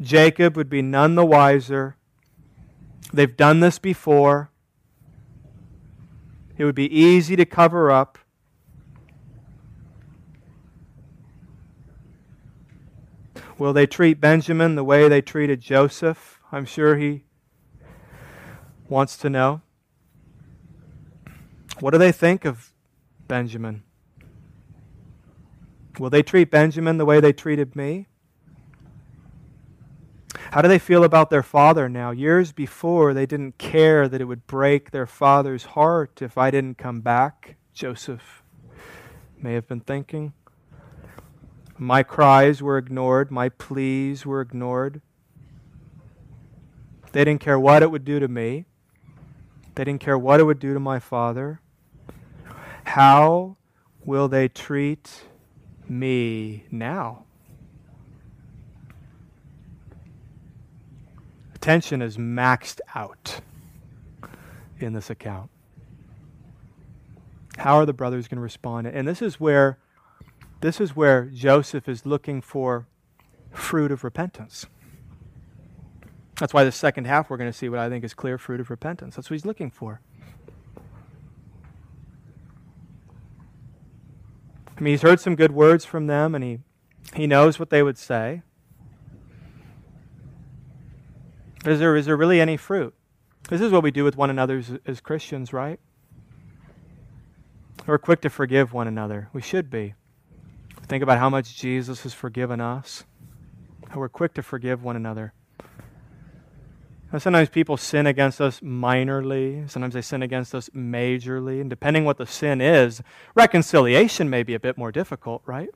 Jacob 0.00 0.56
would 0.56 0.68
be 0.68 0.82
none 0.82 1.14
the 1.14 1.24
wiser. 1.24 1.96
They've 3.12 3.36
done 3.36 3.60
this 3.60 3.78
before. 3.78 4.50
It 6.56 6.64
would 6.64 6.74
be 6.74 6.92
easy 6.92 7.36
to 7.36 7.44
cover 7.44 7.90
up. 7.90 8.18
Will 13.62 13.72
they 13.72 13.86
treat 13.86 14.20
Benjamin 14.20 14.74
the 14.74 14.82
way 14.82 15.08
they 15.08 15.22
treated 15.22 15.60
Joseph? 15.60 16.40
I'm 16.50 16.64
sure 16.64 16.96
he 16.96 17.22
wants 18.88 19.16
to 19.18 19.30
know. 19.30 19.60
What 21.78 21.92
do 21.92 21.98
they 21.98 22.10
think 22.10 22.44
of 22.44 22.72
Benjamin? 23.28 23.84
Will 26.00 26.10
they 26.10 26.24
treat 26.24 26.50
Benjamin 26.50 26.98
the 26.98 27.04
way 27.04 27.20
they 27.20 27.32
treated 27.32 27.76
me? 27.76 28.08
How 30.50 30.60
do 30.60 30.66
they 30.66 30.80
feel 30.80 31.04
about 31.04 31.30
their 31.30 31.44
father 31.44 31.88
now? 31.88 32.10
Years 32.10 32.50
before, 32.50 33.14
they 33.14 33.26
didn't 33.26 33.58
care 33.58 34.08
that 34.08 34.20
it 34.20 34.24
would 34.24 34.48
break 34.48 34.90
their 34.90 35.06
father's 35.06 35.66
heart 35.66 36.20
if 36.20 36.36
I 36.36 36.50
didn't 36.50 36.78
come 36.78 37.00
back, 37.00 37.54
Joseph 37.72 38.42
may 39.40 39.54
have 39.54 39.68
been 39.68 39.78
thinking. 39.78 40.32
My 41.82 42.04
cries 42.04 42.62
were 42.62 42.78
ignored, 42.78 43.32
my 43.32 43.48
pleas 43.48 44.24
were 44.24 44.40
ignored. 44.40 45.02
They 47.10 47.24
didn't 47.24 47.40
care 47.40 47.58
what 47.58 47.82
it 47.82 47.90
would 47.90 48.04
do 48.04 48.20
to 48.20 48.28
me. 48.28 48.66
They 49.74 49.82
didn't 49.82 50.00
care 50.00 50.16
what 50.16 50.38
it 50.38 50.44
would 50.44 50.60
do 50.60 50.74
to 50.74 50.78
my 50.78 51.00
father. 51.00 51.60
How 52.84 53.56
will 54.04 54.28
they 54.28 54.46
treat 54.46 55.24
me 55.88 56.66
now? 56.70 57.24
Attention 61.56 62.00
is 62.00 62.16
maxed 62.16 62.78
out 62.94 63.40
in 64.78 64.92
this 64.92 65.10
account. 65.10 65.50
How 67.58 67.74
are 67.74 67.86
the 67.86 67.92
brothers 67.92 68.28
going 68.28 68.36
to 68.36 68.42
respond? 68.42 68.86
And 68.86 69.08
this 69.08 69.20
is 69.20 69.40
where 69.40 69.78
this 70.62 70.80
is 70.80 70.96
where 70.96 71.24
Joseph 71.26 71.88
is 71.88 72.06
looking 72.06 72.40
for 72.40 72.86
fruit 73.50 73.90
of 73.90 74.04
repentance. 74.04 74.66
That's 76.38 76.54
why 76.54 76.64
the 76.64 76.72
second 76.72 77.06
half 77.06 77.28
we're 77.28 77.36
going 77.36 77.50
to 77.50 77.56
see 77.56 77.68
what 77.68 77.80
I 77.80 77.88
think 77.88 78.04
is 78.04 78.14
clear 78.14 78.38
fruit 78.38 78.60
of 78.60 78.70
repentance. 78.70 79.16
That's 79.16 79.28
what 79.28 79.34
he's 79.34 79.44
looking 79.44 79.70
for. 79.70 80.00
I 84.76 84.80
mean, 84.80 84.92
he's 84.92 85.02
heard 85.02 85.20
some 85.20 85.34
good 85.34 85.52
words 85.52 85.84
from 85.84 86.06
them 86.06 86.34
and 86.34 86.42
he, 86.42 86.60
he 87.14 87.26
knows 87.26 87.58
what 87.58 87.70
they 87.70 87.82
would 87.82 87.98
say. 87.98 88.42
Is 91.66 91.80
there, 91.80 91.96
is 91.96 92.06
there 92.06 92.16
really 92.16 92.40
any 92.40 92.56
fruit? 92.56 92.94
This 93.48 93.60
is 93.60 93.72
what 93.72 93.82
we 93.82 93.90
do 93.90 94.04
with 94.04 94.16
one 94.16 94.30
another 94.30 94.58
as, 94.58 94.78
as 94.86 95.00
Christians, 95.00 95.52
right? 95.52 95.78
We're 97.86 97.98
quick 97.98 98.20
to 98.20 98.30
forgive 98.30 98.72
one 98.72 98.86
another. 98.86 99.28
We 99.32 99.42
should 99.42 99.68
be. 99.68 99.94
Think 100.86 101.02
about 101.02 101.18
how 101.18 101.30
much 101.30 101.56
Jesus 101.56 102.02
has 102.02 102.12
forgiven 102.12 102.60
us. 102.60 103.04
How 103.88 104.00
we're 104.00 104.08
quick 104.08 104.34
to 104.34 104.42
forgive 104.42 104.82
one 104.82 104.96
another. 104.96 105.32
And 107.12 107.20
sometimes 107.20 107.50
people 107.50 107.76
sin 107.76 108.06
against 108.06 108.40
us 108.40 108.60
minorly. 108.60 109.70
Sometimes 109.70 109.92
they 109.92 110.00
sin 110.00 110.22
against 110.22 110.54
us 110.54 110.70
majorly. 110.70 111.60
And 111.60 111.68
depending 111.68 112.06
what 112.06 112.16
the 112.16 112.26
sin 112.26 112.62
is, 112.62 113.02
reconciliation 113.34 114.30
may 114.30 114.42
be 114.42 114.54
a 114.54 114.60
bit 114.60 114.78
more 114.78 114.90
difficult, 114.90 115.42
right? 115.44 115.68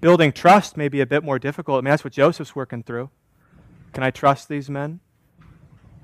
Building 0.00 0.32
trust 0.32 0.76
may 0.76 0.88
be 0.88 1.00
a 1.00 1.06
bit 1.06 1.22
more 1.22 1.38
difficult. 1.38 1.78
I 1.78 1.80
mean, 1.82 1.90
that's 1.90 2.04
what 2.04 2.14
Joseph's 2.14 2.56
working 2.56 2.82
through. 2.82 3.10
Can 3.92 4.02
I 4.02 4.10
trust 4.10 4.48
these 4.48 4.70
men? 4.70 5.00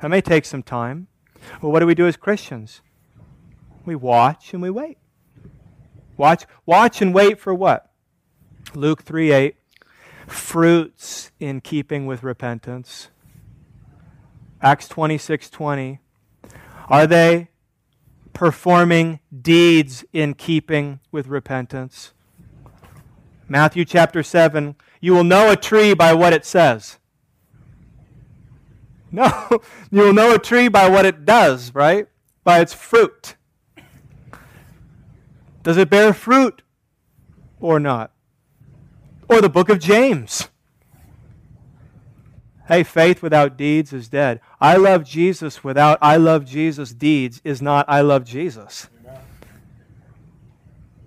That 0.01 0.09
may 0.09 0.21
take 0.21 0.45
some 0.45 0.63
time. 0.63 1.09
Well, 1.63 1.73
what 1.73 1.81
do 1.81 1.87
we 1.87 1.95
do 1.95 2.07
as 2.07 2.17
Christians? 2.17 2.83
We 3.87 3.95
watch 3.95 4.53
and 4.53 4.63
we 4.63 4.71
wait. 4.71 4.99
Watch, 6.23 6.47
watch 6.67 7.03
and 7.03 7.13
wait 7.13 7.41
for 7.41 7.53
what? 7.53 7.91
Luke 8.77 9.03
3 9.03 9.33
8. 9.33 9.57
Fruits 10.29 11.33
in 11.41 11.61
keeping 11.61 12.07
with 12.07 12.23
repentance. 12.23 13.09
Acts 14.61 14.87
26 14.87 15.51
20. 15.51 15.99
Are 16.89 17.09
they 17.09 17.49
performing 18.33 19.19
deeds 19.37 20.05
in 20.13 20.35
keeping 20.35 21.01
with 21.11 21.27
repentance? 21.27 22.13
Matthew 23.49 23.85
chapter 23.85 24.23
7, 24.23 24.77
you 25.01 25.15
will 25.15 25.25
know 25.25 25.51
a 25.51 25.57
tree 25.57 25.93
by 25.93 26.15
what 26.15 26.33
it 26.33 26.47
says. 26.47 27.01
No, 29.11 29.61
you 29.91 30.03
will 30.03 30.13
know 30.13 30.37
a 30.37 30.39
tree 30.39 30.69
by 30.69 30.89
what 30.89 31.05
it 31.05 31.25
does, 31.25 31.75
right? 31.75 32.07
By 32.45 32.61
its 32.61 32.73
fruit. 32.73 33.35
Does 35.63 35.77
it 35.77 35.91
bear 35.91 36.13
fruit 36.13 36.63
or 37.61 37.79
not? 37.79 38.13
Or 39.29 39.41
the 39.41 39.49
book 39.49 39.69
of 39.69 39.79
James. 39.79 40.49
Hey, 42.69 42.83
faith 42.83 43.23
without 43.23 43.57
deeds 43.57 43.93
is 43.93 44.09
dead. 44.09 44.41
I 44.61 44.77
love 44.77 45.05
Jesus 45.05 45.63
without 45.63 45.99
I 46.01 46.17
love 46.17 46.45
Jesus 46.45 46.93
deeds 46.93 47.41
is 47.45 47.61
not 47.61 47.85
I 47.89 48.01
love 48.01 48.25
Jesus. 48.25 48.89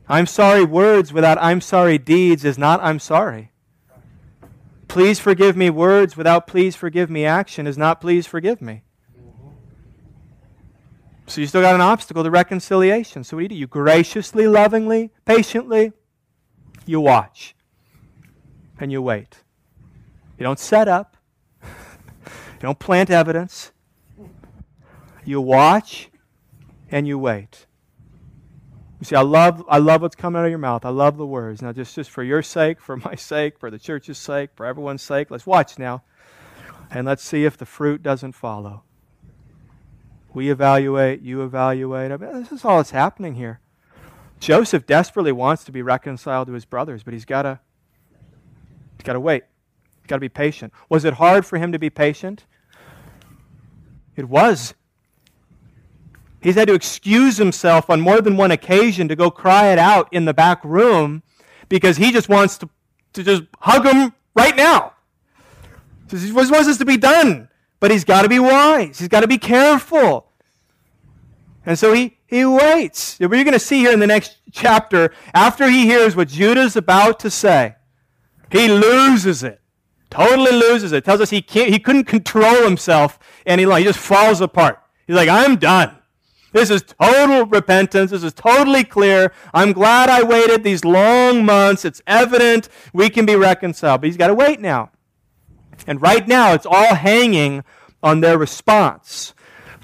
I'm 0.07 0.27
sorry 0.27 0.63
words 0.63 1.11
without 1.11 1.37
I'm 1.41 1.61
sorry 1.61 1.97
deeds 1.97 2.45
is 2.45 2.57
not 2.57 2.81
I'm 2.83 2.99
sorry. 2.99 3.51
Please 4.87 5.19
forgive 5.19 5.57
me 5.57 5.69
words 5.69 6.15
without 6.15 6.47
please 6.47 6.75
forgive 6.75 7.09
me 7.09 7.25
action 7.25 7.67
is 7.67 7.77
not 7.77 7.99
please 7.99 8.27
forgive 8.27 8.61
me. 8.61 8.84
So 11.27 11.41
you 11.41 11.47
still 11.47 11.61
got 11.61 11.75
an 11.75 11.81
obstacle 11.81 12.23
to 12.23 12.29
reconciliation. 12.29 13.23
So 13.23 13.37
what 13.37 13.41
do 13.41 13.43
you 13.43 13.49
do? 13.49 13.55
You 13.55 13.67
graciously, 13.67 14.47
lovingly, 14.47 15.11
patiently, 15.25 15.91
you 16.85 17.01
watch 17.01 17.55
and 18.79 18.91
you 18.91 19.01
wait. 19.01 19.43
You 20.37 20.43
don't 20.43 20.59
set 20.59 20.87
up, 20.87 21.17
you 21.63 22.61
don't 22.61 22.79
plant 22.79 23.09
evidence. 23.09 23.71
You 25.23 25.41
watch 25.41 26.09
and 26.91 27.07
you 27.07 27.17
wait. 27.17 27.65
You 28.99 29.05
see, 29.05 29.15
I 29.15 29.21
love, 29.21 29.63
I 29.67 29.79
love 29.79 30.03
what's 30.03 30.15
coming 30.15 30.39
out 30.39 30.45
of 30.45 30.51
your 30.51 30.59
mouth. 30.59 30.85
I 30.85 30.89
love 30.89 31.17
the 31.17 31.25
words. 31.25 31.61
Now, 31.61 31.73
just, 31.73 31.95
just 31.95 32.11
for 32.11 32.23
your 32.23 32.43
sake, 32.43 32.79
for 32.79 32.97
my 32.97 33.15
sake, 33.15 33.57
for 33.57 33.71
the 33.71 33.79
church's 33.79 34.17
sake, 34.17 34.51
for 34.55 34.65
everyone's 34.65 35.01
sake, 35.01 35.31
let's 35.31 35.47
watch 35.47 35.79
now. 35.79 36.03
And 36.91 37.07
let's 37.07 37.23
see 37.23 37.45
if 37.45 37.57
the 37.57 37.65
fruit 37.65 38.03
doesn't 38.03 38.33
follow. 38.33 38.83
We 40.35 40.49
evaluate, 40.49 41.21
you 41.21 41.43
evaluate. 41.43 42.11
I 42.11 42.17
mean, 42.17 42.41
this 42.41 42.51
is 42.51 42.65
all 42.65 42.77
that's 42.77 42.91
happening 42.91 43.35
here. 43.35 43.61
Joseph 44.41 44.85
desperately 44.85 45.31
wants 45.31 45.63
to 45.63 45.71
be 45.71 45.81
reconciled 45.81 46.47
to 46.47 46.53
his 46.53 46.65
brothers, 46.65 47.03
but 47.03 47.13
he's 47.13 47.23
got 47.23 47.43
to 47.43 47.59
he's 48.97 49.05
got 49.05 49.13
to 49.13 49.19
wait. 49.21 49.45
He's 50.01 50.07
got 50.07 50.17
to 50.17 50.19
be 50.19 50.27
patient. 50.27 50.73
Was 50.89 51.05
it 51.05 51.13
hard 51.13 51.45
for 51.45 51.57
him 51.57 51.71
to 51.71 51.79
be 51.79 51.89
patient? 51.89 52.43
It 54.17 54.27
was. 54.27 54.73
He's 56.41 56.55
had 56.55 56.67
to 56.67 56.73
excuse 56.73 57.37
himself 57.37 57.89
on 57.89 58.01
more 58.01 58.19
than 58.19 58.35
one 58.35 58.51
occasion 58.51 59.07
to 59.07 59.15
go 59.15 59.31
cry 59.31 59.71
it 59.71 59.79
out 59.79 60.09
in 60.11 60.25
the 60.25 60.33
back 60.33 60.63
room 60.65 61.23
because 61.69 61.95
he 61.95 62.11
just 62.11 62.27
wants 62.27 62.57
to, 62.57 62.69
to 63.13 63.23
just 63.23 63.43
hug 63.61 63.85
him 63.85 64.13
right 64.35 64.55
now. 64.55 64.93
He 66.11 66.31
wants 66.33 66.51
this 66.51 66.77
to 66.77 66.85
be 66.85 66.97
done. 66.97 67.47
But 67.79 67.91
he's 67.91 68.03
got 68.03 68.23
to 68.23 68.29
be 68.29 68.39
wise. 68.39 68.99
He's 68.99 69.09
got 69.09 69.19
to 69.21 69.27
be 69.27 69.37
careful. 69.37 70.24
And 71.65 71.77
so 71.79 71.93
he, 71.93 72.17
he 72.27 72.45
waits. 72.45 73.19
You're 73.19 73.29
going 73.29 73.51
to 73.51 73.59
see 73.59 73.79
here 73.79 73.91
in 73.91 73.99
the 73.99 74.07
next 74.07 74.37
chapter, 74.51 75.11
after 75.33 75.69
he 75.69 75.85
hears 75.85 76.15
what 76.15 76.27
Judah's 76.27 76.75
about 76.75 77.19
to 77.21 77.31
say, 77.31 77.75
he 78.51 78.67
loses 78.67 79.43
it. 79.43 79.61
Totally 80.09 80.51
loses 80.51 80.91
it. 80.91 81.03
Tells 81.03 81.21
us 81.21 81.29
he, 81.29 81.41
can't, 81.41 81.71
he 81.71 81.79
couldn't 81.79 82.05
control 82.05 82.63
himself 82.63 83.19
any 83.45 83.65
longer. 83.65 83.79
He 83.79 83.85
just 83.85 83.99
falls 83.99 84.41
apart. 84.41 84.79
He's 85.07 85.15
like, 85.15 85.29
I'm 85.29 85.55
done. 85.57 85.97
This 86.53 86.69
is 86.69 86.83
total 86.83 87.45
repentance. 87.47 88.11
This 88.11 88.23
is 88.23 88.33
totally 88.33 88.85
clear. 88.85 89.33
I'm 89.53 89.73
glad 89.73 90.09
I 90.09 90.23
waited 90.23 90.63
these 90.63 90.85
long 90.85 91.43
months. 91.43 91.83
It's 91.83 92.01
evident 92.07 92.69
we 92.93 93.09
can 93.09 93.25
be 93.25 93.35
reconciled. 93.35 94.01
But 94.01 94.07
he's 94.07 94.17
got 94.17 94.27
to 94.27 94.33
wait 94.33 94.61
now. 94.61 94.91
And 95.85 96.01
right 96.01 96.25
now, 96.25 96.53
it's 96.53 96.65
all 96.65 96.95
hanging 96.95 97.65
on 98.01 98.21
their 98.21 98.37
response 98.37 99.33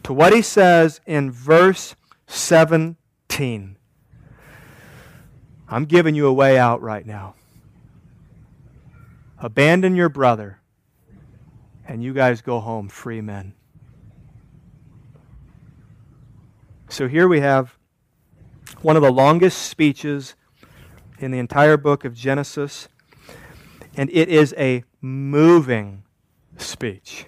to 0.04 0.14
what 0.14 0.34
he 0.34 0.42
says 0.42 1.02
in 1.06 1.32
verse 1.32 1.96
17. 2.28 3.78
I'm 5.70 5.86
giving 5.86 6.16
you 6.16 6.28
a 6.28 6.34
way 6.34 6.58
out 6.58 6.82
right 6.82 7.06
now. 7.06 7.36
Abandon 9.40 9.96
your 9.96 10.10
brother, 10.10 10.60
and 11.88 12.04
you 12.04 12.14
guys 12.14 12.42
go 12.42 12.60
home 12.60 12.90
free 12.90 13.22
men. 13.22 13.54
So 16.90 17.08
here 17.08 17.28
we 17.28 17.40
have 17.40 17.78
one 18.82 18.96
of 18.96 19.02
the 19.02 19.12
longest 19.12 19.62
speeches 19.62 20.36
in 21.20 21.32
the 21.32 21.40
entire 21.40 21.78
book 21.78 22.04
of 22.04 22.14
Genesis, 22.14 22.90
and 23.96 24.10
it 24.12 24.28
is 24.28 24.54
a 24.58 24.84
moving 25.00 26.04
speech, 26.58 27.26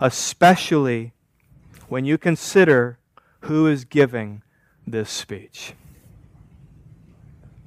especially 0.00 1.12
when 1.88 2.04
you 2.04 2.18
consider 2.18 2.98
who 3.40 3.66
is 3.66 3.84
giving 3.84 4.42
this 4.86 5.10
speech 5.10 5.74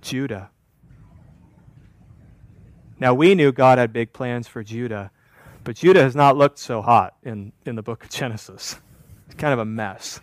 Judah. 0.01 0.49
Now, 2.99 3.13
we 3.13 3.33
knew 3.33 3.51
God 3.51 3.77
had 3.77 3.91
big 3.93 4.13
plans 4.13 4.47
for 4.47 4.63
Judah, 4.63 5.11
but 5.63 5.75
Judah 5.75 6.03
has 6.03 6.15
not 6.15 6.37
looked 6.37 6.59
so 6.59 6.81
hot 6.81 7.15
in, 7.23 7.51
in 7.65 7.75
the 7.75 7.81
book 7.81 8.03
of 8.03 8.09
Genesis. 8.09 8.77
It's 9.25 9.35
kind 9.35 9.53
of 9.53 9.59
a 9.59 9.65
mess. 9.65 10.19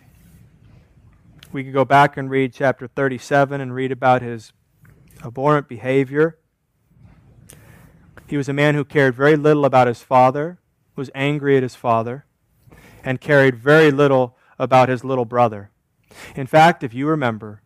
We 1.51 1.63
could 1.63 1.73
go 1.73 1.83
back 1.83 2.15
and 2.15 2.29
read 2.29 2.53
chapter 2.53 2.87
37 2.87 3.59
and 3.59 3.73
read 3.73 3.91
about 3.91 4.21
his 4.21 4.53
abhorrent 5.25 5.67
behavior. 5.67 6.37
He 8.27 8.37
was 8.37 8.47
a 8.47 8.53
man 8.53 8.75
who 8.75 8.85
cared 8.85 9.15
very 9.15 9.35
little 9.35 9.65
about 9.65 9.87
his 9.87 10.01
father, 10.01 10.59
was 10.99 11.09
angry 11.15 11.57
at 11.57 11.63
his 11.63 11.73
father, 11.73 12.25
and 13.03 13.19
cared 13.19 13.55
very 13.55 13.89
little 13.89 14.37
about 14.59 14.89
his 14.89 15.03
little 15.03 15.25
brother. 15.25 15.71
In 16.35 16.45
fact, 16.45 16.83
if 16.83 16.93
you 16.93 17.07
remember, 17.07 17.63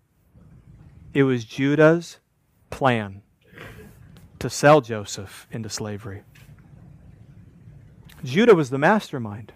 it 1.13 1.23
was 1.23 1.43
Judah's 1.43 2.19
plan 2.69 3.21
to 4.39 4.49
sell 4.49 4.79
Joseph 4.79 5.47
into 5.51 5.69
slavery. 5.69 6.23
Judah 8.23 8.55
was 8.55 8.69
the 8.69 8.77
mastermind. 8.77 9.53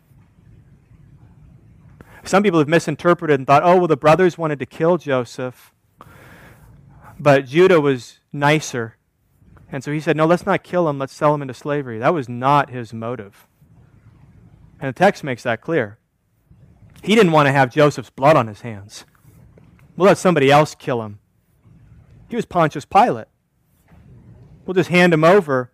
Some 2.23 2.43
people 2.43 2.59
have 2.59 2.67
misinterpreted 2.67 3.39
and 3.39 3.47
thought, 3.47 3.63
oh, 3.63 3.77
well, 3.77 3.87
the 3.87 3.95
brothers 3.95 4.37
wanted 4.37 4.59
to 4.59 4.65
kill 4.65 4.97
Joseph, 4.97 5.73
but 7.17 7.45
Judah 7.45 7.79
was 7.79 8.19
nicer. 8.33 8.97
And 9.71 9.83
so 9.83 9.91
he 9.91 9.99
said, 9.99 10.17
no, 10.17 10.25
let's 10.25 10.45
not 10.45 10.63
kill 10.63 10.89
him, 10.89 10.99
let's 10.99 11.13
sell 11.13 11.33
him 11.33 11.41
into 11.41 11.53
slavery. 11.53 11.99
That 11.99 12.13
was 12.13 12.27
not 12.27 12.69
his 12.69 12.93
motive. 12.93 13.46
And 14.79 14.89
the 14.89 14.97
text 14.97 15.23
makes 15.23 15.43
that 15.43 15.61
clear. 15.61 15.97
He 17.03 17.15
didn't 17.15 17.31
want 17.31 17.47
to 17.47 17.51
have 17.51 17.71
Joseph's 17.71 18.09
blood 18.09 18.35
on 18.35 18.47
his 18.47 18.61
hands. 18.61 19.05
We'll 19.95 20.07
let 20.07 20.17
somebody 20.17 20.51
else 20.51 20.75
kill 20.75 21.01
him. 21.01 21.19
He 22.29 22.35
was 22.35 22.45
Pontius 22.45 22.85
Pilate. 22.85 23.27
We'll 24.65 24.73
just 24.73 24.89
hand 24.89 25.13
him 25.13 25.23
over 25.23 25.71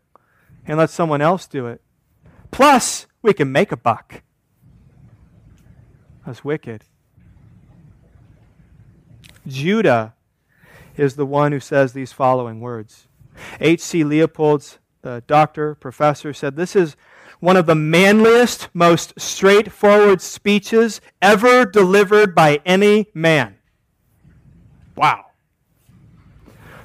and 0.66 0.78
let 0.78 0.90
someone 0.90 1.22
else 1.22 1.48
do 1.48 1.68
it. 1.68 1.82
Plus, 2.52 3.08
we 3.22 3.34
can 3.34 3.52
make 3.52 3.72
a 3.72 3.78
buck. 3.78 4.22
That's 6.26 6.46
wicked. 6.46 6.86
Judah 9.48 10.14
is 10.96 11.16
the 11.16 11.26
one 11.26 11.52
who 11.52 11.60
says 11.60 11.94
these 11.94 12.14
following 12.14 12.60
words. 12.60 13.08
H.C. 13.60 14.04
Leupold's 14.04 14.78
the 15.02 15.24
doctor, 15.28 15.76
professor, 15.76 16.34
said 16.34 16.56
this 16.56 16.76
is 16.76 16.96
one 17.44 17.58
of 17.58 17.66
the 17.66 17.76
manliest, 17.76 18.70
most 18.74 19.14
straightforward 19.20 20.22
speeches 20.22 21.02
ever 21.22 21.66
delivered 21.66 22.34
by 22.34 22.62
any 22.66 23.06
man. 23.14 23.54
Wow. 24.96 25.26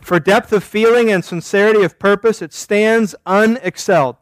For 0.01 0.19
depth 0.19 0.53
of 0.53 0.65
feeling 0.65 1.13
and 1.13 1.25
sincerity 1.25 1.85
of 1.85 2.01
purpose, 2.01 2.43
it 2.43 2.53
stands 2.53 3.15
unexcelled. 3.25 4.17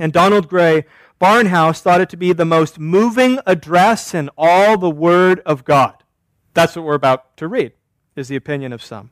And 0.00 0.12
Donald 0.12 0.48
Grey 0.48 0.84
Barnhouse 1.20 1.80
thought 1.80 2.00
it 2.00 2.10
to 2.10 2.16
be 2.16 2.32
the 2.32 2.44
most 2.44 2.80
moving 2.80 3.38
address 3.46 4.14
in 4.14 4.28
all 4.36 4.76
the 4.76 4.90
Word 4.90 5.42
of 5.46 5.64
God. 5.64 6.02
That's 6.54 6.74
what 6.74 6.84
we're 6.84 6.94
about 6.94 7.36
to 7.36 7.46
read, 7.46 7.70
is 8.16 8.26
the 8.26 8.34
opinion 8.34 8.72
of 8.72 8.82
some. 8.82 9.10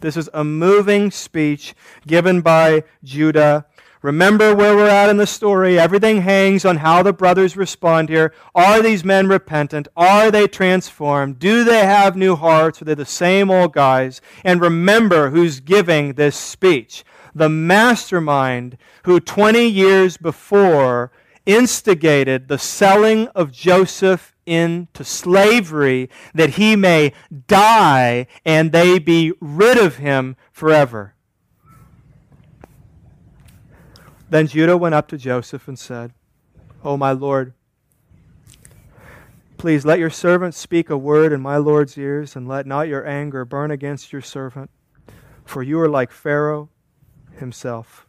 This 0.00 0.16
is 0.16 0.30
a 0.32 0.44
moving 0.44 1.10
speech 1.10 1.74
given 2.06 2.40
by 2.40 2.84
Judah. 3.04 3.66
Remember 4.02 4.54
where 4.54 4.76
we're 4.76 4.88
at 4.88 5.08
in 5.08 5.16
the 5.16 5.26
story. 5.26 5.78
Everything 5.78 6.22
hangs 6.22 6.64
on 6.64 6.78
how 6.78 7.02
the 7.02 7.12
brothers 7.12 7.56
respond 7.56 8.08
here. 8.08 8.32
Are 8.54 8.82
these 8.82 9.04
men 9.04 9.28
repentant? 9.28 9.88
Are 9.96 10.30
they 10.30 10.46
transformed? 10.46 11.38
Do 11.38 11.64
they 11.64 11.80
have 11.80 12.16
new 12.16 12.36
hearts? 12.36 12.80
Are 12.80 12.84
they 12.84 12.94
the 12.94 13.04
same 13.04 13.50
old 13.50 13.72
guys? 13.72 14.20
And 14.44 14.60
remember 14.60 15.30
who's 15.30 15.60
giving 15.60 16.14
this 16.14 16.36
speech 16.36 17.04
the 17.34 17.48
mastermind 17.48 18.78
who 19.04 19.20
20 19.20 19.66
years 19.66 20.16
before 20.16 21.12
instigated 21.44 22.48
the 22.48 22.58
selling 22.58 23.28
of 23.28 23.52
Joseph 23.52 24.34
into 24.46 25.04
slavery 25.04 26.08
that 26.34 26.50
he 26.50 26.76
may 26.76 27.12
die 27.46 28.26
and 28.44 28.72
they 28.72 28.98
be 28.98 29.32
rid 29.40 29.76
of 29.76 29.96
him 29.96 30.36
forever. 30.52 31.15
Then 34.28 34.48
Judah 34.48 34.76
went 34.76 34.94
up 34.94 35.08
to 35.08 35.18
Joseph 35.18 35.68
and 35.68 35.78
said, 35.78 36.12
O 36.82 36.96
my 36.96 37.12
Lord, 37.12 37.54
please 39.56 39.84
let 39.84 39.98
your 39.98 40.10
servant 40.10 40.54
speak 40.54 40.90
a 40.90 40.98
word 40.98 41.32
in 41.32 41.40
my 41.40 41.56
Lord's 41.56 41.96
ears, 41.96 42.34
and 42.36 42.48
let 42.48 42.66
not 42.66 42.88
your 42.88 43.06
anger 43.06 43.44
burn 43.44 43.70
against 43.70 44.12
your 44.12 44.22
servant, 44.22 44.70
for 45.44 45.62
you 45.62 45.78
are 45.80 45.88
like 45.88 46.10
Pharaoh 46.10 46.70
himself. 47.38 48.06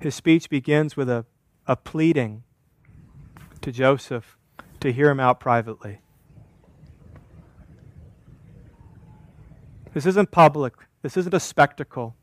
His 0.00 0.14
speech 0.14 0.50
begins 0.50 0.96
with 0.96 1.08
a, 1.08 1.24
a 1.66 1.76
pleading 1.76 2.42
to 3.60 3.72
Joseph 3.72 4.36
to 4.80 4.92
hear 4.92 5.10
him 5.10 5.20
out 5.20 5.40
privately. 5.40 6.00
This 9.94 10.06
isn't 10.06 10.30
public. 10.30 10.74
This 11.02 11.16
isn't 11.16 11.32
a 11.32 11.40
spectacle. 11.40 12.16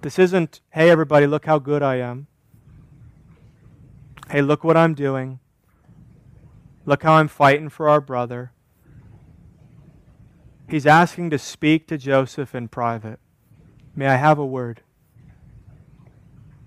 This 0.00 0.18
isn't, 0.18 0.60
hey, 0.70 0.90
everybody, 0.90 1.26
look 1.26 1.46
how 1.46 1.58
good 1.58 1.82
I 1.82 1.96
am. 1.96 2.28
Hey, 4.30 4.42
look 4.42 4.62
what 4.62 4.76
I'm 4.76 4.94
doing. 4.94 5.40
Look 6.86 7.02
how 7.02 7.14
I'm 7.14 7.28
fighting 7.28 7.68
for 7.68 7.88
our 7.88 8.00
brother. 8.00 8.52
He's 10.68 10.86
asking 10.86 11.30
to 11.30 11.38
speak 11.38 11.88
to 11.88 11.98
Joseph 11.98 12.54
in 12.54 12.68
private. 12.68 13.18
May 13.96 14.06
I 14.06 14.16
have 14.16 14.38
a 14.38 14.46
word? 14.46 14.82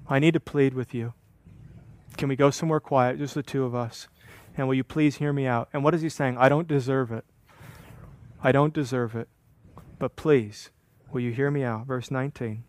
I 0.09 0.19
need 0.19 0.33
to 0.33 0.39
plead 0.41 0.73
with 0.73 0.93
you. 0.93 1.13
Can 2.17 2.27
we 2.27 2.35
go 2.35 2.49
somewhere 2.49 2.81
quiet, 2.81 3.17
just 3.17 3.35
the 3.35 3.43
two 3.43 3.63
of 3.63 3.73
us? 3.73 4.09
And 4.57 4.67
will 4.67 4.75
you 4.75 4.83
please 4.83 5.15
hear 5.17 5.31
me 5.31 5.47
out? 5.47 5.69
And 5.71 5.85
what 5.85 5.95
is 5.95 6.01
he 6.01 6.09
saying? 6.09 6.37
I 6.37 6.49
don't 6.49 6.67
deserve 6.67 7.11
it. 7.11 7.23
I 8.43 8.51
don't 8.51 8.73
deserve 8.73 9.15
it. 9.15 9.29
But 9.99 10.17
please, 10.17 10.71
will 11.11 11.21
you 11.21 11.31
hear 11.31 11.49
me 11.49 11.63
out? 11.63 11.85
Verse 11.85 12.11
19. 12.11 12.65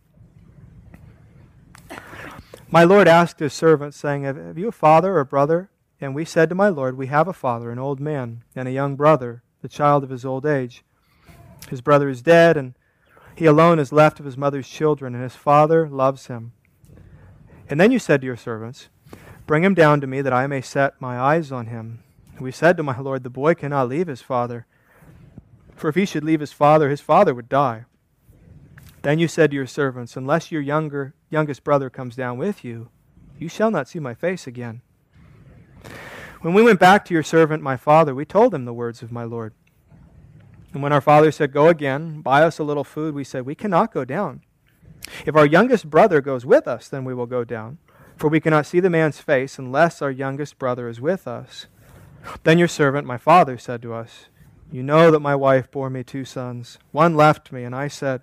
My 2.73 2.85
Lord 2.85 3.07
asked 3.07 3.39
his 3.39 3.53
servant, 3.53 3.93
saying, 3.93 4.25
Have 4.25 4.57
you 4.57 4.69
a 4.69 4.73
father 4.73 5.17
or 5.17 5.21
a 5.21 5.27
brother? 5.27 5.69
And 6.01 6.15
we 6.15 6.25
said 6.25 6.49
to 6.49 6.55
my 6.55 6.71
Lord, 6.71 6.97
We 6.97 7.09
have 7.09 7.29
a 7.29 7.35
father, 7.35 7.71
an 7.71 7.79
old 7.79 8.01
man, 8.01 8.45
and 8.57 8.67
a 8.67 8.73
young 8.73 8.97
brother, 8.97 9.43
the 9.61 9.69
child 9.69 10.03
of 10.03 10.09
his 10.09 10.25
old 10.25 10.47
age. 10.47 10.83
His 11.69 11.83
brother 11.83 12.09
is 12.09 12.23
dead, 12.23 12.57
and 12.57 12.73
he 13.37 13.45
alone 13.45 13.79
is 13.79 13.93
left 13.93 14.21
of 14.21 14.25
his 14.25 14.39
mother's 14.39 14.67
children, 14.67 15.15
and 15.15 15.23
his 15.23 15.37
father 15.37 15.87
loves 15.87 16.29
him. 16.29 16.53
And 17.69 17.79
then 17.79 17.93
you 17.93 17.99
said 17.99 18.23
to 18.23 18.27
your 18.27 18.39
servants, 18.39 18.89
Bring 19.47 19.65
him 19.65 19.75
down 19.75 20.01
to 20.01 20.07
me, 20.07 20.23
that 20.23 20.33
I 20.33 20.47
may 20.47 20.63
set 20.63 20.99
my 20.99 21.21
eyes 21.21 21.53
on 21.53 21.67
him. 21.67 22.03
We 22.41 22.53
said 22.53 22.79
to 22.79 22.83
my 22.83 22.99
Lord, 22.99 23.23
The 23.23 23.29
boy 23.29 23.53
cannot 23.53 23.91
leave 23.91 24.07
his 24.07 24.23
father. 24.23 24.65
For 25.77 25.89
if 25.91 25.95
he 25.95 26.07
should 26.07 26.25
leave 26.25 26.41
his 26.41 26.53
father, 26.53 26.89
his 26.89 27.03
father 27.03 27.35
would 27.35 27.51
die. 27.51 27.85
Then 29.03 29.19
you 29.19 29.29
said 29.29 29.51
to 29.51 29.57
your 29.57 29.67
servants, 29.67 30.17
Unless 30.17 30.53
your 30.53 30.63
younger, 30.63 31.15
youngest 31.29 31.65
brother 31.65 31.91
comes 31.91 32.17
down 32.17 32.39
with 32.39 32.65
you, 32.65 32.89
you 33.39 33.49
shall 33.49 33.71
not 33.71 33.89
see 33.89 33.99
my 33.99 34.15
face 34.15 34.47
again. 34.47 34.83
When 36.41 36.55
we 36.55 36.63
went 36.63 36.81
back 36.81 37.05
to 37.05 37.15
your 37.15 37.23
servant, 37.23 37.63
my 37.63 37.77
father, 37.77 38.15
we 38.15 38.25
told 38.25 38.55
him 38.55 38.65
the 38.65 38.73
words 38.73 39.03
of 39.03 39.13
my 39.13 39.25
Lord. 39.25 39.55
And 40.73 40.83
when 40.83 40.93
our 40.93 41.01
father 41.01 41.31
said, 41.31 41.53
Go 41.53 41.69
again, 41.69 42.21
buy 42.21 42.43
us 42.43 42.59
a 42.59 42.65
little 42.65 42.85
food, 42.85 43.15
we 43.15 43.25
said, 43.25 43.45
We 43.45 43.55
cannot 43.55 43.93
go 43.93 44.05
down. 44.05 44.43
If 45.27 45.37
our 45.37 45.47
youngest 45.47 45.91
brother 45.91 46.21
goes 46.21 46.47
with 46.47 46.67
us, 46.69 46.89
then 46.89 47.05
we 47.05 47.15
will 47.15 47.27
go 47.27 47.45
down. 47.45 47.79
For 48.17 48.29
we 48.29 48.41
cannot 48.41 48.67
see 48.67 48.79
the 48.81 48.91
man's 48.91 49.21
face 49.21 49.59
unless 49.59 50.01
our 50.01 50.11
youngest 50.11 50.59
brother 50.59 50.89
is 50.89 51.01
with 51.01 51.27
us. 51.27 51.67
Then 52.45 52.59
your 52.59 52.69
servant, 52.69 53.07
my 53.07 53.19
father, 53.19 53.59
said 53.59 53.83
to 53.83 53.95
us, 53.95 54.27
You 54.71 54.83
know 54.83 55.11
that 55.11 55.21
my 55.21 55.35
wife 55.35 55.71
bore 55.71 55.91
me 55.91 56.05
two 56.05 56.25
sons. 56.25 56.79
One 56.93 57.17
left 57.17 57.51
me, 57.51 57.65
and 57.65 57.75
I 57.75 57.89
said, 57.89 58.23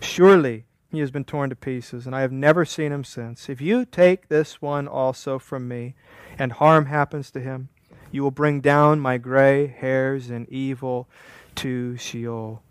Surely 0.00 0.66
he 0.90 1.00
has 1.00 1.10
been 1.10 1.24
torn 1.24 1.50
to 1.50 1.56
pieces, 1.56 2.06
and 2.06 2.14
I 2.14 2.20
have 2.20 2.32
never 2.32 2.64
seen 2.64 2.92
him 2.92 3.04
since. 3.04 3.48
If 3.48 3.60
you 3.60 3.84
take 3.84 4.28
this 4.28 4.62
one 4.62 4.86
also 4.88 5.38
from 5.38 5.68
me, 5.68 5.94
and 6.38 6.52
harm 6.52 6.86
happens 6.86 7.30
to 7.32 7.40
him, 7.40 7.68
you 8.10 8.22
will 8.22 8.30
bring 8.30 8.60
down 8.60 9.00
my 9.00 9.18
gray 9.18 9.66
hairs 9.66 10.30
in 10.30 10.46
evil 10.50 11.08
to 11.56 11.96
Sheol. 11.96 12.62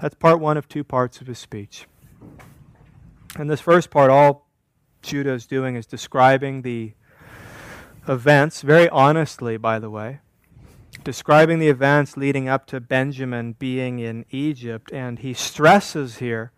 That's 0.00 0.14
part 0.14 0.40
one 0.40 0.56
of 0.56 0.68
two 0.68 0.84
parts 0.84 1.20
of 1.20 1.26
his 1.26 1.38
speech. 1.38 1.86
In 3.38 3.46
this 3.46 3.60
first 3.60 3.90
part, 3.90 4.10
all 4.10 4.48
Judah 5.02 5.32
is 5.32 5.46
doing 5.46 5.76
is 5.76 5.86
describing 5.86 6.62
the 6.62 6.92
events, 8.08 8.62
very 8.62 8.88
honestly, 8.88 9.56
by 9.56 9.78
the 9.78 9.90
way, 9.90 10.20
describing 11.04 11.58
the 11.58 11.68
events 11.68 12.16
leading 12.16 12.48
up 12.48 12.66
to 12.66 12.80
Benjamin 12.80 13.54
being 13.54 13.98
in 13.98 14.24
Egypt. 14.30 14.90
And 14.92 15.18
he 15.18 15.34
stresses 15.34 16.18
here, 16.18 16.52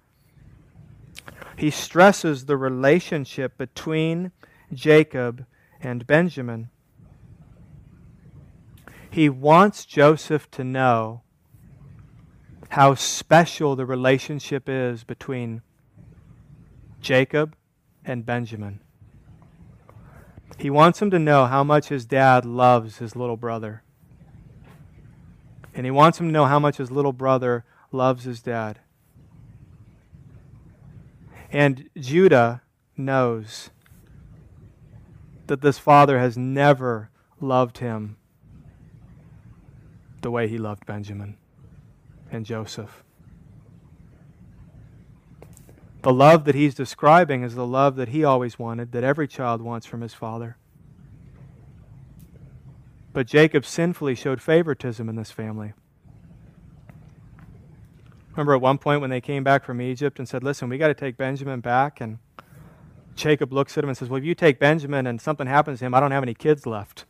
he 1.56 1.70
stresses 1.70 2.46
the 2.46 2.56
relationship 2.56 3.56
between 3.56 4.32
Jacob 4.72 5.46
and 5.80 6.06
Benjamin. 6.06 6.68
He 9.08 9.28
wants 9.28 9.84
Joseph 9.84 10.50
to 10.50 10.64
know 10.64 11.22
how 12.70 12.96
special 12.96 13.76
the 13.76 13.86
relationship 13.86 14.68
is 14.68 15.04
between 15.04 15.62
Jacob 17.00 17.54
and 18.04 18.26
Benjamin. 18.26 18.80
He 20.58 20.70
wants 20.70 21.00
him 21.00 21.10
to 21.12 21.20
know 21.20 21.46
how 21.46 21.62
much 21.62 21.88
his 21.88 22.04
dad 22.04 22.44
loves 22.44 22.98
his 22.98 23.14
little 23.14 23.36
brother. 23.36 23.83
And 25.74 25.84
he 25.84 25.90
wants 25.90 26.20
him 26.20 26.26
to 26.28 26.32
know 26.32 26.44
how 26.44 26.58
much 26.58 26.76
his 26.76 26.90
little 26.90 27.12
brother 27.12 27.64
loves 27.90 28.24
his 28.24 28.40
dad. 28.40 28.78
And 31.50 31.88
Judah 31.96 32.62
knows 32.96 33.70
that 35.46 35.60
this 35.60 35.78
father 35.78 36.18
has 36.18 36.36
never 36.36 37.10
loved 37.40 37.78
him 37.78 38.16
the 40.22 40.30
way 40.30 40.48
he 40.48 40.58
loved 40.58 40.86
Benjamin 40.86 41.36
and 42.30 42.46
Joseph. 42.46 43.04
The 46.02 46.12
love 46.12 46.44
that 46.44 46.54
he's 46.54 46.74
describing 46.74 47.42
is 47.42 47.54
the 47.54 47.66
love 47.66 47.96
that 47.96 48.08
he 48.08 48.24
always 48.24 48.58
wanted, 48.58 48.92
that 48.92 49.04
every 49.04 49.28
child 49.28 49.62
wants 49.62 49.86
from 49.86 50.00
his 50.00 50.12
father. 50.12 50.56
But 53.14 53.28
Jacob 53.28 53.64
sinfully 53.64 54.16
showed 54.16 54.42
favoritism 54.42 55.08
in 55.08 55.14
this 55.14 55.30
family. 55.30 55.72
Remember 58.32 58.54
at 58.54 58.60
one 58.60 58.76
point 58.76 59.00
when 59.00 59.10
they 59.10 59.20
came 59.20 59.44
back 59.44 59.64
from 59.64 59.80
Egypt 59.80 60.18
and 60.18 60.28
said, 60.28 60.42
Listen, 60.42 60.68
we 60.68 60.76
got 60.76 60.88
to 60.88 60.94
take 60.94 61.16
Benjamin 61.16 61.60
back? 61.60 62.00
And 62.00 62.18
Jacob 63.14 63.52
looks 63.52 63.78
at 63.78 63.84
him 63.84 63.88
and 63.90 63.96
says, 63.96 64.08
Well, 64.08 64.18
if 64.18 64.24
you 64.24 64.34
take 64.34 64.58
Benjamin 64.58 65.06
and 65.06 65.20
something 65.20 65.46
happens 65.46 65.78
to 65.78 65.86
him, 65.86 65.94
I 65.94 66.00
don't 66.00 66.10
have 66.10 66.24
any 66.24 66.34
kids 66.34 66.66
left. 66.66 67.04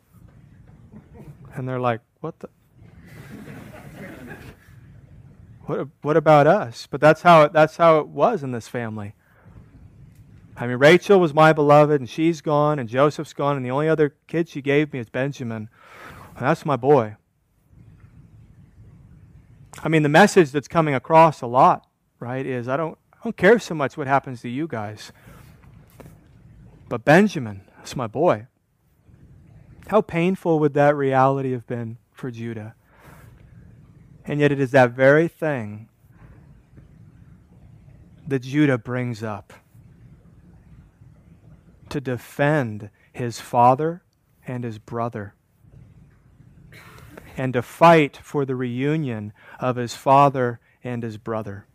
And 1.55 1.66
they're 1.66 1.80
like, 1.80 2.02
What 2.20 2.38
the? 2.40 2.50
What, 5.64 5.88
what 6.02 6.18
about 6.18 6.46
us? 6.46 6.86
But 6.86 7.00
that's 7.00 7.22
how, 7.22 7.48
that's 7.48 7.78
how 7.78 8.00
it 8.00 8.09
was 8.09 8.42
in 8.42 8.50
this 8.50 8.68
family. 8.68 9.14
I 10.57 10.66
mean, 10.68 10.76
Rachel 10.76 11.18
was 11.18 11.34
my 11.34 11.52
beloved, 11.52 12.00
and 12.00 12.09
she's 12.09 12.40
gone, 12.40 12.78
and 12.78 12.88
Joseph's 12.88 13.32
gone, 13.32 13.57
and 13.57 13.66
the 13.66 13.72
only 13.72 13.88
other 13.88 14.14
kid 14.28 14.48
she 14.48 14.62
gave 14.62 14.92
me 14.92 15.00
is 15.00 15.09
Benjamin. 15.09 15.68
And 16.36 16.46
that's 16.46 16.64
my 16.64 16.76
boy. 16.76 17.16
I 19.82 19.88
mean, 19.88 20.05
the 20.05 20.09
message 20.09 20.52
that's 20.52 20.68
coming 20.68 20.94
across 20.94 21.42
a 21.42 21.46
lot, 21.46 21.88
right, 22.20 22.46
is 22.46 22.68
I 22.68 22.76
don't, 22.76 22.96
I 23.12 23.16
don't 23.24 23.36
care 23.36 23.59
so 23.59 23.74
much 23.74 23.96
what 23.96 24.07
happens 24.07 24.42
to 24.42 24.48
you 24.48 24.68
guys. 24.68 25.11
But 26.88 27.05
Benjamin, 27.05 27.62
that's 27.76 27.96
my 27.96 28.07
boy. 28.07 28.46
How 29.88 30.00
painful 30.02 30.61
would 30.61 30.74
that 30.74 30.94
reality 30.94 31.50
have 31.52 31.66
been 31.66 31.98
for 32.12 32.30
Judah? 32.30 32.74
And 34.24 34.38
yet, 34.40 34.52
it 34.52 34.61
is 34.61 34.70
that 34.70 34.92
very 34.92 35.26
thing 35.26 35.88
that 38.26 38.40
Judah 38.40 38.78
brings 38.78 39.22
up 39.22 39.52
to 41.95 42.01
defend 42.01 42.90
his 43.12 43.38
father 43.38 44.03
and 44.49 44.64
his 44.64 44.80
brother, 44.80 45.32
and 47.36 47.53
to 47.53 47.62
fight 47.62 48.16
for 48.16 48.45
the 48.45 48.57
reunion 48.57 49.32
of 49.61 49.76
his 49.76 49.95
father 49.95 50.59
and 50.82 51.05
his 51.05 51.18
brother. 51.18 51.68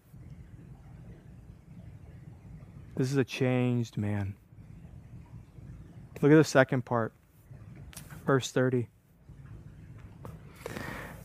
This 2.97 3.09
is 3.09 3.15
a 3.15 3.23
changed 3.23 3.95
man. 3.95 4.35
Look 6.21 6.33
at 6.33 6.35
the 6.35 6.43
second 6.43 6.83
part, 6.83 7.13
verse 8.25 8.51
30. 8.51 8.89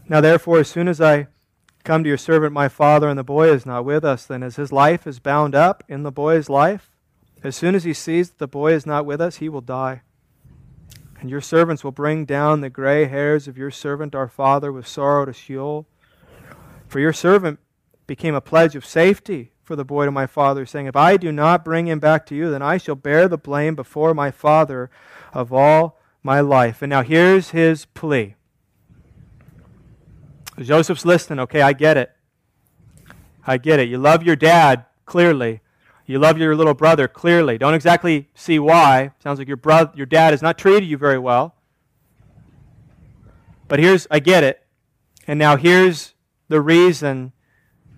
Now, 0.09 0.21
therefore, 0.21 0.61
as 0.61 0.69
soon 0.69 0.87
as 0.87 1.01
I 1.01 1.27
come 1.83 2.05
to 2.05 2.09
your 2.09 2.17
servant 2.17 2.53
my 2.53 2.69
father, 2.69 3.09
and 3.09 3.19
the 3.19 3.25
boy 3.25 3.49
is 3.49 3.67
not 3.67 3.85
with 3.85 4.05
us, 4.05 4.25
then 4.25 4.45
as 4.45 4.55
his 4.55 4.71
life 4.71 5.05
is 5.05 5.19
bound 5.19 5.57
up 5.57 5.83
in 5.89 6.05
the 6.05 6.13
boy's 6.13 6.49
life, 6.49 6.94
as 7.45 7.55
soon 7.55 7.75
as 7.75 7.85
he 7.85 7.93
sees 7.93 8.31
that 8.31 8.39
the 8.39 8.49
boy 8.49 8.73
is 8.73 8.87
not 8.87 9.07
with 9.07 9.21
us, 9.21 9.37
he 9.37 9.49
will 9.49 9.61
die. 9.61 10.03
And 11.21 11.31
your 11.31 11.41
servants 11.41 11.85
will 11.85 11.93
bring 11.93 12.25
down 12.25 12.61
the 12.61 12.71
gray 12.71 13.05
hairs 13.05 13.47
of 13.47 13.59
your 13.59 13.71
servant 13.71 14.15
our 14.15 14.29
father 14.29 14.73
with 14.73 14.87
sorrow 14.87 15.27
to 15.27 15.33
Sheol. 15.33 15.87
For 16.89 17.01
your 17.01 17.13
servant 17.13 17.61
became 18.07 18.35
a 18.35 18.41
pledge 18.41 18.75
of 18.75 18.85
safety 18.85 19.53
for 19.63 19.77
the 19.77 19.85
boy 19.85 20.05
to 20.05 20.11
my 20.11 20.27
father, 20.27 20.67
saying, 20.67 20.87
If 20.87 20.97
I 20.97 21.17
do 21.17 21.33
not 21.33 21.65
bring 21.65 21.87
him 21.87 21.99
back 21.99 22.27
to 22.27 22.35
you, 22.35 22.51
then 22.51 22.63
I 22.63 22.77
shall 22.77 22.95
bear 22.95 23.29
the 23.29 23.39
blame 23.39 23.75
before 23.75 24.15
my 24.15 24.31
father 24.31 24.91
of 25.33 25.53
all 25.53 25.99
my 26.23 26.41
life. 26.41 26.83
And 26.83 26.91
now 26.91 27.03
here's 27.03 27.51
his 27.51 27.87
plea. 27.87 28.35
Joseph's 30.59 31.05
listening. 31.05 31.41
Okay, 31.41 31.63
I 31.63 31.73
get 31.73 31.97
it. 31.97 32.13
I 33.47 33.59
get 33.59 33.81
it. 33.81 33.89
You 33.89 33.99
love 33.99 34.23
your 34.23 34.37
dad, 34.37 34.85
clearly. 35.05 35.61
You 36.07 36.19
love 36.19 36.39
your 36.39 36.55
little 36.55 36.75
brother, 36.75 37.09
clearly. 37.09 37.57
Don't 37.57 37.75
exactly 37.75 38.29
see 38.35 38.59
why. 38.59 39.13
Sounds 39.23 39.39
like 39.39 39.49
your, 39.49 39.57
brother, 39.57 39.93
your 39.95 40.07
dad 40.07 40.33
has 40.33 40.43
not 40.43 40.59
treated 40.59 40.85
you 40.85 40.99
very 40.99 41.19
well. 41.19 41.55
But 43.69 43.79
here's, 43.79 44.07
I 44.11 44.19
get 44.19 44.45
it. 44.45 44.65
And 45.27 45.39
now 45.39 45.57
here's 45.57 46.15
the 46.49 46.61
reason 46.61 47.33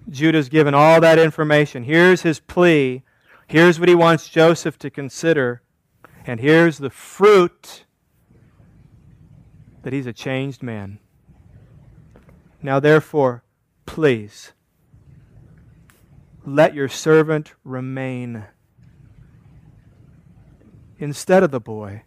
Judah's 0.08 0.48
given 0.48 0.72
all 0.72 1.00
that 1.00 1.18
information. 1.18 1.82
Here's 1.82 2.22
his 2.22 2.38
plea. 2.38 3.02
Here's 3.48 3.80
what 3.80 3.88
he 3.88 3.94
wants 3.94 4.28
Joseph 4.28 4.78
to 4.78 4.90
consider. 4.90 5.62
And 6.24 6.38
here's 6.38 6.78
the 6.78 6.90
fruit 6.90 7.84
that 9.82 9.92
he's 9.92 10.06
a 10.06 10.12
changed 10.12 10.62
man. 10.62 10.98
Now, 12.62 12.80
therefore, 12.80 13.44
please, 13.84 14.52
let 16.46 16.74
your 16.74 16.88
servant 16.88 17.52
remain 17.64 18.44
instead 20.98 21.42
of 21.42 21.50
the 21.50 21.60
boy 21.60 22.02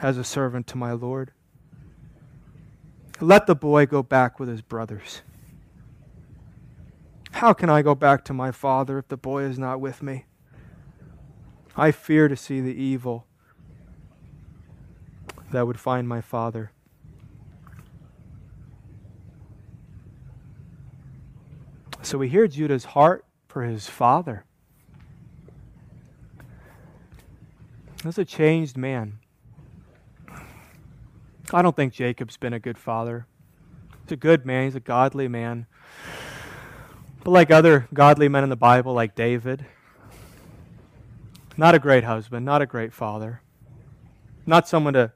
as 0.00 0.16
a 0.16 0.24
servant 0.24 0.66
to 0.66 0.78
my 0.78 0.92
Lord. 0.92 1.32
Let 3.20 3.46
the 3.46 3.54
boy 3.54 3.84
go 3.84 4.02
back 4.02 4.40
with 4.40 4.48
his 4.48 4.62
brothers. 4.62 5.20
How 7.32 7.52
can 7.52 7.68
I 7.68 7.82
go 7.82 7.94
back 7.94 8.24
to 8.24 8.32
my 8.32 8.50
father 8.50 8.98
if 8.98 9.08
the 9.08 9.18
boy 9.18 9.42
is 9.42 9.58
not 9.58 9.80
with 9.80 10.02
me? 10.02 10.24
I 11.76 11.92
fear 11.92 12.26
to 12.26 12.36
see 12.36 12.62
the 12.62 12.74
evil 12.74 13.26
that 15.52 15.66
would 15.66 15.78
find 15.78 16.08
my 16.08 16.22
father. 16.22 16.72
So 22.10 22.18
we 22.18 22.28
hear 22.28 22.48
Judah's 22.48 22.86
heart 22.86 23.24
for 23.46 23.62
his 23.62 23.86
father. 23.88 24.44
He's 28.02 28.18
a 28.18 28.24
changed 28.24 28.76
man. 28.76 29.20
I 31.52 31.62
don't 31.62 31.76
think 31.76 31.92
Jacob's 31.92 32.36
been 32.36 32.52
a 32.52 32.58
good 32.58 32.78
father. 32.78 33.28
He's 34.02 34.10
a 34.10 34.16
good 34.16 34.44
man, 34.44 34.64
he's 34.64 34.74
a 34.74 34.80
godly 34.80 35.28
man. 35.28 35.66
But 37.22 37.30
like 37.30 37.52
other 37.52 37.86
godly 37.94 38.28
men 38.28 38.42
in 38.42 38.50
the 38.50 38.56
Bible, 38.56 38.92
like 38.92 39.14
David, 39.14 39.64
not 41.56 41.76
a 41.76 41.78
great 41.78 42.02
husband, 42.02 42.44
not 42.44 42.60
a 42.60 42.66
great 42.66 42.92
father, 42.92 43.40
not 44.46 44.66
someone 44.66 44.94
to 44.94 45.12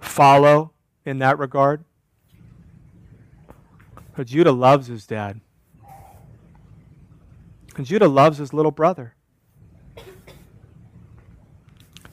follow 0.00 0.72
in 1.04 1.18
that 1.18 1.38
regard. 1.38 1.84
But 4.14 4.28
Judah 4.28 4.52
loves 4.52 4.86
his 4.86 5.06
dad. 5.06 5.40
And 7.76 7.84
Judah 7.84 8.08
loves 8.08 8.38
his 8.38 8.52
little 8.52 8.70
brother. 8.70 9.14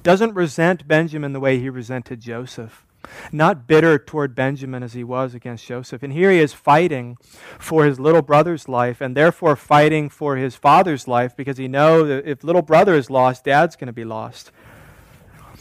Doesn't 0.02 0.34
resent 0.34 0.88
Benjamin 0.88 1.34
the 1.34 1.40
way 1.40 1.60
he 1.60 1.70
resented 1.70 2.20
Joseph. 2.20 2.88
Not 3.32 3.68
bitter 3.68 4.00
toward 4.00 4.34
Benjamin 4.34 4.82
as 4.82 4.94
he 4.94 5.04
was 5.04 5.36
against 5.36 5.66
Joseph. 5.66 6.02
And 6.02 6.14
here 6.14 6.32
he 6.32 6.40
is 6.40 6.54
fighting 6.54 7.18
for 7.60 7.86
his 7.86 8.00
little 8.00 8.24
brother's 8.24 8.68
life 8.68 9.02
and 9.02 9.16
therefore 9.16 9.56
fighting 9.56 10.10
for 10.10 10.38
his 10.38 10.56
father's 10.56 11.08
life 11.08 11.36
because 11.36 11.58
he 11.58 11.68
knows 11.68 12.08
that 12.08 12.28
if 12.28 12.44
little 12.44 12.62
brother 12.64 12.96
is 12.96 13.12
lost, 13.12 13.46
dad's 13.46 13.76
going 13.76 13.88
to 13.88 13.94
be 13.94 14.06
lost. 14.06 14.52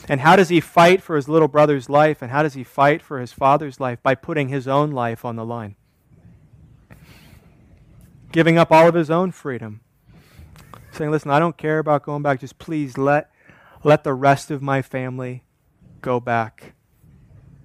And 0.08 0.20
how 0.20 0.36
does 0.36 0.48
he 0.48 0.60
fight 0.60 1.02
for 1.02 1.16
his 1.16 1.28
little 1.28 1.48
brother's 1.48 1.90
life 1.90 2.22
and 2.22 2.30
how 2.30 2.42
does 2.42 2.54
he 2.54 2.64
fight 2.64 3.02
for 3.02 3.20
his 3.20 3.32
father's 3.32 3.78
life? 3.78 4.02
By 4.02 4.14
putting 4.14 4.48
his 4.48 4.66
own 4.66 4.90
life 4.90 5.24
on 5.24 5.36
the 5.36 5.44
line 5.44 5.76
giving 8.32 8.58
up 8.58 8.70
all 8.70 8.88
of 8.88 8.94
his 8.94 9.10
own 9.10 9.32
freedom. 9.32 9.80
Saying, 10.92 11.10
listen, 11.10 11.30
I 11.30 11.38
don't 11.38 11.56
care 11.56 11.78
about 11.78 12.02
going 12.02 12.22
back. 12.22 12.40
Just 12.40 12.58
please 12.58 12.98
let, 12.98 13.30
let 13.84 14.04
the 14.04 14.14
rest 14.14 14.50
of 14.50 14.62
my 14.62 14.82
family 14.82 15.44
go 16.00 16.20
back. 16.20 16.74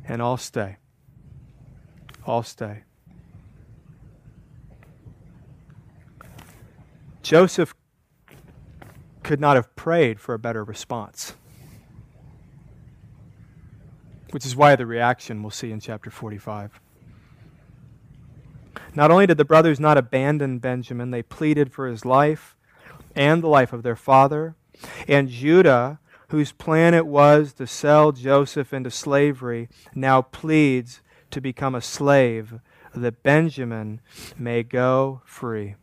And 0.08 0.22
I'll 0.22 0.38
stay. 0.38 0.78
I'll 2.28 2.44
stay. 2.44 2.84
Joseph 7.24 7.74
could 9.24 9.40
not 9.40 9.56
have 9.56 9.76
prayed 9.76 10.20
for 10.20 10.36
a 10.36 10.40
better 10.40 10.64
response. 10.64 11.34
which 14.36 14.46
is 14.46 14.54
why 14.54 14.76
the 14.76 14.86
reaction 14.86 15.42
we'll 15.42 15.50
see 15.50 15.72
in 15.72 15.80
chapter 15.80 16.10
45. 16.10 16.82
Not 18.94 19.12
only 19.12 19.28
did 19.28 19.38
the 19.38 19.46
brothers 19.46 19.80
not 19.80 19.98
abandon 19.98 20.60
Benjamin, 20.60 21.12
they 21.12 21.24
pleaded 21.24 21.72
for 21.72 21.88
his 21.88 22.06
life 22.06 22.56
and 23.16 23.42
the 23.42 23.48
life 23.48 23.74
of 23.74 23.84
their 23.84 23.96
father. 23.96 24.56
And 25.08 25.30
Judah, 25.30 26.00
whose 26.30 26.52
plan 26.52 26.94
it 26.94 27.08
was 27.08 27.54
to 27.54 27.68
sell 27.68 28.12
Joseph 28.12 28.74
into 28.74 28.92
slavery, 28.92 29.70
now 29.94 30.22
pleads 30.22 31.02
to 31.32 31.42
become 31.42 31.76
a 31.76 31.82
slave 31.82 32.60
that 32.94 33.24
Benjamin 33.24 34.02
may 34.38 34.64
go 34.64 35.22
free. 35.26 35.76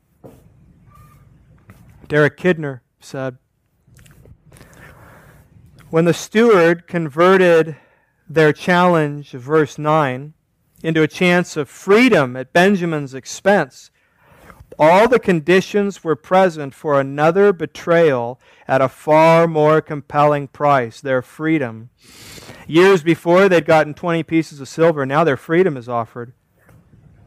Derek 2.09 2.36
Kidner 2.36 2.80
said, 3.01 3.38
When 5.90 6.05
the 6.05 6.14
steward 6.14 6.86
converted 6.86 7.76
their 8.28 8.53
challenge, 8.53 9.32
verse 9.32 9.78
9, 9.78 10.34
into 10.83 11.03
a 11.03 11.09
chance 11.09 11.57
of 11.57 11.68
freedom 11.68 12.37
at 12.37 12.53
Benjamin's 12.53 13.14
expense, 13.14 13.91
all 14.78 15.09
the 15.09 15.18
conditions 15.18 16.03
were 16.03 16.16
present 16.16 16.74
for 16.74 16.99
another 16.99 17.53
betrayal 17.53 18.41
at 18.66 18.80
a 18.80 18.89
far 18.89 19.47
more 19.47 19.80
compelling 19.80 20.49
price 20.49 21.01
their 21.01 21.22
freedom. 21.22 21.91
Years 22.66 23.03
before, 23.03 23.49
they'd 23.49 23.66
gotten 23.66 23.95
20 23.95 24.22
pieces 24.22 24.61
of 24.61 24.68
silver. 24.68 25.05
Now 25.05 25.24
their 25.24 25.37
freedom 25.37 25.76
is 25.76 25.89
offered. 25.89 26.33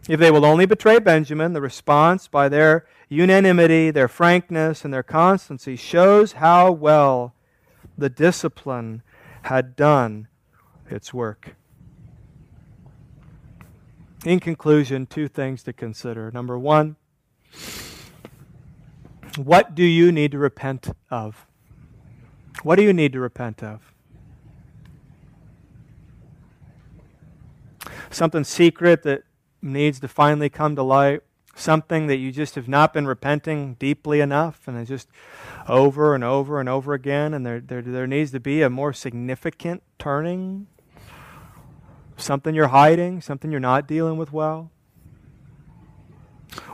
If 0.07 0.19
they 0.19 0.31
will 0.31 0.45
only 0.45 0.65
betray 0.65 0.99
Benjamin, 0.99 1.53
the 1.53 1.61
response 1.61 2.27
by 2.27 2.49
their 2.49 2.85
unanimity, 3.09 3.91
their 3.91 4.07
frankness, 4.07 4.85
and 4.85 4.93
their 4.93 5.03
constancy 5.03 5.75
shows 5.75 6.33
how 6.33 6.71
well 6.71 7.33
the 7.97 8.09
discipline 8.09 9.01
had 9.43 9.75
done 9.75 10.27
its 10.89 11.13
work. 11.13 11.55
In 14.25 14.39
conclusion, 14.39 15.05
two 15.05 15.27
things 15.27 15.61
to 15.63 15.71
consider. 15.71 16.31
Number 16.31 16.57
one, 16.57 16.95
what 19.37 19.75
do 19.75 19.83
you 19.83 20.11
need 20.11 20.31
to 20.31 20.39
repent 20.39 20.89
of? 21.11 21.45
What 22.63 22.77
do 22.77 22.81
you 22.81 22.91
need 22.91 23.13
to 23.13 23.19
repent 23.19 23.61
of? 23.61 23.93
Something 28.09 28.43
secret 28.43 29.03
that 29.03 29.23
needs 29.61 29.99
to 29.99 30.07
finally 30.07 30.49
come 30.49 30.75
to 30.75 30.81
light, 30.81 31.21
something 31.55 32.07
that 32.07 32.17
you 32.17 32.31
just 32.31 32.55
have 32.55 32.67
not 32.67 32.93
been 32.93 33.05
repenting 33.05 33.75
deeply 33.75 34.21
enough, 34.21 34.67
and 34.67 34.75
it's 34.75 34.89
just 34.89 35.07
over 35.67 36.15
and 36.15 36.23
over 36.23 36.59
and 36.59 36.67
over 36.67 36.93
again, 36.93 37.35
and 37.35 37.45
there, 37.45 37.59
there, 37.59 37.83
there 37.83 38.07
needs 38.07 38.31
to 38.31 38.39
be 38.39 38.63
a 38.63 38.71
more 38.71 38.91
significant 38.91 39.83
turning. 39.99 40.65
Something 42.17 42.55
you're 42.55 42.67
hiding, 42.67 43.21
something 43.21 43.51
you're 43.51 43.59
not 43.59 43.87
dealing 43.87 44.17
with 44.17 44.31
well. 44.31 44.71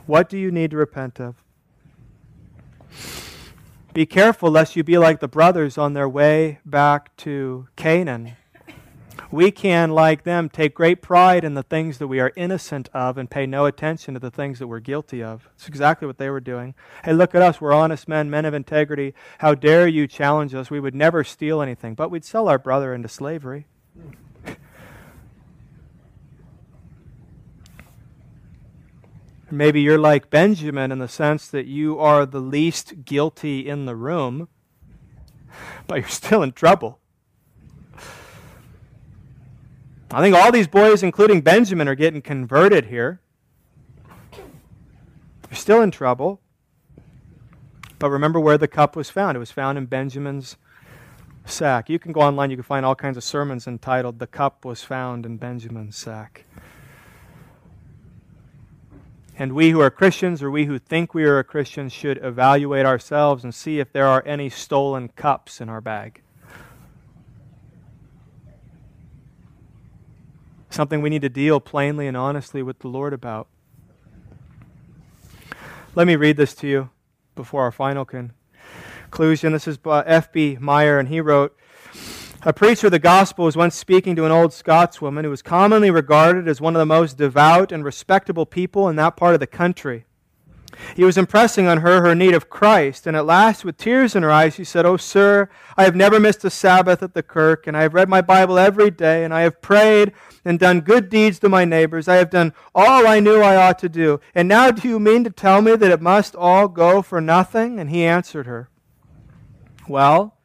What 0.06 0.30
do 0.30 0.38
you 0.38 0.52
need 0.52 0.72
to 0.72 0.78
repent 0.78 1.20
of? 1.20 1.44
Be 3.94 4.06
careful 4.06 4.50
lest 4.50 4.76
you 4.76 4.84
be 4.84 4.98
like 4.98 5.20
the 5.20 5.28
brothers 5.28 5.78
on 5.78 5.94
their 5.94 6.08
way 6.08 6.60
back 6.66 7.16
to 7.18 7.68
Canaan. 7.76 8.36
We 9.32 9.52
can, 9.52 9.92
like 9.92 10.24
them, 10.24 10.50
take 10.50 10.74
great 10.74 11.02
pride 11.02 11.46
in 11.46 11.54
the 11.54 11.64
things 11.64 11.98
that 12.00 12.08
we 12.08 12.20
are 12.20 12.34
innocent 12.36 12.90
of 12.94 13.18
and 13.18 13.30
pay 13.30 13.46
no 13.46 13.66
attention 13.66 14.14
to 14.14 14.20
the 14.20 14.32
things 14.32 14.60
that 14.60 14.68
we're 14.68 14.82
guilty 14.82 15.24
of. 15.24 15.48
It's 15.56 15.68
exactly 15.70 16.06
what 16.06 16.18
they 16.18 16.30
were 16.30 16.42
doing. 16.42 16.74
Hey, 17.06 17.14
look 17.14 17.34
at 17.34 17.42
us. 17.42 17.62
We're 17.62 17.74
honest 17.74 18.10
men, 18.10 18.30
men 18.30 18.44
of 18.44 18.54
integrity. 18.54 19.14
How 19.38 19.56
dare 19.56 19.88
you 19.88 20.06
challenge 20.06 20.54
us? 20.54 20.70
We 20.70 20.82
would 20.82 20.96
never 20.96 21.24
steal 21.24 21.62
anything, 21.62 21.96
but 21.96 22.12
we'd 22.12 22.26
sell 22.26 22.50
our 22.50 22.60
brother 22.60 22.94
into 22.94 23.08
slavery. 23.08 23.68
Maybe 29.52 29.82
you're 29.82 29.98
like 29.98 30.30
Benjamin 30.30 30.92
in 30.92 31.00
the 31.00 31.10
sense 31.10 31.48
that 31.50 31.66
you 31.66 32.00
are 32.00 32.26
the 32.26 32.40
least 32.40 33.04
guilty 33.04 33.68
in 33.68 33.86
the 33.86 33.96
room, 33.96 34.48
but 35.88 35.96
you're 36.00 36.08
still 36.08 36.42
in 36.42 36.54
trouble. 36.54 37.00
I 40.10 40.22
think 40.22 40.36
all 40.36 40.52
these 40.52 40.68
boys, 40.68 41.04
including 41.04 41.42
Benjamin, 41.42 41.88
are 41.88 41.96
getting 41.96 42.22
converted 42.22 42.86
here. 42.86 43.22
You're 45.50 45.56
still 45.56 45.82
in 45.82 45.92
trouble. 45.92 46.42
But 48.00 48.10
remember 48.10 48.40
where 48.40 48.58
the 48.58 48.68
cup 48.68 48.96
was 48.96 49.10
found. 49.10 49.36
It 49.36 49.40
was 49.40 49.52
found 49.52 49.78
in 49.78 49.86
Benjamin's 49.86 50.58
sack. 51.46 51.90
You 51.90 52.00
can 52.00 52.14
go 52.14 52.22
online, 52.22 52.52
you 52.52 52.58
can 52.58 52.64
find 52.64 52.86
all 52.86 52.96
kinds 52.96 53.18
of 53.18 53.24
sermons 53.24 53.68
entitled, 53.68 54.20
The 54.20 54.28
Cup 54.28 54.66
Was 54.66 54.84
Found 54.86 55.26
in 55.26 55.38
Benjamin's 55.38 55.98
Sack. 55.98 56.46
And 59.42 59.54
we 59.54 59.72
who 59.72 59.80
are 59.82 59.90
Christians, 59.90 60.44
or 60.44 60.52
we 60.52 60.66
who 60.66 60.78
think 60.78 61.16
we 61.16 61.24
are 61.24 61.40
a 61.40 61.44
Christian, 61.44 61.90
should 61.90 62.24
evaluate 62.24 62.86
ourselves 62.86 63.44
and 63.44 63.56
see 63.56 63.80
if 63.80 63.92
there 63.92 64.06
are 64.06 64.22
any 64.24 64.52
stolen 64.52 65.08
cups 65.08 65.60
in 65.60 65.68
our 65.68 65.82
bag. 65.82 66.22
Something 70.70 71.02
we 71.02 71.10
need 71.10 71.24
to 71.24 71.30
deal 71.30 71.60
plainly 71.60 72.06
and 72.06 72.16
honestly 72.16 72.62
with 72.62 72.78
the 72.82 72.88
Lord 72.88 73.14
about. 73.14 73.48
Let 75.96 76.06
me 76.06 76.16
read 76.16 76.38
this 76.38 76.54
to 76.58 76.68
you 76.68 76.92
before 77.34 77.64
our 77.64 77.72
final 77.72 78.06
conclusion. 78.06 79.54
This 79.54 79.68
is 79.68 79.80
F.B. 79.84 80.60
Meyer, 80.62 81.00
and 81.00 81.10
he 81.10 81.20
wrote 81.20 81.58
a 82.44 82.54
preacher 82.54 82.88
of 82.88 82.92
the 82.92 83.00
gospel 83.00 83.46
was 83.46 83.56
once 83.56 83.76
speaking 83.76 84.16
to 84.16 84.26
an 84.26 84.32
old 84.32 84.52
Scotswoman 84.52 85.24
who 85.24 85.30
was 85.30 85.44
commonly 85.44 85.92
regarded 85.92 86.48
as 86.48 86.60
one 86.60 86.76
of 86.76 86.80
the 86.80 86.86
most 86.86 87.18
devout 87.18 87.72
and 87.72 87.86
respectable 87.86 88.48
people 88.48 88.90
in 88.90 88.96
that 88.96 89.16
part 89.16 89.36
of 89.36 89.40
the 89.40 89.48
country. 89.48 90.06
He 90.96 91.04
was 91.04 91.18
impressing 91.18 91.68
on 91.68 91.80
her 91.80 92.02
her 92.02 92.16
need 92.16 92.34
of 92.34 92.50
Christ, 92.50 93.06
and 93.06 93.16
at 93.16 93.26
last, 93.26 93.64
with 93.64 93.78
tears 93.78 94.16
in 94.16 94.24
her 94.24 94.32
eyes, 94.32 94.56
she 94.56 94.64
said, 94.64 94.86
Oh, 94.86 94.98
sir, 94.98 95.50
I 95.78 95.84
have 95.84 95.96
never 95.96 96.20
missed 96.20 96.44
a 96.46 96.50
Sabbath 96.50 97.04
at 97.04 97.14
the 97.14 97.22
kirk, 97.22 97.68
and 97.68 97.78
I 97.78 97.84
have 97.84 97.94
read 97.94 98.10
my 98.10 98.22
Bible 98.22 98.58
every 98.58 98.90
day, 98.90 99.24
and 99.24 99.34
I 99.34 99.42
have 99.42 99.62
prayed 99.62 100.14
and 100.44 100.58
done 100.58 100.82
good 100.82 101.10
deeds 101.10 101.40
to 101.40 101.50
my 101.50 101.66
neighbors. 101.66 102.08
I 102.08 102.16
have 102.16 102.30
done 102.32 102.54
all 102.74 103.06
I 103.06 103.20
knew 103.20 103.42
I 103.42 103.56
ought 103.58 103.78
to 103.80 103.90
do. 103.90 104.20
And 104.34 104.48
now 104.48 104.72
do 104.72 104.88
you 104.88 105.00
mean 105.00 105.24
to 105.26 105.30
tell 105.30 105.62
me 105.62 105.76
that 105.76 105.92
it 105.92 106.02
must 106.02 106.36
all 106.36 106.68
go 106.68 107.02
for 107.02 107.22
nothing? 107.22 107.80
And 107.80 107.90
he 107.90 108.04
answered 108.04 108.48
her, 108.48 108.70
Well, 109.88 110.38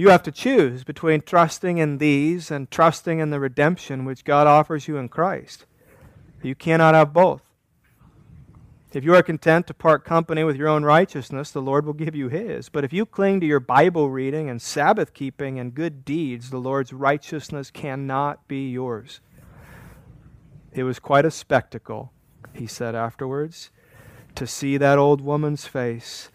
you 0.00 0.08
have 0.08 0.22
to 0.22 0.32
choose 0.32 0.82
between 0.82 1.20
trusting 1.20 1.76
in 1.76 1.98
these 1.98 2.50
and 2.50 2.70
trusting 2.70 3.18
in 3.18 3.28
the 3.28 3.38
redemption 3.38 4.06
which 4.06 4.24
God 4.24 4.46
offers 4.46 4.88
you 4.88 4.96
in 4.96 5.10
Christ. 5.10 5.66
You 6.42 6.54
cannot 6.54 6.94
have 6.94 7.12
both. 7.12 7.42
If 8.94 9.04
you 9.04 9.14
are 9.14 9.22
content 9.22 9.66
to 9.66 9.74
part 9.74 10.06
company 10.06 10.42
with 10.42 10.56
your 10.56 10.68
own 10.68 10.84
righteousness, 10.84 11.50
the 11.50 11.60
Lord 11.60 11.84
will 11.84 11.92
give 11.92 12.16
you 12.16 12.28
his. 12.28 12.70
But 12.70 12.82
if 12.82 12.94
you 12.94 13.04
cling 13.04 13.40
to 13.40 13.46
your 13.46 13.60
Bible 13.60 14.08
reading 14.08 14.48
and 14.48 14.62
Sabbath 14.62 15.12
keeping 15.12 15.58
and 15.58 15.74
good 15.74 16.02
deeds, 16.02 16.48
the 16.48 16.58
Lord's 16.58 16.94
righteousness 16.94 17.70
cannot 17.70 18.48
be 18.48 18.70
yours. 18.70 19.20
It 20.72 20.84
was 20.84 20.98
quite 20.98 21.26
a 21.26 21.30
spectacle, 21.30 22.10
he 22.54 22.66
said 22.66 22.94
afterwards, 22.94 23.68
to 24.34 24.46
see 24.46 24.78
that 24.78 24.98
old 24.98 25.20
woman's 25.20 25.66
face. 25.66 26.30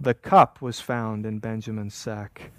The 0.00 0.14
cup 0.14 0.62
was 0.62 0.80
found 0.80 1.26
in 1.26 1.38
Benjamin's 1.38 1.94
sack. 1.94 2.50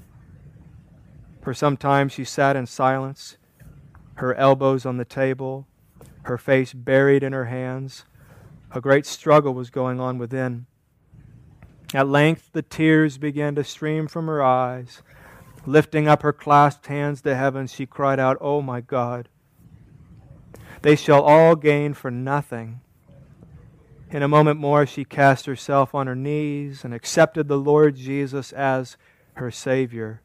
For 1.42 1.54
some 1.54 1.76
time 1.76 2.08
she 2.08 2.24
sat 2.24 2.56
in 2.56 2.68
silence, 2.68 3.38
her 4.16 4.36
elbows 4.36 4.86
on 4.86 4.98
the 4.98 5.06
table, 5.06 5.68
her 6.24 6.38
face 6.38 6.74
buried 6.74 7.24
in 7.24 7.34
her 7.34 7.46
hands. 7.46 8.06
A 8.72 8.80
great 8.80 9.06
struggle 9.06 9.54
was 9.54 9.72
going 9.72 10.00
on 10.00 10.20
within. 10.20 10.68
At 11.94 12.08
length 12.08 12.52
the 12.54 12.62
tears 12.62 13.18
began 13.18 13.56
to 13.56 13.64
stream 13.64 14.08
from 14.08 14.28
her 14.28 14.44
eyes. 14.44 15.02
Lifting 15.66 16.08
up 16.08 16.22
her 16.22 16.34
clasped 16.34 16.88
hands 16.88 17.22
to 17.22 17.36
heaven, 17.36 17.68
she 17.68 17.86
cried 17.86 18.20
out, 18.20 18.38
Oh 18.40 18.62
my 18.62 18.82
God, 18.82 19.28
they 20.84 20.96
shall 20.96 21.22
all 21.22 21.56
gain 21.56 21.94
for 21.94 22.12
nothing. 22.12 22.82
In 24.12 24.24
a 24.24 24.28
moment 24.28 24.60
more, 24.60 24.86
she 24.86 25.06
cast 25.06 25.46
herself 25.46 25.96
on 25.96 26.08
her 26.08 26.16
knees 26.16 26.84
and 26.84 26.94
accepted 26.94 27.48
the 27.48 27.58
Lord 27.58 27.96
Jesus 27.96 28.52
as 28.52 28.98
her 29.36 29.52
Savior. 29.52 30.22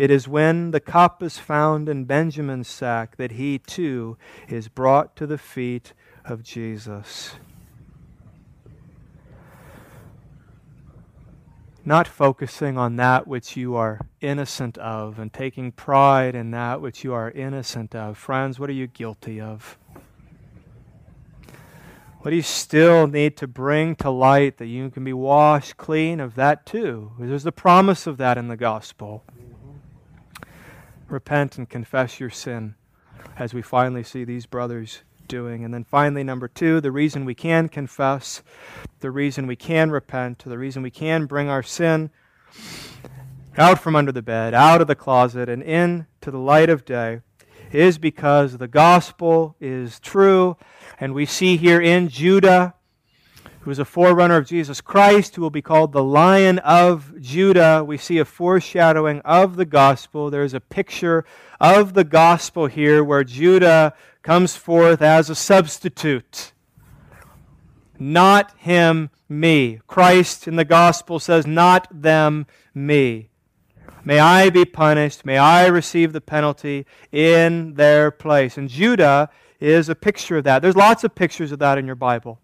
It 0.00 0.10
is 0.10 0.26
when 0.26 0.70
the 0.70 0.80
cup 0.80 1.22
is 1.22 1.36
found 1.36 1.86
in 1.86 2.06
Benjamin's 2.06 2.68
sack 2.68 3.18
that 3.18 3.32
he 3.32 3.58
too 3.58 4.16
is 4.48 4.66
brought 4.66 5.14
to 5.16 5.26
the 5.26 5.36
feet 5.36 5.92
of 6.24 6.42
Jesus. 6.42 7.34
Not 11.84 12.08
focusing 12.08 12.78
on 12.78 12.96
that 12.96 13.26
which 13.26 13.58
you 13.58 13.76
are 13.76 14.00
innocent 14.22 14.78
of 14.78 15.18
and 15.18 15.30
taking 15.30 15.70
pride 15.70 16.34
in 16.34 16.50
that 16.52 16.80
which 16.80 17.04
you 17.04 17.12
are 17.12 17.30
innocent 17.30 17.94
of. 17.94 18.16
Friends, 18.16 18.58
what 18.58 18.70
are 18.70 18.72
you 18.72 18.86
guilty 18.86 19.38
of? 19.38 19.76
What 22.20 22.30
do 22.30 22.36
you 22.36 22.42
still 22.42 23.06
need 23.06 23.36
to 23.36 23.46
bring 23.46 23.96
to 23.96 24.08
light 24.08 24.56
that 24.56 24.66
you 24.66 24.88
can 24.88 25.04
be 25.04 25.12
washed 25.12 25.76
clean 25.76 26.20
of 26.20 26.36
that 26.36 26.64
too? 26.64 27.12
There's 27.18 27.42
the 27.42 27.52
promise 27.52 28.06
of 28.06 28.16
that 28.16 28.38
in 28.38 28.48
the 28.48 28.56
gospel. 28.56 29.24
Repent 31.10 31.58
and 31.58 31.68
confess 31.68 32.20
your 32.20 32.30
sin 32.30 32.76
as 33.36 33.52
we 33.52 33.62
finally 33.62 34.04
see 34.04 34.22
these 34.24 34.46
brothers 34.46 35.02
doing. 35.26 35.64
And 35.64 35.74
then 35.74 35.84
finally, 35.84 36.22
number 36.22 36.46
two, 36.46 36.80
the 36.80 36.92
reason 36.92 37.24
we 37.24 37.34
can 37.34 37.68
confess, 37.68 38.42
the 39.00 39.10
reason 39.10 39.46
we 39.46 39.56
can 39.56 39.90
repent, 39.90 40.38
the 40.38 40.58
reason 40.58 40.82
we 40.82 40.90
can 40.90 41.26
bring 41.26 41.48
our 41.48 41.62
sin 41.62 42.10
out 43.58 43.80
from 43.80 43.96
under 43.96 44.12
the 44.12 44.22
bed, 44.22 44.54
out 44.54 44.80
of 44.80 44.86
the 44.86 44.94
closet, 44.94 45.48
and 45.48 45.62
into 45.62 46.30
the 46.30 46.38
light 46.38 46.70
of 46.70 46.84
day 46.84 47.20
is 47.72 47.98
because 47.98 48.58
the 48.58 48.68
gospel 48.68 49.56
is 49.60 49.98
true. 50.00 50.56
And 50.98 51.12
we 51.12 51.26
see 51.26 51.56
here 51.56 51.80
in 51.80 52.08
Judah, 52.08 52.74
who 53.60 53.70
is 53.70 53.78
a 53.78 53.84
forerunner 53.84 54.36
of 54.36 54.46
Jesus 54.46 54.80
Christ, 54.80 55.36
who 55.36 55.42
will 55.42 55.50
be 55.50 55.60
called 55.62 55.92
the 55.92 56.02
Lion 56.02 56.58
of 56.60 57.20
Judah, 57.20 57.84
we 57.86 57.98
see 57.98 58.18
a 58.18 58.24
foreshadowing 58.24 59.20
of 59.20 59.56
the 59.56 59.66
gospel. 59.66 60.30
There's 60.30 60.54
a 60.54 60.60
picture 60.60 61.26
of 61.60 61.92
the 61.92 62.04
gospel 62.04 62.66
here 62.66 63.04
where 63.04 63.22
Judah 63.22 63.94
comes 64.22 64.56
forth 64.56 65.02
as 65.02 65.28
a 65.28 65.34
substitute. 65.34 66.52
Not 67.98 68.58
him, 68.58 69.10
me. 69.28 69.80
Christ 69.86 70.48
in 70.48 70.56
the 70.56 70.64
gospel 70.64 71.18
says, 71.18 71.46
Not 71.46 71.86
them, 71.90 72.46
me. 72.74 73.28
May 74.04 74.18
I 74.18 74.48
be 74.48 74.64
punished. 74.64 75.26
May 75.26 75.36
I 75.36 75.66
receive 75.66 76.14
the 76.14 76.22
penalty 76.22 76.86
in 77.12 77.74
their 77.74 78.10
place. 78.10 78.56
And 78.56 78.70
Judah 78.70 79.28
is 79.60 79.90
a 79.90 79.94
picture 79.94 80.38
of 80.38 80.44
that. 80.44 80.62
There's 80.62 80.76
lots 80.76 81.04
of 81.04 81.14
pictures 81.14 81.52
of 81.52 81.58
that 81.58 81.76
in 81.76 81.84
your 81.84 81.94
Bible. 81.94 82.40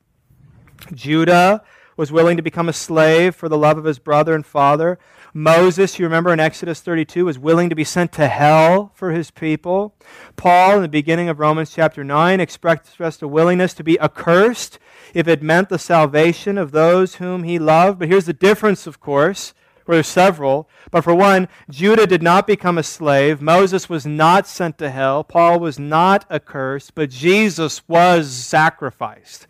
Judah 0.92 1.62
was 1.96 2.12
willing 2.12 2.36
to 2.36 2.42
become 2.42 2.68
a 2.68 2.74
slave 2.74 3.34
for 3.34 3.48
the 3.48 3.56
love 3.56 3.78
of 3.78 3.84
his 3.84 3.98
brother 3.98 4.34
and 4.34 4.44
father. 4.44 4.98
Moses, 5.32 5.98
you 5.98 6.04
remember 6.04 6.32
in 6.32 6.40
Exodus 6.40 6.80
32, 6.80 7.24
was 7.24 7.38
willing 7.38 7.68
to 7.68 7.74
be 7.74 7.84
sent 7.84 8.12
to 8.12 8.28
hell 8.28 8.90
for 8.94 9.12
his 9.12 9.30
people. 9.30 9.94
Paul, 10.36 10.76
in 10.76 10.82
the 10.82 10.88
beginning 10.88 11.28
of 11.28 11.40
Romans 11.40 11.72
chapter 11.74 12.02
9, 12.04 12.40
expressed 12.40 13.22
a 13.22 13.28
willingness 13.28 13.74
to 13.74 13.84
be 13.84 14.00
accursed 14.00 14.78
if 15.14 15.28
it 15.28 15.42
meant 15.42 15.68
the 15.68 15.78
salvation 15.78 16.58
of 16.58 16.72
those 16.72 17.16
whom 17.16 17.44
he 17.44 17.58
loved. 17.58 17.98
But 17.98 18.08
here's 18.08 18.26
the 18.26 18.32
difference, 18.32 18.86
of 18.86 19.00
course. 19.00 19.52
Well, 19.86 19.96
there's 19.96 20.06
several. 20.06 20.68
But 20.90 21.04
for 21.04 21.14
one, 21.14 21.48
Judah 21.70 22.06
did 22.06 22.22
not 22.22 22.46
become 22.46 22.76
a 22.76 22.82
slave. 22.82 23.40
Moses 23.40 23.88
was 23.88 24.04
not 24.04 24.46
sent 24.46 24.78
to 24.78 24.90
hell. 24.90 25.22
Paul 25.22 25.60
was 25.60 25.78
not 25.78 26.24
accursed. 26.30 26.94
But 26.94 27.10
Jesus 27.10 27.86
was 27.86 28.32
sacrificed. 28.32 29.46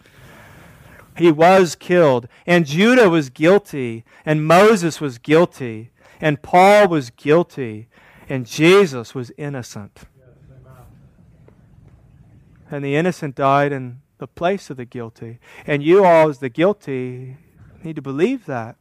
He 1.16 1.32
was 1.32 1.74
killed. 1.74 2.28
And 2.46 2.66
Judah 2.66 3.08
was 3.08 3.30
guilty. 3.30 4.04
And 4.24 4.46
Moses 4.46 5.00
was 5.00 5.18
guilty. 5.18 5.90
And 6.20 6.42
Paul 6.42 6.88
was 6.88 7.10
guilty. 7.10 7.88
And 8.28 8.46
Jesus 8.46 9.14
was 9.14 9.32
innocent. 9.36 10.04
And 12.70 12.84
the 12.84 12.96
innocent 12.96 13.36
died 13.36 13.72
in 13.72 14.00
the 14.18 14.26
place 14.26 14.70
of 14.70 14.76
the 14.76 14.84
guilty. 14.84 15.38
And 15.66 15.82
you 15.82 16.04
all, 16.04 16.28
as 16.28 16.38
the 16.38 16.48
guilty, 16.48 17.36
need 17.82 17.96
to 17.96 18.02
believe 18.02 18.46
that 18.46 18.76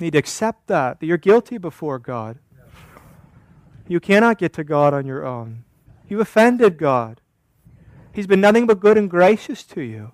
need 0.00 0.12
to 0.12 0.18
accept 0.18 0.66
that, 0.66 1.00
that 1.00 1.06
you're 1.06 1.16
guilty 1.16 1.58
before 1.58 1.98
God. 1.98 2.38
You 3.88 4.00
cannot 4.00 4.38
get 4.38 4.52
to 4.54 4.64
God 4.64 4.92
on 4.92 5.06
your 5.06 5.24
own. 5.24 5.64
You 6.08 6.20
offended 6.20 6.76
God. 6.76 7.20
He's 8.12 8.26
been 8.26 8.40
nothing 8.40 8.66
but 8.66 8.80
good 8.80 8.98
and 8.98 9.10
gracious 9.10 9.62
to 9.64 9.80
you. 9.80 10.12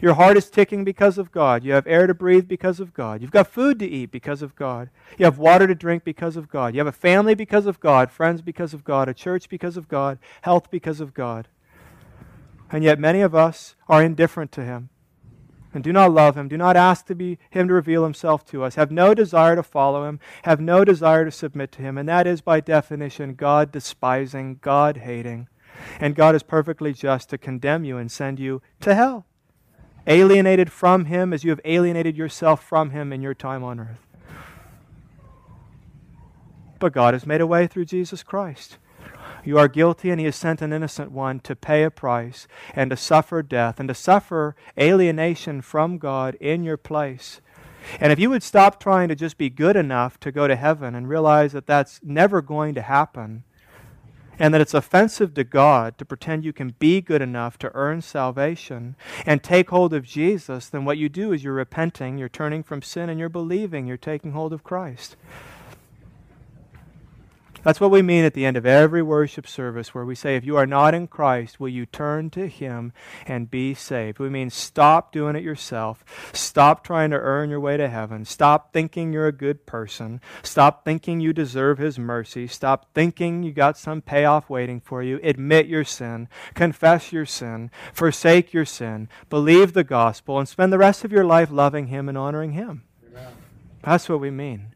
Your 0.00 0.14
heart 0.14 0.36
is 0.36 0.48
ticking 0.48 0.84
because 0.84 1.18
of 1.18 1.30
God. 1.30 1.62
You 1.62 1.72
have 1.72 1.86
air 1.86 2.06
to 2.06 2.14
breathe 2.14 2.48
because 2.48 2.80
of 2.80 2.94
God. 2.94 3.20
You've 3.20 3.30
got 3.30 3.46
food 3.46 3.78
to 3.80 3.86
eat 3.86 4.10
because 4.10 4.40
of 4.40 4.56
God. 4.56 4.88
You 5.18 5.26
have 5.26 5.38
water 5.38 5.66
to 5.66 5.74
drink 5.74 6.04
because 6.04 6.36
of 6.36 6.48
God. 6.48 6.74
You 6.74 6.80
have 6.80 6.86
a 6.86 6.92
family 6.92 7.34
because 7.34 7.66
of 7.66 7.80
God, 7.80 8.10
friends 8.10 8.40
because 8.40 8.72
of 8.72 8.84
God, 8.84 9.08
a 9.08 9.14
church 9.14 9.48
because 9.48 9.76
of 9.76 9.88
God, 9.88 10.18
health 10.42 10.70
because 10.70 11.00
of 11.00 11.12
God. 11.12 11.48
And 12.72 12.82
yet 12.82 12.98
many 12.98 13.20
of 13.20 13.34
us 13.34 13.74
are 13.88 14.02
indifferent 14.02 14.52
to 14.52 14.64
Him 14.64 14.90
and 15.72 15.84
do 15.84 15.92
not 15.92 16.12
love 16.12 16.36
him, 16.36 16.48
do 16.48 16.56
not 16.56 16.76
ask 16.76 17.06
to 17.06 17.14
be 17.14 17.38
him 17.50 17.68
to 17.68 17.74
reveal 17.74 18.04
himself 18.04 18.44
to 18.46 18.64
us, 18.64 18.74
have 18.74 18.90
no 18.90 19.14
desire 19.14 19.56
to 19.56 19.62
follow 19.62 20.08
him, 20.08 20.18
have 20.42 20.60
no 20.60 20.84
desire 20.84 21.24
to 21.24 21.30
submit 21.30 21.70
to 21.72 21.82
him, 21.82 21.96
and 21.96 22.08
that 22.08 22.26
is 22.26 22.40
by 22.40 22.60
definition 22.60 23.34
God 23.34 23.70
despising, 23.70 24.58
God 24.60 24.98
hating. 24.98 25.48
And 26.00 26.16
God 26.16 26.34
is 26.34 26.42
perfectly 26.42 26.92
just 26.92 27.30
to 27.30 27.38
condemn 27.38 27.84
you 27.84 27.96
and 27.96 28.10
send 28.10 28.38
you 28.38 28.60
to 28.80 28.94
hell. 28.94 29.26
Alienated 30.06 30.72
from 30.72 31.06
him 31.06 31.32
as 31.32 31.44
you 31.44 31.50
have 31.50 31.60
alienated 31.64 32.16
yourself 32.16 32.62
from 32.62 32.90
him 32.90 33.12
in 33.12 33.22
your 33.22 33.34
time 33.34 33.62
on 33.62 33.80
earth. 33.80 34.06
But 36.78 36.92
God 36.92 37.14
has 37.14 37.26
made 37.26 37.40
a 37.40 37.46
way 37.46 37.66
through 37.66 37.84
Jesus 37.84 38.22
Christ. 38.22 38.78
You 39.44 39.58
are 39.58 39.68
guilty, 39.68 40.10
and 40.10 40.18
he 40.18 40.26
has 40.26 40.36
sent 40.36 40.62
an 40.62 40.72
innocent 40.72 41.12
one 41.12 41.40
to 41.40 41.56
pay 41.56 41.82
a 41.82 41.90
price 41.90 42.46
and 42.74 42.90
to 42.90 42.96
suffer 42.96 43.42
death 43.42 43.78
and 43.78 43.88
to 43.88 43.94
suffer 43.94 44.54
alienation 44.78 45.62
from 45.62 45.98
God 45.98 46.34
in 46.36 46.62
your 46.64 46.76
place. 46.76 47.40
And 47.98 48.12
if 48.12 48.18
you 48.18 48.30
would 48.30 48.42
stop 48.42 48.78
trying 48.78 49.08
to 49.08 49.14
just 49.14 49.38
be 49.38 49.48
good 49.48 49.76
enough 49.76 50.20
to 50.20 50.32
go 50.32 50.46
to 50.46 50.56
heaven 50.56 50.94
and 50.94 51.08
realize 51.08 51.52
that 51.52 51.66
that's 51.66 52.00
never 52.02 52.42
going 52.42 52.74
to 52.74 52.82
happen, 52.82 53.44
and 54.40 54.54
that 54.54 54.60
it's 54.60 54.74
offensive 54.74 55.34
to 55.34 55.44
God 55.44 55.98
to 55.98 56.04
pretend 56.04 56.44
you 56.44 56.52
can 56.52 56.74
be 56.78 57.02
good 57.02 57.20
enough 57.20 57.58
to 57.58 57.70
earn 57.74 58.00
salvation 58.00 58.96
and 59.26 59.42
take 59.42 59.68
hold 59.68 59.92
of 59.92 60.02
Jesus, 60.02 60.66
then 60.66 60.86
what 60.86 60.96
you 60.98 61.10
do 61.10 61.32
is 61.32 61.44
you're 61.44 61.52
repenting, 61.52 62.16
you're 62.16 62.28
turning 62.30 62.62
from 62.62 62.80
sin, 62.80 63.10
and 63.10 63.20
you're 63.20 63.28
believing, 63.28 63.86
you're 63.86 63.98
taking 63.98 64.32
hold 64.32 64.54
of 64.54 64.64
Christ. 64.64 65.14
That's 67.62 67.80
what 67.80 67.90
we 67.90 68.00
mean 68.00 68.24
at 68.24 68.34
the 68.34 68.46
end 68.46 68.56
of 68.56 68.64
every 68.64 69.02
worship 69.02 69.46
service 69.46 69.94
where 69.94 70.04
we 70.04 70.14
say, 70.14 70.36
if 70.36 70.44
you 70.44 70.56
are 70.56 70.66
not 70.66 70.94
in 70.94 71.06
Christ, 71.06 71.60
will 71.60 71.68
you 71.68 71.84
turn 71.84 72.30
to 72.30 72.48
Him 72.48 72.92
and 73.26 73.50
be 73.50 73.74
saved? 73.74 74.18
We 74.18 74.30
mean 74.30 74.50
stop 74.50 75.12
doing 75.12 75.36
it 75.36 75.42
yourself. 75.42 76.04
Stop 76.32 76.82
trying 76.82 77.10
to 77.10 77.18
earn 77.18 77.50
your 77.50 77.60
way 77.60 77.76
to 77.76 77.88
heaven. 77.88 78.24
Stop 78.24 78.72
thinking 78.72 79.12
you're 79.12 79.26
a 79.26 79.32
good 79.32 79.66
person. 79.66 80.20
Stop 80.42 80.84
thinking 80.84 81.20
you 81.20 81.32
deserve 81.32 81.78
His 81.78 81.98
mercy. 81.98 82.46
Stop 82.46 82.94
thinking 82.94 83.42
you 83.42 83.52
got 83.52 83.76
some 83.76 84.00
payoff 84.00 84.48
waiting 84.48 84.80
for 84.80 85.02
you. 85.02 85.20
Admit 85.22 85.66
your 85.66 85.84
sin. 85.84 86.28
Confess 86.54 87.12
your 87.12 87.26
sin. 87.26 87.70
Forsake 87.92 88.52
your 88.52 88.64
sin. 88.64 89.08
Believe 89.28 89.74
the 89.74 89.84
gospel 89.84 90.38
and 90.38 90.48
spend 90.48 90.72
the 90.72 90.78
rest 90.78 91.04
of 91.04 91.12
your 91.12 91.24
life 91.24 91.50
loving 91.50 91.88
Him 91.88 92.08
and 92.08 92.16
honoring 92.16 92.52
Him. 92.52 92.84
Amen. 93.10 93.32
That's 93.82 94.08
what 94.08 94.20
we 94.20 94.30
mean. 94.30 94.74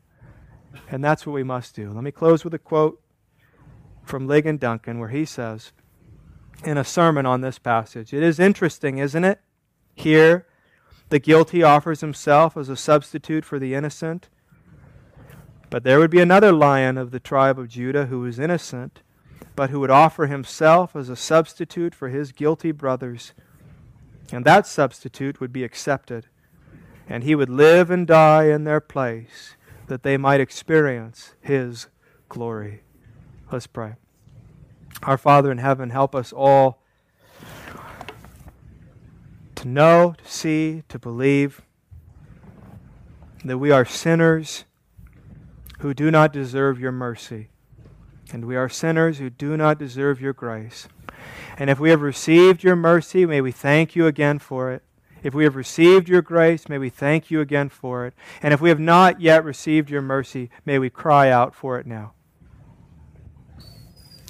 And 0.88 1.02
that's 1.02 1.26
what 1.26 1.32
we 1.32 1.42
must 1.42 1.74
do. 1.74 1.90
Let 1.92 2.04
me 2.04 2.10
close 2.10 2.44
with 2.44 2.54
a 2.54 2.58
quote 2.58 3.00
from 4.04 4.28
Ligon 4.28 4.58
Duncan 4.58 4.98
where 4.98 5.08
he 5.08 5.24
says, 5.24 5.72
in 6.64 6.78
a 6.78 6.84
sermon 6.84 7.26
on 7.26 7.40
this 7.40 7.58
passage, 7.58 8.12
It 8.12 8.22
is 8.22 8.38
interesting, 8.38 8.98
isn't 8.98 9.24
it? 9.24 9.40
Here, 9.94 10.46
the 11.08 11.18
guilty 11.18 11.62
offers 11.62 12.00
himself 12.00 12.56
as 12.56 12.68
a 12.68 12.76
substitute 12.76 13.44
for 13.44 13.58
the 13.58 13.74
innocent. 13.74 14.28
But 15.70 15.84
there 15.84 15.98
would 15.98 16.10
be 16.10 16.20
another 16.20 16.52
lion 16.52 16.96
of 16.96 17.10
the 17.10 17.20
tribe 17.20 17.58
of 17.58 17.68
Judah 17.68 18.06
who 18.06 18.20
was 18.20 18.38
innocent, 18.38 19.02
but 19.56 19.70
who 19.70 19.80
would 19.80 19.90
offer 19.90 20.26
himself 20.26 20.96
as 20.96 21.08
a 21.08 21.16
substitute 21.16 21.94
for 21.94 22.08
his 22.08 22.32
guilty 22.32 22.72
brothers. 22.72 23.32
And 24.32 24.44
that 24.44 24.66
substitute 24.66 25.40
would 25.40 25.52
be 25.52 25.64
accepted, 25.64 26.26
and 27.08 27.24
he 27.24 27.34
would 27.34 27.50
live 27.50 27.90
and 27.90 28.06
die 28.06 28.44
in 28.44 28.64
their 28.64 28.80
place 28.80 29.56
that 29.86 30.02
they 30.02 30.16
might 30.16 30.40
experience 30.40 31.34
His 31.40 31.88
glory. 32.28 32.82
Let's 33.50 33.66
pray. 33.66 33.94
Our 35.02 35.18
Father 35.18 35.50
in 35.50 35.58
heaven, 35.58 35.90
help 35.90 36.14
us 36.14 36.32
all 36.32 36.80
to 39.56 39.68
know, 39.68 40.14
to 40.22 40.30
see, 40.30 40.82
to 40.88 40.98
believe 40.98 41.62
that 43.44 43.58
we 43.58 43.70
are 43.70 43.84
sinners 43.84 44.64
who 45.80 45.92
do 45.92 46.10
not 46.10 46.32
deserve 46.32 46.80
your 46.80 46.92
mercy. 46.92 47.48
And 48.32 48.46
we 48.46 48.56
are 48.56 48.68
sinners 48.68 49.18
who 49.18 49.28
do 49.28 49.56
not 49.56 49.78
deserve 49.78 50.20
your 50.20 50.32
grace. 50.32 50.88
And 51.58 51.68
if 51.68 51.78
we 51.78 51.90
have 51.90 52.00
received 52.00 52.64
your 52.64 52.74
mercy, 52.74 53.26
may 53.26 53.40
we 53.40 53.52
thank 53.52 53.94
you 53.94 54.06
again 54.06 54.38
for 54.38 54.72
it. 54.72 54.82
If 55.24 55.32
we 55.32 55.44
have 55.44 55.56
received 55.56 56.08
your 56.08 56.22
grace, 56.22 56.68
may 56.68 56.76
we 56.76 56.90
thank 56.90 57.30
you 57.30 57.40
again 57.40 57.70
for 57.70 58.06
it. 58.06 58.14
And 58.42 58.52
if 58.52 58.60
we 58.60 58.68
have 58.68 58.78
not 58.78 59.22
yet 59.22 59.42
received 59.42 59.88
your 59.88 60.02
mercy, 60.02 60.50
may 60.66 60.78
we 60.78 60.90
cry 60.90 61.30
out 61.30 61.54
for 61.54 61.78
it 61.78 61.86
now. 61.86 62.12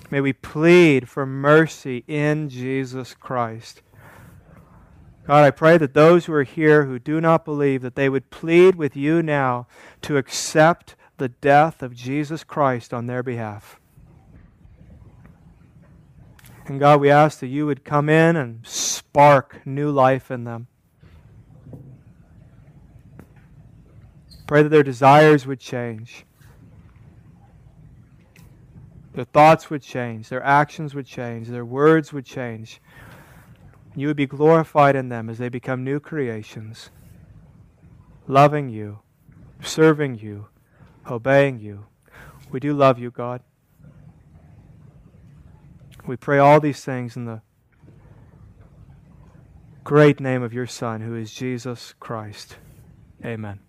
May 0.08 0.20
we 0.20 0.32
plead 0.32 1.08
for 1.08 1.26
mercy 1.26 2.04
in 2.06 2.48
Jesus 2.48 3.12
Christ. 3.12 3.82
God, 5.26 5.42
I 5.42 5.50
pray 5.50 5.78
that 5.78 5.94
those 5.94 6.26
who 6.26 6.32
are 6.34 6.44
here 6.44 6.84
who 6.84 7.00
do 7.00 7.20
not 7.20 7.44
believe, 7.44 7.82
that 7.82 7.96
they 7.96 8.08
would 8.08 8.30
plead 8.30 8.76
with 8.76 8.94
you 8.94 9.20
now 9.20 9.66
to 10.02 10.16
accept 10.16 10.94
the 11.16 11.28
death 11.28 11.82
of 11.82 11.96
Jesus 11.96 12.44
Christ 12.44 12.94
on 12.94 13.06
their 13.06 13.24
behalf. 13.24 13.80
And 16.66 16.78
God, 16.78 17.00
we 17.00 17.10
ask 17.10 17.40
that 17.40 17.48
you 17.48 17.66
would 17.66 17.84
come 17.84 18.08
in 18.08 18.36
and 18.36 18.64
spark 18.64 19.66
new 19.66 19.90
life 19.90 20.30
in 20.30 20.44
them. 20.44 20.68
Pray 24.46 24.62
that 24.62 24.68
their 24.68 24.82
desires 24.82 25.46
would 25.46 25.60
change. 25.60 26.26
Their 29.14 29.24
thoughts 29.24 29.70
would 29.70 29.82
change, 29.82 30.28
their 30.28 30.42
actions 30.42 30.94
would 30.94 31.06
change, 31.06 31.48
their 31.48 31.64
words 31.64 32.12
would 32.12 32.26
change. 32.26 32.80
You 33.94 34.08
would 34.08 34.16
be 34.16 34.26
glorified 34.26 34.96
in 34.96 35.08
them 35.08 35.30
as 35.30 35.38
they 35.38 35.48
become 35.48 35.84
new 35.84 36.00
creations, 36.00 36.90
loving 38.26 38.68
you, 38.68 38.98
serving 39.62 40.16
you, 40.16 40.48
obeying 41.08 41.60
you. 41.60 41.86
We 42.50 42.58
do 42.58 42.74
love 42.74 42.98
you, 42.98 43.12
God. 43.12 43.40
We 46.06 46.16
pray 46.16 46.38
all 46.38 46.60
these 46.60 46.84
things 46.84 47.16
in 47.16 47.24
the 47.24 47.40
great 49.84 50.18
name 50.18 50.42
of 50.42 50.52
your 50.52 50.66
Son, 50.66 51.00
who 51.00 51.14
is 51.14 51.32
Jesus 51.32 51.94
Christ. 52.00 52.56
Amen. 53.24 53.63